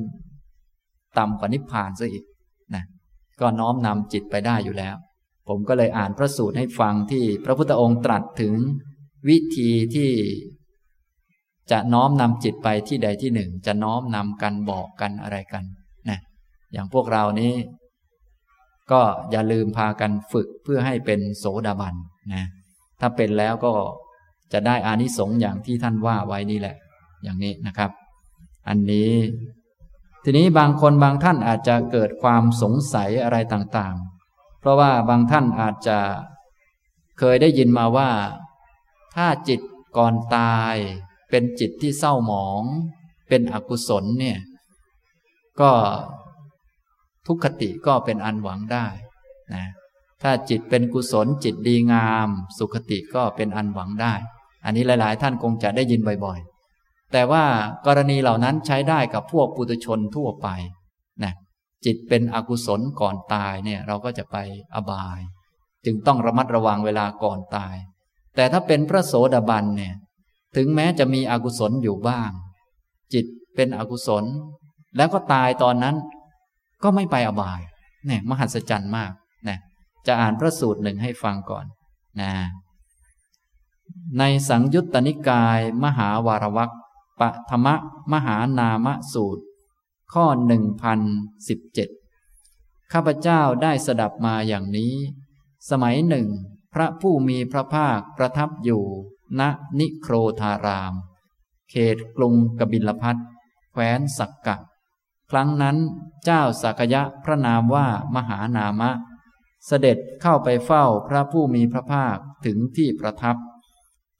[1.18, 2.24] ต่ำกว่านิพพานซะอีก
[2.74, 2.84] นะ
[3.40, 4.96] ก็น้อมนำจิตไปได้อยู่แล้ว
[5.48, 8.54] ผมก็เลยอ่านพระสูตรให้ฟังที่พระพุทธองค์ตรัสถึง
[9.28, 10.10] วิธีที่
[11.70, 15.64] จะน้อมนำจิตไปที่ใดที่หนึ่ง จะน้อมนำกันบอกกันอะไรกัน
[16.08, 16.18] นะ
[16.72, 17.52] อย่างพวกเรานี้
[18.92, 19.00] ก็
[19.30, 21.94] อย่าลืมพากันฝึกเพื่อให้เป็นโสดาบัน
[22.34, 22.44] นะ
[23.00, 23.72] ถ้าเป็นแล้วก็
[24.54, 26.76] จะได้อานิสงส์อย่างที่ท่านว่าไว้นี่แหละ
[27.22, 27.90] อย่างนี้นะครับ
[28.68, 29.12] อันนี้
[30.24, 35.98] ทีนี้บางคนบางท่านอาจจะเกิดความสงสัยอะไรต่างๆ เพราะว่าบางท่านอาจจะ
[37.18, 38.10] เคยได้ยินมาว่า
[39.14, 39.60] ถ้าจิต
[39.96, 40.74] ก่อนตาย
[41.30, 42.62] เป็นจิตที่เศร้าหมอง
[43.28, 44.38] เป็นอกุศลเนี่ย
[45.60, 45.72] ก็
[47.26, 48.86] ทุกขติก็เป็นอันหวังได้
[49.54, 49.64] นะ
[50.22, 52.28] ถ้าจิตเป็นกุศลจิตดีงาม
[52.58, 54.14] สุขติก็เป็นอันหวังได้
[54.64, 57.44] อันนี้หลาย ๆ ท่านคงจะได้ยินบ่อยๆ แต่ว่า
[57.86, 60.48] กรณีเหล่านั้นใช้ได้กับพวกปุถุชนทั่วไป
[61.24, 61.32] นะ
[61.84, 64.36] จิตเป็นอกุศลก่อนตายเนี่ยเราก็จะไป
[64.74, 65.20] อบาย
[65.84, 67.76] จึงต้องระมัดระวังเวลาก่อนตาย
[68.36, 69.94] แต่ถ้าเป็นพระโสดาบันเนี่ย
[70.56, 72.30] ถึงแม้จะมีอกุศลอยู่บ้าง
[73.14, 74.24] จิตเป็นอกุศล
[74.96, 75.96] แล้วก็ตายตอนนั้น
[76.82, 77.60] ก็ไม่ไปอบาย
[78.06, 79.12] เนี่ยมหัศจรรย์มาก
[79.48, 79.58] นะ
[80.06, 81.66] จะอ่านพระสูตรหนึ่งให้ฟังก่อน
[82.20, 82.32] นะ
[84.18, 86.72] ในสังยุตตนิกาย มหาวารวัก
[87.20, 87.68] ปธรรม
[88.12, 89.42] มหานามสูตร
[90.12, 91.00] ข้อหนึ่งพัน
[91.48, 91.88] สิบเจ็ด
[92.92, 94.94] ข้าพเจ้าได้สดับมาอย่างนี้
[95.70, 96.28] สมัยหนึ่ง
[96.74, 98.84] พระผู้มีพระภาคประทับอยู่
[99.40, 99.42] ณ
[99.78, 100.94] นิโครธาราม
[101.70, 103.16] เขตกรุงกบิลพัท
[103.72, 104.56] แคว้นสักกะ
[105.30, 105.76] ครั้งนั้น
[106.24, 108.90] เจ้าสักยะพระนามว่ามหานามะ
[109.66, 113.36] เสด็จเข้าไปเฝ้าพระผู้มีพระภาคถึงที่ประทับ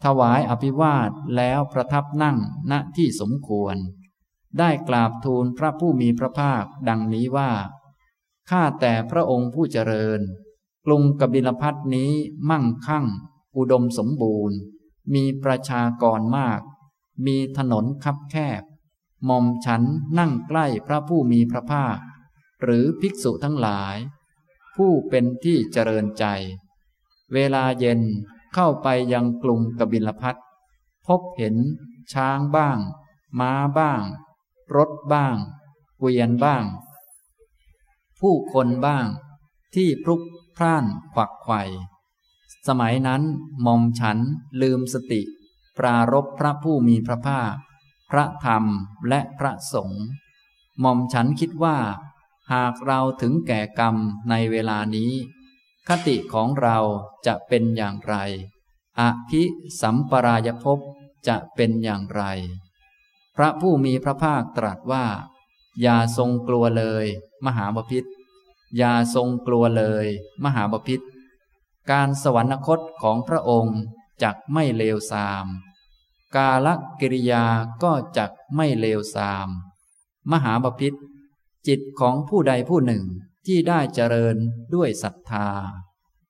[0.04, 2.38] ถวายอภิวาทแล้วประทับนั่ง
[2.70, 3.76] ณที่สมควร
[4.58, 7.52] ได้กราบทูลพระผู้มีพระภาคดังนี้ว่า
[8.50, 10.20] ข้าแต่พระองค์ผู้เจริญ
[10.86, 12.12] กรุงกบิลพัทนี้
[12.50, 13.06] มั่งคั่ง
[13.56, 14.58] อุดมสมบูรณ์
[15.14, 16.60] มีประชากรมาก
[17.26, 18.62] มีถนนคับแคบ
[19.26, 19.82] หม่อมฉัน
[20.18, 21.98] นั่งใกล้พระผู้มีพระภาค
[22.62, 23.96] หรือภิกษุทั้งหลาย
[24.76, 26.24] ผู้เป็นที่เจริญใจ
[27.34, 28.00] เวลาเย็น
[28.54, 30.36] เข้าไปยังกรุงกบิลพัท
[31.06, 31.56] พบเห็น
[32.12, 32.78] ช้างบ้าง
[33.40, 34.02] ม้าบ้าง
[34.76, 35.36] รถบ้าง
[35.98, 36.64] เกวียนบ้าง
[38.20, 39.06] ผู้คนบ้าง
[39.74, 40.20] ที่พลุก
[40.56, 41.62] พล่านขวักไข่
[42.68, 43.22] สมัยนั้น
[43.66, 44.18] มอมฉัน
[44.62, 45.22] ลืมสติ
[45.78, 47.54] ปรารบพระผู้มีพระภาค
[48.10, 48.64] พระธรรม
[49.08, 50.04] และพระสงฆ์
[50.82, 51.78] มอมฉันคิดว่า
[52.52, 53.96] หากเราถึงแก่กรรม
[54.30, 55.12] ในเวลานี้
[55.88, 56.78] คติของเรา
[57.26, 58.14] จะเป็นอย่างไร
[59.00, 59.42] อภิ
[59.80, 60.78] สัมปรายภพ
[61.28, 62.22] จะเป็นอย่างไร
[63.36, 65.06] พระผู้มีพระภาคตรัสว่า
[65.82, 67.06] อย่าทรงกลัวเลย
[67.46, 68.04] มหาบพิษ
[68.76, 70.06] อย่าทรงกลัวเลย
[70.44, 71.00] มหาบพิษ
[71.90, 73.78] การสวรรคตของพระองค์
[74.22, 75.46] จักไม่เลวทราม
[76.36, 76.68] กาล
[77.00, 77.44] กิริยา
[77.82, 79.48] ก็จักไม่เลวทราม
[80.30, 80.94] มหาบพิษ
[81.66, 83.04] จิตของผู้ใดผู้หนึ่ง
[83.46, 84.36] ที่ได้เจริญ
[84.74, 85.48] ด้วยศรัทธา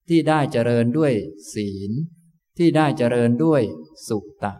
[0.09, 1.12] ที่ได้เจริญด้วย
[1.53, 1.91] ศีล
[2.59, 3.62] ที่ได้เจริญด้วย
[4.09, 4.55] สุตตะ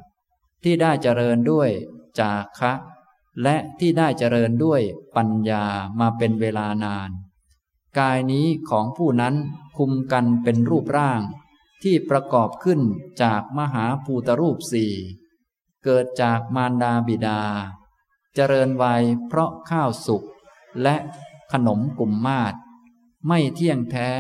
[0.65, 1.71] ที่ได้เจริญด้วย
[2.19, 2.73] จาคะ
[3.43, 4.81] และที่ได้เจริญด้วย
[5.17, 5.65] ปัญญา
[6.01, 7.11] มาเป็นเวลานาน
[7.99, 9.35] กายนี้ของผู้นั้น
[9.77, 11.21] คุมกันเป็นรูปร่าง
[11.83, 12.81] ที่ประกอบขึ้น
[13.23, 14.93] จากมหาภูตรูปสี่
[15.85, 17.41] เกิดจากมารดาบิดา
[18.35, 20.23] เจริญวัยเพราะข้าวสุก
[20.83, 20.97] และ
[21.53, 22.55] ขนมกลุ่มมาศ
[23.27, 24.11] ไม่เที่ยงแท้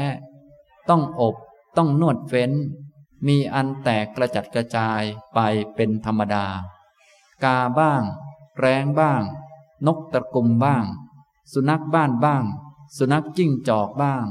[0.88, 1.36] ต้องอบ
[1.76, 2.52] ต้องนวดเฟ้น
[3.26, 5.02] มีอันแตกกระจัดกระจาย
[5.34, 5.38] ไป
[5.74, 6.46] เป็นธรรมดา
[7.44, 8.02] กาบ้าง
[8.58, 9.22] แรงบ้าง
[9.86, 10.84] นกตะกุมบ้าง
[11.52, 12.44] สุนัขบ้านบ้าง
[12.96, 14.26] สุนัขจิ้งจอกบ้าง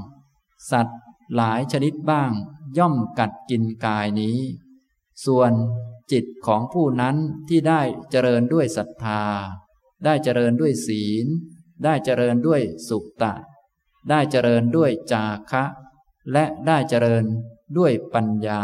[0.71, 0.99] สัตว์
[1.35, 2.31] หลายชนิดบ้าง
[2.77, 4.39] ย่อมกัดกินกายนี้
[5.25, 5.51] ส่วน
[6.11, 7.15] จิตของผู้นั้น
[7.47, 9.23] ที่ได้เจริญด้วยศรัทธา
[10.05, 11.27] ได้เจริญด้วยศีล
[11.83, 13.33] ได้เจริญด้วยสุตตะ
[14.09, 15.63] ได้เจริญด้วยจาคะ
[16.31, 17.25] และได้เจริญ
[17.77, 18.63] ด้วยปัญญา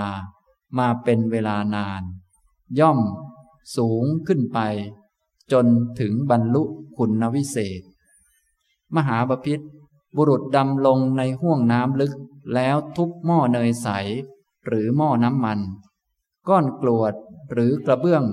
[0.77, 2.01] มาเป็นเวลานาน
[2.79, 2.99] ย่อม
[3.75, 4.59] สูงขึ้นไป
[5.51, 5.65] จน
[5.99, 6.63] ถึงบรรลุ
[6.97, 7.81] คุณวิเศษ
[8.95, 9.59] มหาบพิษ
[10.15, 12.13] บุรุษดำลงในห้วงน้ำลึก
[12.53, 13.87] แล้วทุบหม้อเนยใส
[14.65, 15.59] หรือหม้อน้ำมัน
[16.47, 17.13] ก้อนกรวด
[17.51, 18.23] หรือกระเบื้อง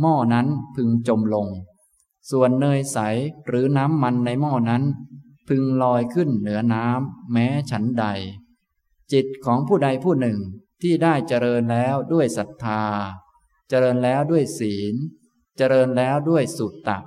[0.00, 1.46] หม้อนั้นพึงจมลง
[2.30, 2.98] ส่วนเนยใส
[3.46, 4.84] หรือน้ำมันในหม้อนั้น
[5.48, 8.04] พึงลอยขึ้นเหนือน้ำแม้ฉันใด
[9.12, 10.38] จิตของผู้ใดผู้หนึ่ง
[10.82, 12.82] ที่ได้เจริญแล้วด้วยศรัทธา
[13.68, 14.94] เจริญแล้วด้วยศีล
[15.56, 16.98] เจริญแล้วด้วยสุตตะ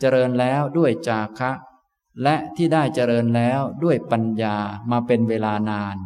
[0.00, 1.52] เจริญแล้วด้วยจาคะ
[2.22, 4.56] และที่ได้เจริญแล้วด้วยปัญญา
[4.90, 5.96] มาเป็นเวลานาน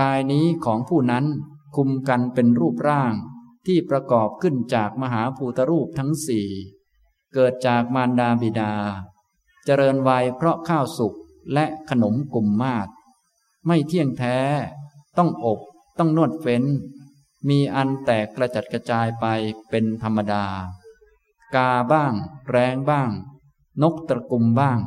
[0.00, 1.24] กายนี้ของผู้นั้น
[1.76, 3.14] คุมกันเป็นรูปร่าง
[3.66, 6.48] ที่ประกอบขึ้นจากมหาภูตรูปทั้งสี่
[7.34, 8.72] เกิดจากมารดาบิดา
[9.64, 11.14] เจริญวัยเพราะข้าวสุก
[11.52, 12.88] และขนมกลุ่มมาศ
[13.66, 14.38] ไม่เที่ยงแท้
[15.18, 15.58] ต้องอบ
[15.98, 16.64] ต้องนวดเฟ้น
[17.48, 19.26] มีอันแตกกระจัดกระจายไป
[19.70, 20.44] เป็นธรรมดา
[21.54, 22.12] กาบ้าง
[22.50, 23.10] แรงบ้าง
[23.82, 24.78] นกตะกุมบ้าง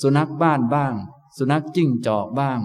[0.00, 0.94] สุนัขบ้านบ้าง
[1.36, 2.60] สุนัขจิ้งจอกบ้าง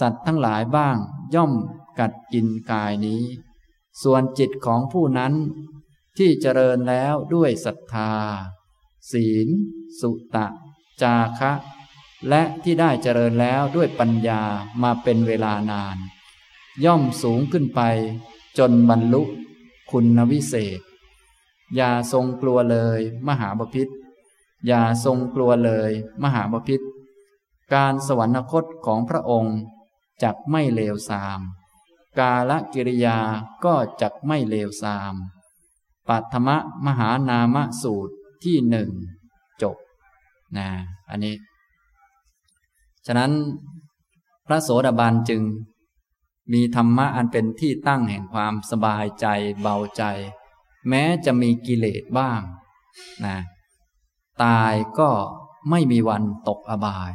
[0.00, 0.96] สัตว์ทั้งหลายบ้าง
[1.34, 1.52] ย่อม
[1.98, 3.22] กัดกินกายนี้
[4.02, 5.34] ส่วนจิตของผู้นั้น
[6.18, 8.12] ที่เจริญแล้วด้วยศรัทธา
[9.10, 9.48] ศีล
[10.00, 10.46] สุตะ
[11.02, 11.52] จาคะ
[12.28, 14.42] และที่ได้เจริญแล้วด้วยปัญญา
[14.82, 15.96] มาเป็นเวลานาน
[16.84, 17.80] ย่อมสูงขึ้นไป
[18.58, 19.22] จนบรรลุ
[19.90, 20.80] คุณวิเศษ
[21.76, 23.88] อย่าทรงกลัวเลย มหาบพิษ
[24.66, 25.90] อย่าทรงกลัวเลย
[26.22, 26.80] มหาบพิษ
[27.74, 29.58] การสวรรคตของพระองค์
[30.22, 31.40] จักไม่เลวทราม
[32.18, 33.18] กาลกิริยา
[33.64, 35.14] ก็จักไม่เลวทราม
[36.08, 36.56] ปัตมะ
[36.86, 38.14] มหานามสูตร
[38.44, 38.90] ที่หนึ่ง
[39.62, 39.76] จบ
[40.56, 40.68] นะ
[41.10, 41.34] อันนี้
[43.06, 43.32] ฉะนั้น
[44.46, 45.42] พระโสดาบันจึง
[46.52, 49.26] มีธรรมะอันเป็นที่ตั้งแห่งความสบายใจ
[49.60, 50.02] เบาใจ
[50.88, 52.40] แม้จะมีกิเลสบ้าง
[53.26, 53.36] นะ
[54.44, 55.10] ตายก็
[55.70, 57.12] ไม่มีวันตกอบาย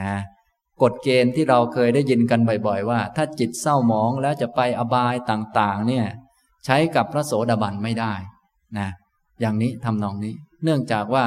[0.00, 0.14] นะ
[0.82, 6.06] กฎเกณฑ์ที่เราเคยได้ยินกันบ่อย ๆ ว่า ถ้าจิตเศร้าหมองแล้วจะไปอบายต่าง ๆ เนี่ย
[6.64, 8.14] ใช้กับพระโสดาบันไม่ได้
[8.78, 8.88] นะ
[9.40, 10.34] อย่างนี้ทำนองนี้
[10.64, 11.26] เนื่องจากว่า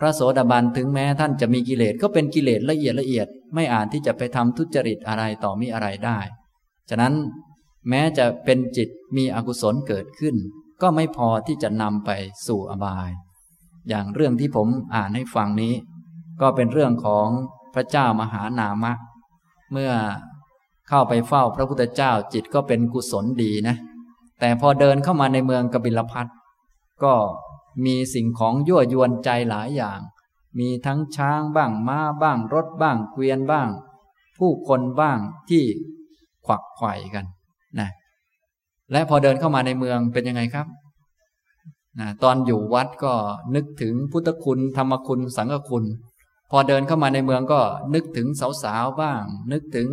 [0.00, 6.18] พระโสดาบันถึงแม้ท่านจะมีกิเลสก็เป็นกิเลสละเอียดละเอียด ไม่อาจที่จะไปทำทุจริตอะไรต่อมีอะไรได้
[6.90, 7.14] ฉะนั้น
[7.88, 10.36] แม้จะเป็นจิตมีอกุศลเกิดขึ้น
[10.82, 12.10] ก็ไม่พอที่จะนำไป
[12.46, 13.10] สู่อบาย
[13.88, 15.74] อย่างเรื่องที่ผมอ่านให้ฟังนี้
[16.40, 17.28] ก็เป็นเรื่องของ
[17.74, 18.92] พระเจ้ามหานามะ
[19.72, 19.92] เมื่อ
[20.88, 23.76] เข้าไปเฝ้าพระพุทธเจ้าจิตก็เป็นกุศลดีนะ
[24.40, 26.26] แต่พอเดินเข้ามาในเมืองกบิลพัท
[27.04, 27.14] ก็
[27.84, 29.98] มีสิ่งของยั่วยวนใจหลายอย่าง
[30.58, 33.68] มีทั้งช้างบ้างม้าบ้าง รถบ้างเกวียนบ้าง
[34.38, 35.18] ผู้คนบ้าง
[35.48, 35.64] ที่
[36.46, 37.24] ขวักไขว่กัน
[37.80, 37.90] นะ
[38.92, 40.66] และพอเดินเข้ามาในเมืองเป็นยังไงครับ
[41.98, 43.14] นะตอนอยู่วัดก็
[43.54, 45.84] นึกถึงพุทธคุณธรรมคุณสังฆคุณ
[46.50, 47.60] พอเดินเข้ามาในเมืองก็
[47.94, 48.26] นึกถึง
[48.62, 49.22] สาวๆบ้าง
[49.52, 49.88] นึกถึง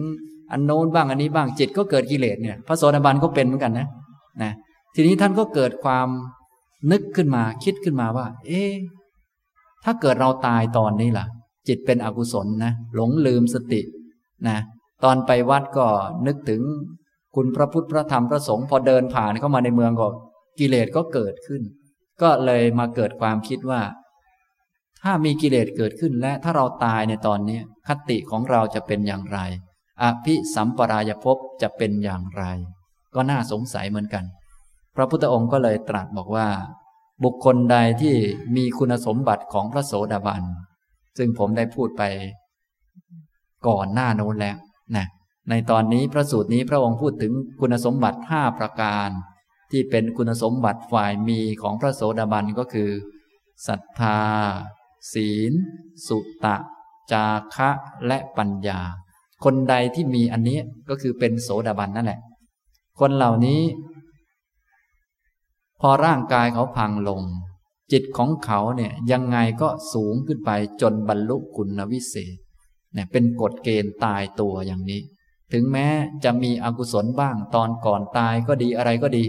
[0.52, 3.88] อันโน้นบ้างอันนี้บ้างจิตก็เกิดกิเลสเนี่ย พระโสดาบันก็เป็นเหมือนกันนะ
[4.43, 4.53] นะ
[4.95, 6.07] ทีนี้ท่านก็เกิดความ
[6.91, 8.64] นึกขึ้นมาคิดขึ้นมาว่า เอ๊
[9.84, 11.26] ถ้าเกิดเราตายตอนนี้ล่ะ
[11.68, 13.81] จิตเป็นอกุศลนะหลงลืมสติ
[14.47, 14.57] นะ
[15.03, 15.88] ตอนไปวัดก็
[16.27, 16.61] นึกถึง
[17.35, 20.07] คุณพระพุทธพระธรรมพระสงฆ์พอเดินผ่านเข้ามาในเมืองก็
[20.59, 21.61] กิเลสก็เกิดขึ้น
[22.22, 23.81] ก็เลยมาเกิดความคิดว่า
[25.03, 29.39] ถ้ามีกิเลสเกิดขึ้นและถ้าเราตายในตอนนี้คติของเราจะเป็นอย่างไร
[30.01, 32.43] อภิสัมปรายภพจะเป็นอย่างไร
[33.15, 34.23] ก็น่าสงสัยเหมือนกัน
[34.95, 36.47] พระพุทธองค์ก็เลยตรัสบอกว่า
[37.23, 38.15] บุคคลใดที่
[38.55, 40.43] มีคุณสมบัติของพระโสดาบัน
[41.17, 42.03] ซึ่งผมได้พูดไป
[43.67, 44.57] ก่อนหน้าโน้นแล้ว
[44.95, 45.07] นะ
[45.49, 49.09] ในตอนนี้พระสูตรนี้พระองค์พูดถึงคุณสมบัติห้าประการ
[49.71, 52.89] ที่เป็นคุณสมบัติฝ่ายมีของพระโสดาบันก็คือ
[53.67, 54.19] ศรัทธา
[55.13, 55.53] ศีล
[56.07, 56.55] สุตะ
[57.11, 57.25] จา
[57.55, 57.69] คะ
[58.07, 58.79] และปัญญา
[59.43, 60.59] คนใดที่มีอันนี้
[60.89, 62.19] ก็คือเป็นโสดาบันนั่นแหละ
[62.99, 63.61] คนเหล่านี้
[65.82, 67.22] พอร่างกายเขาพังลง
[67.91, 70.52] จิตของเขาเนี่ยยังไงก็สูงขึ้นไป
[70.82, 72.38] จนบรรลุคุณวิเศษ
[72.94, 75.02] เนี่ยเป็นกฎเกณฑ์ตายตัวอย่างนี้
[75.53, 75.88] ถึงแม้
[76.24, 79.24] จะมีอกุศลบ้างตอนก่อนตายก็ดีอะไรก็ดี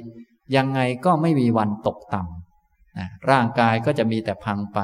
[0.57, 4.81] ยังไงก็ไม่มีวันตกต่ำนะร่างกายก็จะมีแต่พังไป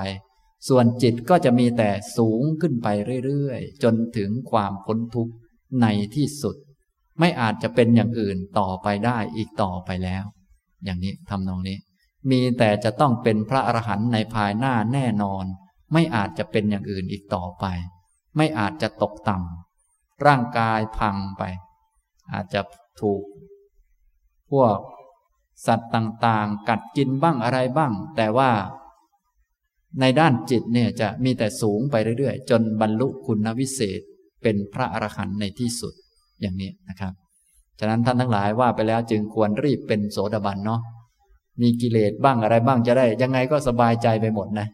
[0.69, 2.89] ส่วนจิตก็จะมีแต่สูงขึ้นไป
[3.25, 5.35] เรื่อยๆ จนถึงความพ้นทุกข์
[5.83, 6.57] ในที่สุด
[7.21, 10.25] ไม่อาจจะเป็นอย่างอื่นต่อไปได้อีกต่อไปแล้ว
[10.85, 11.79] อย่างนี้ทำนองนี้
[12.31, 15.45] มีแต่จะต้องเป็นพระอรหันต์ในภายหน้าแน่นอน
[15.93, 17.65] ไม่อาจจะเป็นอย่างอื่นอีกต่อไป
[18.37, 21.43] ไม่อาจจะตกต่ำร่างกายพังไป
[22.33, 22.61] อาจจะ
[23.01, 23.25] ถูก
[24.51, 24.77] พวก
[25.67, 28.51] สัตว์ต่างๆ กัดกินบ้างอะไรบ้าง แต่ว่า
[30.01, 34.01] ในด้านจิตเนี่ยจะมีแต่สูงไปเรื่อยๆ จนบรรลุคุณวิเศษ
[34.43, 35.95] เป็นพระอรหันต์ในที่สุด
[36.41, 37.13] อย่างนี้นะครับ
[37.81, 40.81] ฉะนั้นท่านทั้งหลายว่าไปแล้วจึงควรรีบเป็นโสดาบันเนาะ
[41.61, 44.69] มีกิเลสบ้างอะไรบ้างจะได้ ยังไงก็สบายใจไปหมดนะ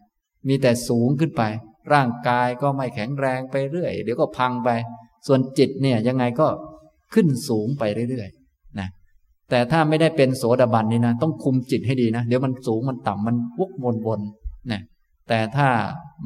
[0.48, 1.42] มีแต่สูงขึ้นไป
[1.92, 4.68] ร่างกายก็ไม่แข็งแรงไปเรื่อย เดี๋ยวก็พังไป
[5.26, 6.48] ส่วนจิตเนี่ยยังไงก็
[7.14, 8.88] ขึ้นสูงไปเรื่อยๆนะ
[9.50, 14.20] แต่ถ้าไม่ได้เป็นโสดาบันนี่นะ ต้องคุมจิตให้ดีนะ เดี๋ยวมันสูงมันต่ำมันวกวนวน
[14.72, 14.80] นะ
[15.28, 15.68] แต่ถ้า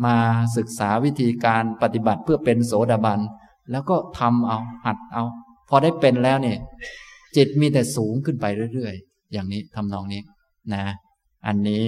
[0.04, 0.16] มา
[0.56, 3.20] ศึกษาวิธีการปฏิบัติเพื่อเป็นโสดาบัน
[3.70, 5.24] แล้วก็ทำเอา หัดเอา
[5.68, 6.58] พอได้เป็นแล้วเนี่ย
[7.36, 10.22] จิตมีแต่สูงขึ้นไปเรื่อยๆ อย่างนี้ทำนองนี้
[10.74, 10.84] นะ
[11.46, 11.86] อันนี้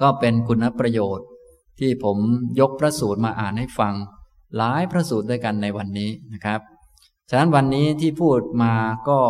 [0.00, 1.26] ก็เป็นคุณประโยชน์
[1.78, 2.18] ที่ผม
[2.60, 3.94] ยกพระสูตรมาอ่านให้ฟัง
[4.56, 6.60] หลายพระสูตรด้วยกันในวันนี้นะครับ
[7.30, 8.74] ฉะนั้นวันนี้ที่พูดมา
[9.08, 9.20] ก็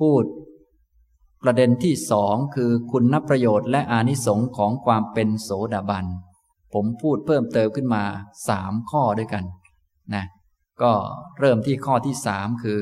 [0.00, 0.22] พูด
[1.42, 6.06] ประเด็นที่สองคือคุณนประโยชน์และอานิสงส์ของความเป็นโสดาบัน
[6.74, 8.04] ผมพูดเพิ่มเติมขึ้นมา
[8.48, 9.44] สามข้อด้วยกัน
[10.14, 10.24] นะ
[10.82, 10.92] ก็
[11.38, 12.80] เริ่มที่ข้อที่สามคือ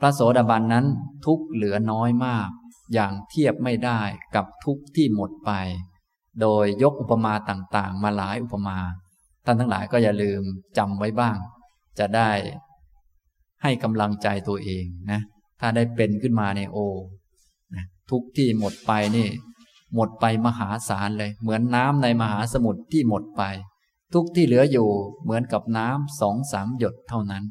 [0.00, 0.86] พระโสดาบันนั้น
[1.26, 2.48] ทุกเหลือน้อยมาก
[2.92, 4.00] อย่างเทียบไม่ได้
[4.34, 5.50] กับทุกที่หมดไป
[6.40, 8.78] โดยยกอุปมาต่างๆ มาหลายอุปมา
[9.44, 10.42] ท่านทั้งหลายก็อย่าลืม
[10.78, 11.36] จำไว้บ้าง
[11.98, 12.30] จะได้
[13.62, 15.20] ให้กำลังใจตัวเองนะ
[15.60, 16.78] ถ้าได้เป็นขึ้นมาในโอ
[17.74, 19.28] นะทุกที่หมดไปนี่
[19.94, 23.42] หมดไปมหาศาลเลย เหมือนน้ำในมหาสมุทรที่หมดไป
[24.14, 24.88] ทุกที่เหลืออยู่
[25.22, 27.44] เหมือนกับน้ำสองสามหยดเท่านั้น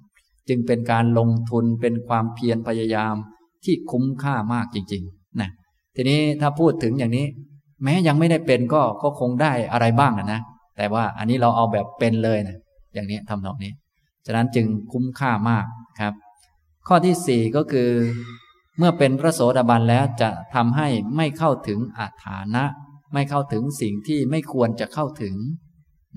[0.49, 3.15] จึงเป็นการลงทุนเป็นความเพียรพยายาม
[3.63, 5.49] ที่คุ้มค่ามากจริงๆนะ
[5.95, 7.25] ทีนี้ถ้าพูดถึงอย่างนี้
[7.83, 10.41] แม้ยังไม่ได้เป็นก็ก็คงได้อะไรบ้างนะ
[10.77, 12.57] แต่ว่าอันนี้เราเอาแบบเป็นเลยนะ
[12.93, 13.73] อย่างนี้ทำนองนี้
[14.25, 15.65] ฉะนั้นจึงคุ้มค่ามาก
[15.99, 16.13] ครับ
[16.87, 17.89] ข้อที่สี่ก็คือ
[18.77, 22.63] เมื่อเป็นพระโสดาบันแล้วจะทำให้ไม่เข้าถึงอาถานะ
[23.13, 25.35] ไม่เข้าถึงสิ่งที่ไม่ควรจะเข้าถึง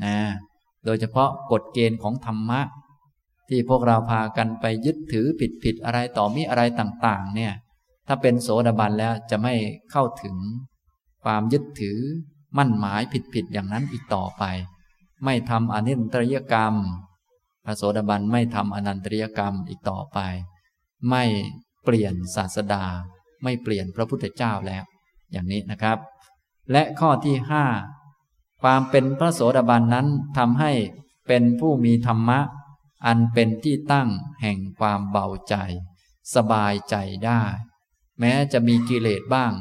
[0.05, 0.17] นะ
[0.85, 2.61] โดยเฉพาะกฎเกณฑ์ของธรรมะ
[3.49, 7.53] ที่พวกเราพากันไปยึดถือผิดผิดอะไรต่อมีอะไรต่าง ๆ เนี่ย
[8.07, 9.55] ถ้าเป็นโสดาบันแล้วจะไม่
[9.91, 10.37] เข้าถึง
[11.25, 11.99] ความยึดถือ
[12.57, 13.03] มั่นหมาย
[13.35, 14.45] ผิดๆอย่างนั้นอีกต่อไป
[15.25, 16.75] ไม่ทำอนินตริยกรรม
[17.65, 20.19] พระโสดาบันไม่ทำอนันตริยกรรมอีกต่อไป
[21.11, 21.25] ไม่
[21.85, 22.85] เปลี่ยนศาสดา
[23.43, 24.85] ไม่เปลี่ยนพระพุทธเจ้าแล้ว
[25.33, 25.99] อย่างนี้นะครับ
[26.73, 27.65] และข้อที่ห้า
[28.69, 30.07] ความเป็นพระโสดาบันนั้น
[30.37, 30.73] ทำให้
[31.29, 32.41] เป็นผู้มีธรรมะ
[33.07, 34.09] อันเป็นที่ตั้ง
[34.43, 35.55] แห่งความเบาใจ
[36.35, 37.43] สบายใจได้
[38.21, 39.53] แม้จะมีกิเลสบ้าง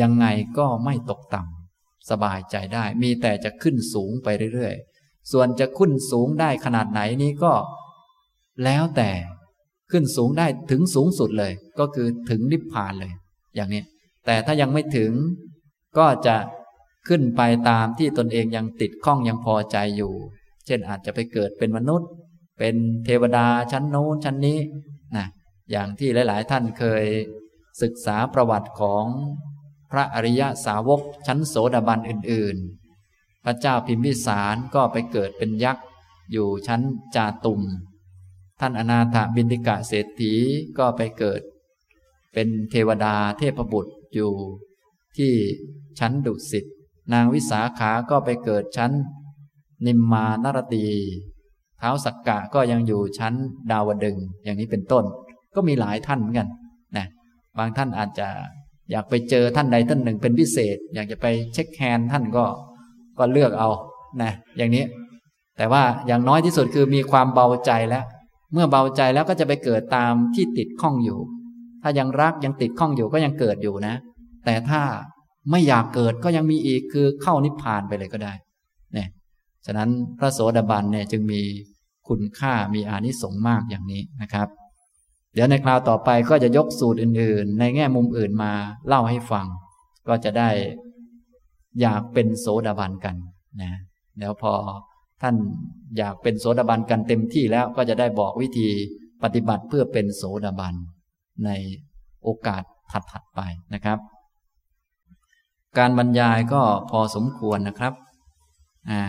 [0.00, 0.26] ยังไง
[0.58, 7.54] ก็ไม่ตกต่ำสบายใจได้ มีแต่จะขึ้นสูงไปเรื่อยๆ ส่วนจะขึ้นสูงได้ขนาดไหนนี้ก็
[8.64, 9.10] แล้วแต่
[9.90, 13.12] ขึ้นสูงได้ถึงสูงสุดเลย ก็คือถึงนิพพานเลย
[13.54, 13.82] อย่างนี้
[14.26, 15.12] แต่ถ้ายังไม่ถึง
[15.98, 16.36] ก็จะ
[17.08, 20.12] ขึ้นไปตามที่ตนเองยังติดข้องยังพอใจอยู่
[20.66, 22.08] เช่นอาจจะไปเกิดเป็นมนุษย์
[22.58, 24.58] เป็นเทวดาชั้นโน้นชั้นนี้
[25.16, 25.26] นะ
[25.70, 27.04] อย่างที่หลาย ๆ ท่านเคย
[27.82, 29.04] ศึกษาประวัติของ
[29.90, 32.56] พระอริยสาวกชั้นโสดาบันอื่น
[33.02, 35.84] ๆ พระเจ้าพิมพิสารก็ไปเกิดเป็นยักษ์
[36.32, 36.80] อยู่ชั้น
[37.14, 37.62] จาตุม
[38.60, 40.32] ท่านอนาถบินติกะเศรษฐี
[40.78, 41.40] ก็ไปเกิด
[42.32, 44.32] เป็นเทวดาเทพบุตรอยู่
[45.16, 45.32] ที่
[45.98, 46.64] ชั้นดุสิต
[47.12, 48.92] นางวิสาขาก็ไปเกิดชั้น
[49.86, 50.86] นิมมานรตี
[51.78, 53.34] เท้าสักกะก็ยังอยู่ชั้น
[53.70, 55.04] ดาวดึงอย่างนี้เป็นต้น
[55.54, 56.48] ก็มีหลายท่านเหมือนกัน
[56.96, 57.06] นะ
[57.58, 58.28] บางท่านอาจจะ
[58.90, 62.44] อยากไปเจอท่านใดท่านหนึ่งเป็นพิเศษ อยากจะไปเช็คแฮนท่านก็
[63.18, 63.68] ก็เลือกเอา
[64.22, 64.84] นะอย่างนี้
[65.56, 68.04] แต่ว่าอย่างน้อยที่สุดคือมีความเบาใจแล้ว
[68.52, 71.18] เมื่อเบาใจแล้วก็จะไปเกิดตามที่ติดข้องอยู่
[71.82, 73.94] ถ้ายังรักยังติดข้องอยู่ก็ยังเกิดอยู่นะ
[74.44, 74.80] แต่ถ้า
[75.50, 78.32] ไม่อยากเกิดก็ยังมีอีกคือเข้านิพพานไปเลยก็ได้
[78.94, 79.08] เนี่ย
[79.66, 81.40] ฉะนั้นพระโสดาบันเนี่ยจึงมี
[82.08, 84.48] คุณค่ามีอานิสงส์มากอย่างนี้นะครับ
[85.34, 88.52] เดี๋ยวในคราวต่อไปก็จะยกสูตรอื่น ๆ ในแง่มุมอื่นมา
[88.86, 89.46] เล่าให้ฟัง
[90.08, 90.50] ก็จะได้
[91.80, 93.16] อยากเป็นโสดาบันกัน
[93.62, 93.72] นะ
[94.18, 94.52] แล้วพอ
[95.22, 95.34] ท่าน
[95.98, 98.68] อยากเป็นโสดาบันกันเต็มที่แล้วก็จะได้บอกวิธี
[99.22, 100.74] ปฏิบัติเพื่อเป็นโสดาบัน
[101.44, 101.50] ใน
[102.22, 102.62] โอกาส
[103.12, 103.40] ถัดๆไป
[103.74, 103.98] นะครับ
[105.78, 107.94] การบรรยายก็พอสมควรนะครับ
[108.90, 109.02] อ่า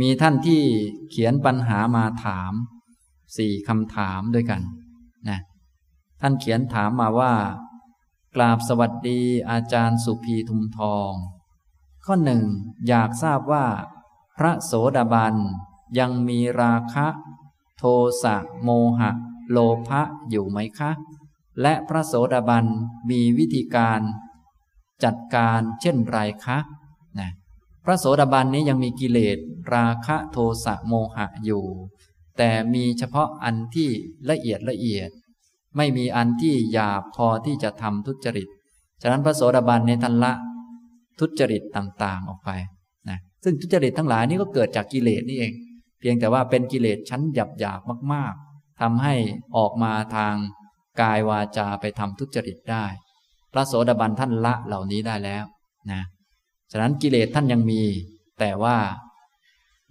[0.00, 0.62] มีท่านที่
[1.10, 2.52] เขียนปัญหามาถาม
[3.36, 4.62] สี่คำถามด้วยกัน
[5.28, 5.40] นะ
[6.20, 7.34] ท่านเขียนถามมาว่า
[8.34, 11.12] กราบสวัสดีอาจารย์สุภีทุมทอง
[12.04, 12.44] ข้อหนึ่ง
[12.88, 13.66] อยากทราบว่า
[14.36, 15.34] พระโสดาบัน
[15.98, 17.06] ยังมีราคะ
[17.78, 17.84] โท
[18.22, 19.10] สะโมหะ
[19.50, 20.90] โลภะอยู่ไหมคะ
[21.62, 22.66] และพระโสดาบัน
[23.10, 24.00] มีวิธีการ
[25.04, 26.58] จัดการเช่นไรคะ
[27.20, 27.30] นะ
[27.84, 29.38] พระโสดาบันนี้ยังมีกิเลส
[29.74, 31.66] ราคะโทสะโมหะอยู่
[32.38, 33.90] แต่มีเฉพาะอันที่
[34.30, 35.10] ละเอียดละเอียด
[35.76, 38.48] ไม่มีอันที่หยาบพอที่จะทำทุจริต
[39.02, 40.32] ฉะนั้นพระโสดาบันในทันละ
[41.20, 42.50] ทุจริตต่างๆออกไป
[43.08, 45.52] นะซึ่งทุจริตทั้งหลายนี่ก็เกิดจากกิเลสนี่เอง
[46.00, 49.14] เพียงแต่ว่าเป็นกิเลสชั้นหยาบๆมาก ๆทำให้
[49.56, 50.34] ออกมาทาง
[51.00, 52.86] กายวาจาไปทำทุจริตได้
[53.52, 55.44] พระโสดาบันท่านละเหล่านี้ได้แล้ว
[55.90, 56.02] นะ
[56.70, 57.82] ฉะนั้นกิเลสท่านยังมี
[58.38, 58.76] แต่ว่า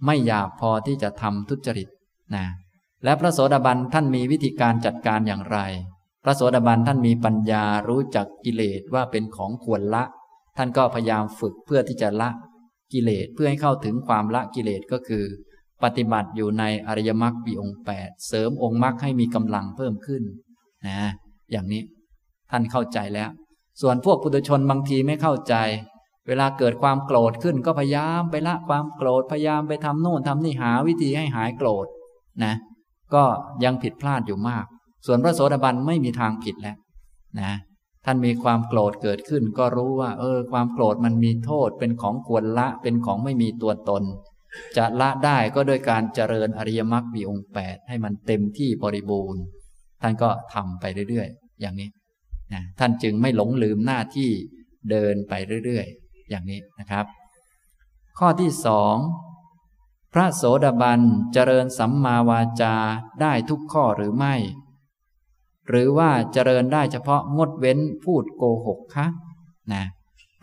[0.06, 1.88] ไม่หยาบพอที่จะทำทุจริต
[2.34, 2.46] นะ
[3.04, 5.58] และพระโสดาบันท่านมีวิธีการจัดการอย่างไร
[6.24, 10.04] พระโสดาบันท่านมีปัญญารู้จักกิเลสว่าเป็นของควรละ
[10.56, 12.30] ท่านก็พยายามฝึกเพื่อที่จะละ
[12.92, 15.24] กิเลสเพื่อให้เข้าถึงความละกิเลสก็คือ
[15.82, 20.22] ปฏิบัติอยู่ในอริยมรรคปีองค์แปดเสริมองค์มรรคให้มีกำลังเพิ่มขึ้น
[20.86, 21.10] นะ
[21.50, 21.82] อย่างนี้
[22.50, 23.28] ท่านเข้าใจแล้ว
[23.80, 25.54] ส่วนพวกปุถุชนบางทีไม่เข้าใจ
[26.26, 31.86] เวลาเกิดความโกรธขึ้นก็พยายามไปละความโกรธพยายามไปทำโน่นทำนี่หาวิธีให้หายโกรธ
[32.44, 32.54] นะ
[33.14, 33.24] ก็
[33.64, 34.64] ยังผิดพลาดอยู่มาก
[35.06, 36.76] ส่วนพระโสดาบันไม่มีทางผิดแล้ว
[37.40, 37.52] นะ
[38.04, 44.02] ท่านมีความโกรธเกิดขึ้น ก็รู้ว่า เออ ความโกรธมันมีโทษเป็นของควรละเป็นของไม่มีตัวตน
[44.76, 49.42] จะละได้ก็โดยการเจริญอริยมรรคมีองค์แปดให้มันเต็มที่บริบูรณ์
[50.02, 51.88] ท่านก็ทำไปเรื่อยๆ อย่างนี้
[52.52, 54.30] นะท่านจึงไม่หลงลืมหน้าที่
[54.90, 55.32] เดินไป
[55.64, 57.04] เรื่อยๆ อย่างนี้นะครับ
[58.18, 58.96] ข้อที่สอง
[60.12, 61.00] พระโสดาบัน
[61.32, 62.74] เจริญสัมมาวาจา
[63.20, 64.34] ได้ทุกข้อหรือไม่
[65.68, 69.06] หรือว่าเจริญได้เฉพาะงดเว้นพูดโกหกคะ
[69.72, 69.84] นะ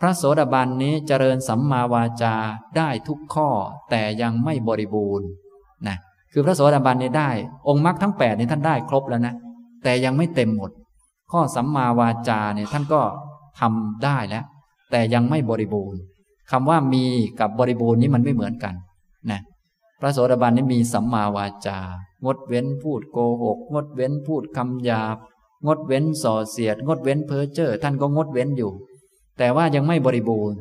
[0.00, 2.34] พระโสดาบันนี้เจริญสัมมาวาจา
[2.76, 3.48] ได้ทุกข้อ
[3.90, 5.28] แต่ยังไม่บริบูรณ์
[5.86, 5.96] นะ
[6.32, 7.30] คือพระโสดาบันนี้ได้
[7.68, 9.34] องค์มรรคทั้งแปดนี้ท่านได้ครบแล้วนะ
[9.84, 10.70] แต่ยังไม่เต็มหมด
[11.32, 13.00] ข้อสัมมาวาจาเนี่ยท่านก็
[13.60, 14.44] ทำได้แล้ว
[14.90, 16.00] แต่ยังไม่บริบูรณ์
[16.50, 17.04] คำว่ามี
[17.40, 18.74] กับบริบูรณ์นี้มันไม่เหมือนกัน
[19.30, 19.40] นะ
[20.00, 21.78] พระโสดาบันนี่มีสัมมาวาจา
[22.24, 25.16] งดเว้นพูดโกหก งดเว้นพูดคำหยาบ
[25.66, 28.72] งดเว้นส่อเสียด งดเว้นเพ้อเจ้อท่านก็งดเว้นอยู่
[29.38, 30.58] แต่ว่ายังไม่บริบูรณ์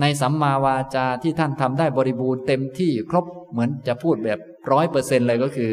[0.00, 4.38] ในสัมมาวาจาที่ท่านทำได้บริบูรณ์เต็มที่ครบเหมือนจะพูดแบบ
[4.70, 5.72] ร้อยเปอร์เซ็นเลยก็คือ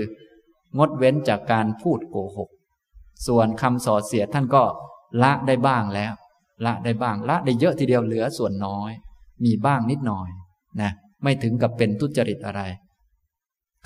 [0.77, 2.49] งดเว้นจากการพูดโกหก
[3.27, 4.63] ส่วนคำส่อเสียดท่านก็
[5.23, 6.13] ละได้บ้างแล้ว
[6.65, 8.91] ละได้บ้างละได้เยอะทีเดียวเหลือส่วนน้อย
[9.43, 10.29] มีบ้างนิดหน่อย
[10.81, 10.91] นะ
[11.23, 12.61] ไม่ถึงกับเป็นทุจริตอะไร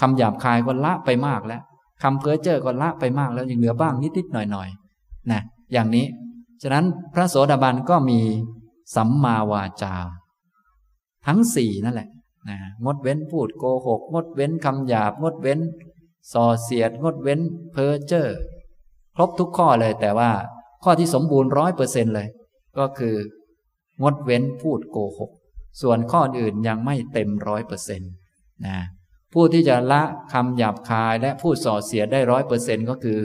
[0.02, 1.62] คำหยาบคายก็ละไปมากแล้ว
[2.04, 4.70] คำเพ้อเจ้อก็ละไปมากแล้วยังเหลือบ้างนิดนิดหน่อยหน่อย
[5.32, 5.42] นะ
[5.74, 6.06] อย่างนี้
[6.62, 8.20] ฉะนั้นพระโสดาบันก็มี
[8.96, 9.96] สัมมาวาจา
[11.28, 12.10] ทั้งสี่นั่นแหละ
[12.50, 15.60] นะงดเว้นพูดโกหก งดเว้นคำหยาบ งดเว้น
[16.34, 17.40] ส่อเสียด งดเว้น
[17.72, 18.28] เพ้อเจ้อ
[19.16, 20.32] ครบทุกข้อเลย แต่ว่า
[20.84, 22.28] ข้อที่สมบูรณ์ร้อยเปอร์เซ็นเลย
[22.78, 23.16] ก็คือ
[24.02, 25.32] งดเว้นพูดโกหก
[25.82, 28.12] ส่วนข้ออื่นยังไม่เต็มร้อยเปอร์เซ็นต์
[28.66, 28.78] นะ
[29.34, 33.20] ผู้ที่จะละคำหยาบคายและพูดส่อเสียได้ร้อยเปอร์เซ็นต์ก็คือ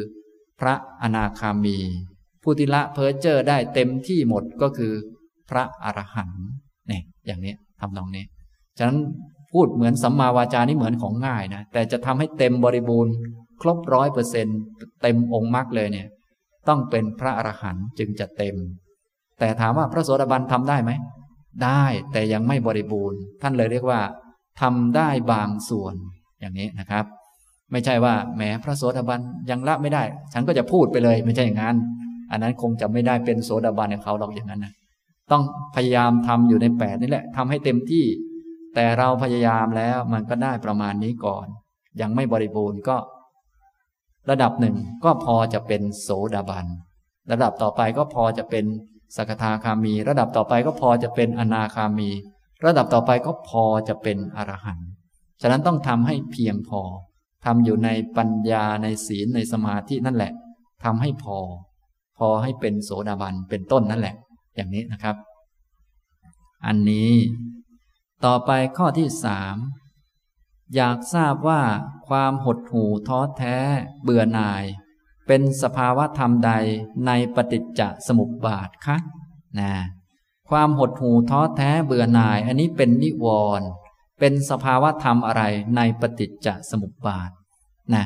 [0.61, 1.79] พระอนาคามี
[2.43, 4.93] ผู้ที่ละเพ้อเจ้อได้เต็มที่หมดก็คือ
[5.51, 6.45] พระอรหันต์
[6.89, 8.25] เนี่ยอย่างนี้ทำนองนี้
[8.79, 8.99] ฉะนั้น
[9.53, 13.15] พูดเหมือนสัมมาวาจานี่เหมือนของง่ายนะ แต่จะทำให้เต็มบริบูรณ์
[13.63, 14.59] ครบร้อยเปอร์เซ็นต์
[15.03, 16.09] เต็มองค์มรรคเลยเนี่ย
[16.69, 18.57] ต้องเป็นพระอรหันต์จึงจะเต็ม
[19.39, 20.93] แต่ถามว่าพระโสดาบันทำได้ไหม
[21.65, 24.01] ได้แต่ยังไม่บริบูรณ์ ท่านเลยเรียกว่า
[24.61, 25.95] ทำได้บางส่วน
[26.41, 27.05] อย่างนี้นะครับ
[27.73, 29.21] ไม่ใช่ว่าแหมพระโสดาบัน
[29.51, 31.77] ยังละไม่ได้ ฉันก็จะพูดไปเลยไม่ใช่อย่างนั้น
[32.31, 34.73] อันนั้นคงจะไม่ได้เป็นโสดาบันของเขาหรอกอย่างนั้นนะ
[35.31, 35.43] ต้อง
[35.77, 38.05] พยายามทำอยู่ในแปดนี่แหละทำให้เต็มที่
[38.75, 41.47] แต่เราพยายามแล้วมันก็ได้ประมาณนี้ก่อน
[42.01, 42.97] ยังไม่บริบูรณ์ก็
[44.31, 46.67] ระดับหนึ่งก็พอจะเป็นโสดาบัน
[47.31, 48.65] ระดับต่อไปก็พอจะเป็น
[49.17, 52.11] สกทาคามี ระดับต่อไปก็พอจะเป็นอนาคามี
[52.65, 54.89] ระดับต่อไปก็พอจะเป็นอรหันต์
[55.41, 56.81] ฉะนั้นต้องทำให้เพียงพอ
[57.45, 60.33] ทำอยู่ในปัญญาในศีลในสมาธินั่นแหละ
[60.85, 61.39] ทำให้พอ
[62.19, 64.15] พอให้เป็นโสดาบันเป็นต้นนั่นแหละ
[64.57, 65.17] อย่างนี้นะครับ
[66.67, 67.13] อันนี้
[68.25, 69.57] ต่อไปข้อที่สาม
[70.75, 71.63] อยากทราบว่า
[72.09, 73.57] ความหดหู่ท้อแท้
[74.03, 74.65] เบื่อหน่าย
[75.27, 76.53] เป็นสภาวะธรรมใด
[77.07, 78.97] ในปฏิจจสมุปบาทคะ
[79.61, 79.73] นะ
[80.51, 83.27] ความหดหู่ท้อแท้เบื่อหน่าย อันนี้เป็นนิว
[83.61, 83.69] รณ์
[84.21, 85.43] เป็นสภาวะธรรมอะไร
[85.77, 87.31] ในปฏิจจสมุปบาท
[87.95, 88.05] นะ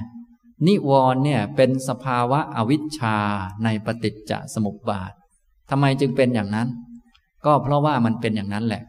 [0.67, 3.19] นิวรณ์เนี่ยเป็นสภาวะอวิชชา
[3.65, 5.13] ในปฏิจจสมุปบาท
[5.71, 6.69] ทำไมจึงเป็นอย่างนั้น
[7.45, 8.83] ก็เพราะว่ามันเป็นอย่างนั้นแหละ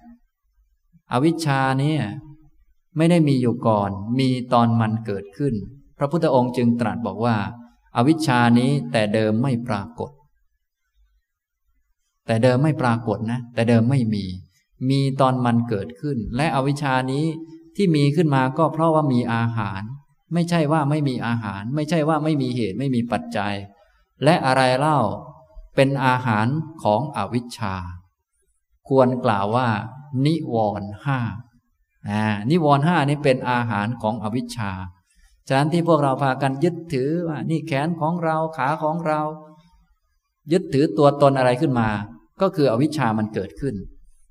[1.11, 2.01] อวิชชาเนี่ย
[2.97, 5.53] ไม่ได้มีอยู่ก่อน มีตอนมันเกิดขึ้น
[5.97, 7.35] พระพุทธองค์จึงตรัสบอกว่า
[7.95, 10.11] อาวิชชานี้แต่เดิมไม่ปรากฏ
[12.25, 14.25] แต่เดิมไม่ปรากฏนะ แต่เดิมไม่มี
[14.89, 17.25] มีตอนมันเกิดขึ้น และอวิชชานี้
[17.75, 19.81] ที่มีขึ้นมาก็เพราะว่ามีอาหาร
[20.33, 23.53] ไม่ใช่ว่าไม่มีอาหาร ไม่ใช่ว่าไม่มีเหตุไม่มีปัจจัย
[24.23, 24.99] และอะไรเล่า
[25.75, 26.47] เป็นอาหาร
[26.83, 27.75] ของอวิชชา
[28.87, 29.67] ควรกล่าวว่า
[30.25, 31.19] นิวรห้า
[32.49, 34.71] นิวรณ์ห้านี้เป็นอาหารของอวิชชา
[35.47, 39.21] ฉะนั้นที่พวกเราพากันยึดถือว่านี่แขนของเราขาของเรา
[40.51, 41.89] ยึดถือตัวตนอะไรขึ้นมา
[42.41, 43.75] ก็คืออวิชชามันเกิดขึ้น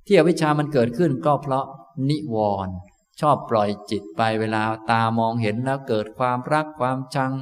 [0.07, 1.67] ที่อวิชชามันเกิดขึ้นก็เพราะ
[2.09, 2.37] นิว
[2.67, 2.75] รณ์
[3.21, 7.33] ชอบปล่อยจิตไปเวลาตามองเห็นแล้วเกิดความรักความชัง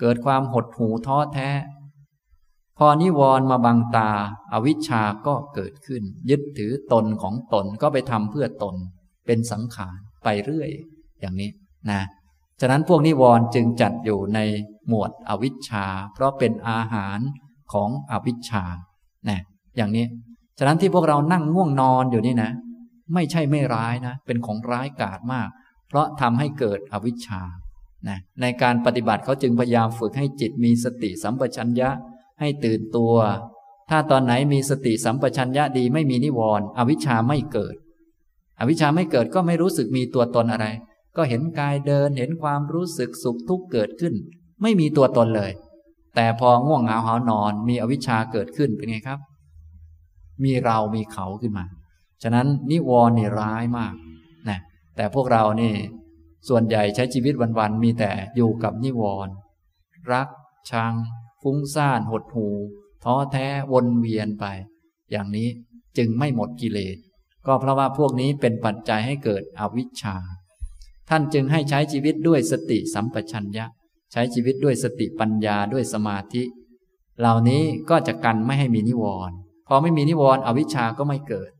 [0.00, 1.50] เกิดความหดหู่ท้อแท้
[2.78, 4.10] พอนิวรณ์มาบังตา
[4.52, 8.76] อาวิชชาก็เกิดขึ้น ยึดถือตนของตนก็ไปทำเพื่อตน
[9.26, 10.70] เป็นสังขารไปเรื่อย
[11.20, 11.50] อย่างนี้
[11.90, 12.02] นะ
[12.60, 14.38] ฉะนั้นพวกนิวรณ์จึงจัดอยู่ใน
[14.88, 17.18] หมวดอวิชชา เพราะเป็นอาหาร
[17.72, 18.64] ของอวิชชา
[19.28, 19.40] นะ
[19.76, 20.06] อย่างนี้
[20.58, 22.50] ฉะนั้นที่พวกเรานั่งง่วงนอนอยู่นี่นะ
[23.14, 25.48] ไม่ใช่ไม่ร้ายนะ เป็นของร้ายกาจมาก
[25.88, 27.42] เพราะทำให้เกิดอวิชชา
[28.08, 31.90] นะในการปฏิบัติเขาจึงพยายามฝึกให้จิตมีสติสัมปชัญญะ
[32.40, 33.14] ให้ตื่นตัว
[33.90, 37.76] ถ้าตอนไหนมีสติสัมปชัญญะดีไม่มีนิวรณ์อวิชชาไม่เกิด
[38.58, 40.66] อวิชชาไม่เกิดก็ไม่รู้สึกมีตัวตนอะไร
[41.16, 44.14] ก็เห็นกายเดินเห็นความรู้สึกสุขทุกข์เกิดขึ้น
[44.62, 45.52] ไม่มีตัวตนเลย
[46.14, 49.20] แต่พอง่วงเหงาหานอน มีอวิชชาเกิดขึ้นเป็นไงครับ
[50.44, 51.64] มีเรามีเขาขึ้นมา
[52.22, 53.94] ฉะนั้นนิวรณ์นี่ร้ายมาก
[54.48, 54.58] นะ
[54.96, 55.74] แต่พวกเรานี่
[56.48, 59.32] ส่วนใหญ่ใช้ชีวิตวันๆมีแต่อยู่กับนิวรณ์
[60.12, 60.28] รัก
[60.70, 60.94] ชัง
[61.42, 62.48] ฟุ้งซ่านหดหู
[63.04, 64.44] ท้อแท้วนเวียนไป
[65.10, 65.48] อย่างนี้
[65.96, 66.96] จึงไม่หมดกิเลส
[67.46, 70.16] ก็เพราะว่าพวกนี้เป็นปัจจัยให้เกิดอวิชชา
[71.08, 73.66] ท่านจึงให้ใช้ชีวิตด้วยสติสัมปชัญญะ
[74.12, 76.42] ใช้ชีวิตด้วยสติปัญญาด้วยสมาธิ
[77.20, 79.36] เหล่านี้ก็จะกันไม่ให้มีนิวรณ์
[79.68, 81.50] พอไม่มีนิวรณ์อวิชชาก็ไม่เกิด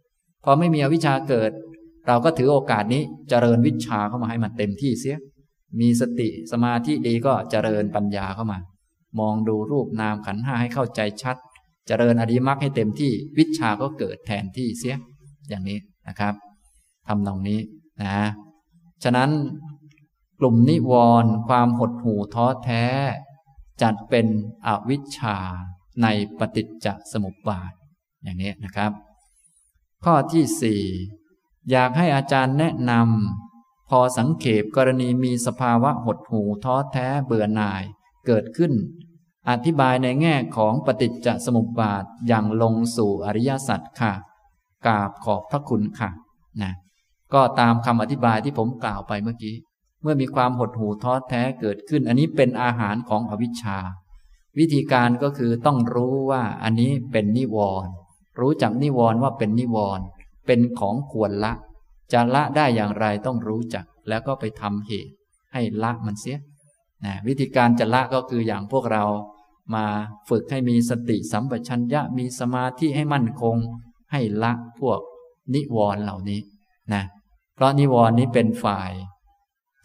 [0.45, 1.51] พอไม่มีอวิชชาเกิด
[2.07, 5.17] เราก็ถือโอกาสนี้เจริญวิชาเข้ามาให้มันเต็มที่เสีย
[5.81, 8.59] มีสติสมาธิดีก็เจริญปัญญาเข้ามา
[9.19, 11.37] มองดูรูปนามขันห้าให้เข้าใจชัด
[11.87, 14.97] เจริญอริมักให้เต็มที่วิชาก็เกิดแทนที่เสีย
[15.48, 15.78] อย่างนี้
[16.09, 16.35] นะครับ
[17.06, 17.60] ทำตรงนี้
[18.02, 18.27] นะ
[19.05, 19.31] ฉะนั้น
[20.40, 20.93] กลุ่มนิว
[21.23, 22.85] รณ์ความหดหู่ท้อแท้
[23.82, 24.27] จัดเป็น
[24.66, 25.39] อวิชชา
[26.02, 26.06] ใน
[26.39, 27.73] ปฏิจจสมุปบาท
[28.23, 28.93] อย่างนี้นะครับ
[30.05, 30.82] ข้อที่สี่
[31.70, 37.82] อยากให้อาจารย์แนะนำพอสังเขปกรณีมีสภาวะหดหู่ท้อแท้เบื่อหน่าย
[38.27, 38.73] เกิดขึ้น
[39.51, 44.12] อธิบายในแง่ของปฏิจจสมุปบาทอย่างลงสู่อริยสัจค่ะ
[44.87, 46.11] กราบขอบพระคุณค่ะ
[46.63, 46.73] นะ
[47.35, 49.57] ก็ตามคำอธิบายที่ผมกล่าวไปเมื่อกี้
[50.03, 53.79] เมื่อมีความหดหู่ท้อแท้เกิดขึ้น อันนี้เป็นอาหารของอวิชชา
[54.59, 57.93] วิธีการก็คือต้องรู้ว่าอันนี้เป็นนิวรณ์
[58.41, 60.05] รู้จักนิวรณ์ว่าเป็นนิวรณ์
[60.47, 61.53] เป็นของควรละ
[62.13, 65.13] จะละได้อย่างไรต้องรู้จัก แล้วก็ไปทำเหตุ
[65.53, 66.39] ให้ละมันเสีย
[67.05, 69.05] นะวิธีการจะละก็คืออย่างพวกเรา
[69.75, 69.87] มา
[70.29, 73.57] ฝึกให้มีสติสัมปชัญญะมีสมาธิให้มั่นคง
[74.12, 75.01] ให้ละพวก
[75.55, 76.41] นิวรณ์เหล่านี้
[76.93, 77.03] นะ
[77.55, 78.93] เพราะนิวรณ์นี้เป็นฝ่าย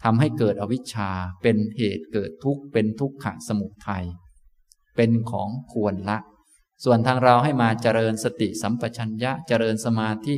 [0.02, 1.10] ทำให้เกิดอวิชชา
[1.42, 4.04] เป็นเหตุเกิดทุกข์เป็นทุกขะสมุทัย
[4.96, 6.18] เป็นของควรละ
[6.84, 10.34] ส่วนทางเราให้มาเจริญสติสัมปชัญญะเจริญสมาธิ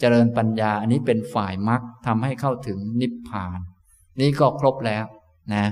[0.00, 3.58] เจริญปัญญาอันนี้เป็นฝ่ายมรรคทำให้เข้าถึงนิพพาน
[4.20, 5.04] นี่ก็ครบแล้ว
[5.54, 5.66] นะ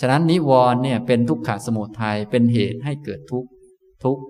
[0.00, 3.48] ฉะนั้นนิวรณ์เนี่ยเป็นทุกขะสมุทัยเป็นเหตุให้เกิดทุกข์
[4.04, 4.22] ทุกข์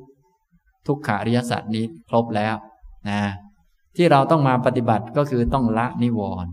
[0.89, 2.55] ทุกขาริยสัจนี้ครบแล้ว
[3.09, 3.21] นะ
[3.97, 6.53] ที่เราต้องมาปฏิบัติก็คือต้องละนิวรณ์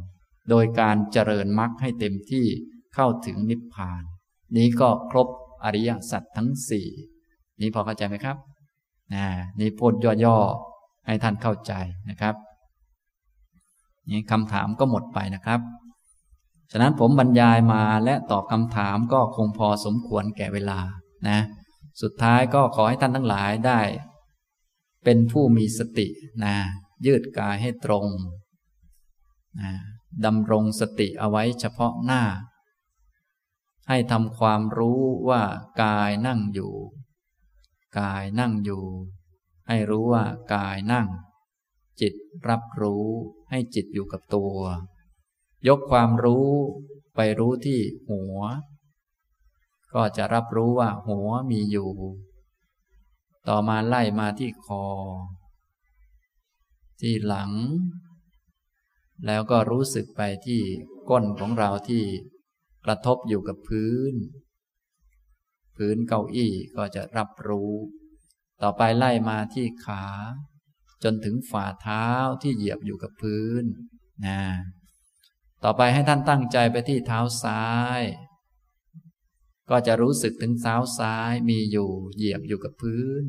[0.49, 2.45] โดยการเจริญมรรคให้เต็มที่
[2.95, 4.03] เข้าถึงนิพพาน
[4.57, 5.27] นี้ก็ครบ
[5.63, 6.87] อริยสัจทั้งสี่
[7.61, 8.37] นี้พอเข้าใจไหมครับ
[9.13, 9.25] นะ
[9.59, 9.93] นี่พูด
[10.25, 11.73] ย่อๆให้ท่านเข้าใจ
[12.09, 12.35] นะครับ
[14.09, 15.59] นี่คำถามก็หมดไปนะครับ
[16.71, 20.79] ฉะนั้นผมบรรยายมาและตอบคำถามก็คงพอสมควรแก่เวลา
[21.27, 21.39] นะ
[22.01, 23.79] สุดท้ายก็ขอให้ท่านทั้งหลายได้
[25.05, 26.07] เป็นผู้มีสติ
[26.43, 26.55] นะ
[27.05, 28.07] ยืดกายให้ตรง
[29.61, 29.71] นะ
[30.25, 32.23] ดำรงสติเอาไว้เฉพาะหน้า
[33.89, 35.41] ให้ทำความรู้ว่า
[35.83, 36.73] กายนั่งอยู่
[37.99, 38.85] กายนั่งอยู่
[39.67, 40.23] ให้รู้ว่า
[40.53, 41.07] กายนั่ง
[42.01, 42.13] จิต
[42.49, 43.05] รับรู้
[43.49, 44.57] ให้จิตอยู่กับตัว
[45.67, 46.49] ยกความรู้
[47.15, 47.79] ไปรู้ที่
[48.09, 48.39] หัว
[49.93, 51.91] ก็จะรับรู้ว่าหัวมีอยู่
[53.47, 54.85] ต่อมาไล่มาที่คอ
[57.01, 57.51] ที่หลัง
[59.25, 60.61] แล้วก็รู้สึกไปที่
[61.09, 62.03] ก้นของเราที่
[62.85, 64.13] กระทบอยู่กับพื้น
[65.75, 67.73] พื้นเก้าอี้ก็จะรับรู้
[68.61, 70.05] ต่อไปไล่มาที่ขา
[71.03, 72.07] จนถึงฝ่าเท้า
[72.41, 73.63] ที่เหยียบอยู่กับพื้น
[74.25, 74.41] นะ
[75.63, 77.65] ต่อไปให้ท่านตั้งใจไปที่เท้าซ้า
[77.99, 78.01] ย
[79.69, 83.21] ก็จะรู้สึกถึงเท้าซ้ายมีอยู่เหยียบอยู่กับพื้น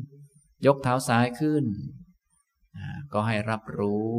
[0.65, 1.65] ยกเท้าซ้ายขึ้น
[3.13, 4.17] ก็ให้รับรู้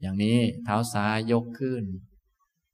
[0.00, 1.84] อย่างนี้เท้าซ้ายยกขึ้น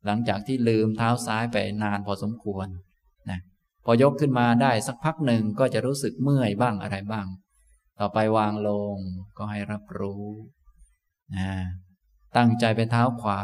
[0.05, 2.69] หลังจากที่ลืมเท้าซ้ายไปนานพอสมควร
[3.31, 3.41] นะ
[3.85, 7.27] พอยกขึ้นมาได้สักพักหนึ่งก็จะรู้สึกเมื่อยบ้างอะไรบ้าง
[7.99, 8.97] ต่อไปวางลง
[9.39, 10.27] ก็ให้รับรู้
[11.37, 11.51] นะ
[12.37, 13.43] ตั้งใจไปเท้าขวา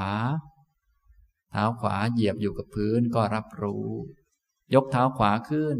[1.50, 3.88] เท้าขวาเหยียบอยู่กับพื้นก็รับรู้
[4.74, 5.78] ยกเท้าขวาขึ้น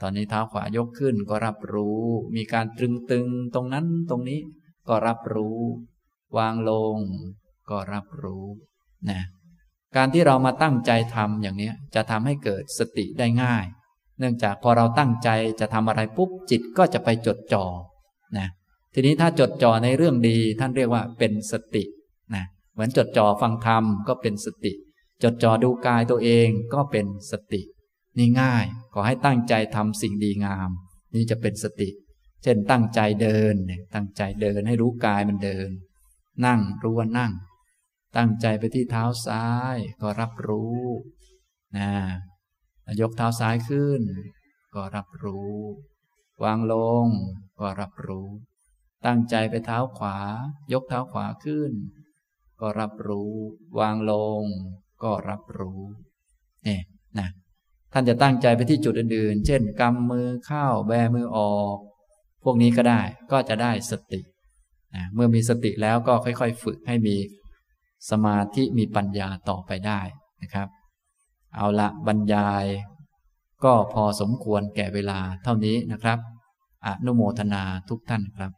[0.00, 2.00] ตอนนี้เท้าขวายกขึ้นก็รับรู้
[2.36, 4.40] มีการตรึงตึงตรงนั้นตรงนี้
[4.88, 5.58] ก็รับรู้
[6.38, 6.98] วางลง
[7.70, 8.44] ก็รับรู้
[9.10, 9.20] นะ
[9.96, 13.64] การที่เรามาตั้งใจทำอย่างนี้จะทำให้เกิดสติได้ง่าย
[14.18, 15.28] เนื่องจากพอเราตั้งใจ
[15.60, 17.64] จะทำอะไรปุ๊บจิตก็จะไปจดจ่อ
[18.38, 18.48] นะ
[18.94, 21.84] ทีนี้ถ้าจดจ่อในเรื่องดีท่านเรียกว่าเป็นสติ
[22.34, 24.72] นะเหมือนจดจ่อฟังธรรมก็เป็นสติ
[25.22, 27.62] จดจ่อดูกายตัวเองก็เป็นสติ
[28.18, 28.64] นี่ง่าย
[28.94, 30.70] ขอให้ตั้งใจทำสิ่งดีงาม
[31.14, 31.88] นี่จะเป็นสติ
[32.42, 33.54] เช่นตั้งใจเดิน
[33.94, 35.70] ตั้งใจเดินให้รู้กายมันเดิน
[36.46, 37.32] นั่งรู้ว่านั่ง
[38.16, 40.82] ตั้งใจไปที่เท้าซ้ายก็รับรู้
[41.76, 41.90] นะ
[43.00, 44.02] ยกเท้าซ้ายขึ้น
[44.74, 45.56] ก็รับรู้
[46.44, 46.74] วางล
[47.04, 47.06] ง
[47.60, 48.28] ก็รับรู้
[49.06, 50.18] ตั้งใจไปเท้าขวา
[50.72, 51.72] ยกเท้าขวาขึ้น
[52.60, 53.32] ก็รับรู้
[53.78, 54.42] วางลง
[55.02, 55.80] ก็รับรู้
[56.64, 56.82] เนี่ย
[57.18, 57.28] นะ
[57.92, 61.76] ท่านจะตั้งใจไปที่จุดอื่นๆ เช่นกำมือเข้าแบมือออก
[62.44, 63.00] พวกนี้ก็ได้
[63.32, 64.20] ก็จะได้สติ
[65.14, 67.16] เมื่อมีสติแล้วก็ค่อยๆ ฝึกให้มี
[68.10, 70.00] สมาธิมีปัญญาต่อไปได้
[70.42, 70.68] นะครับ
[71.56, 72.64] เอาละบรรยาย
[73.64, 76.18] ก็พอสมควรแก่เวลาเท่านี้นะครับ
[76.86, 78.52] อนุโมทนาทุกท่านครับ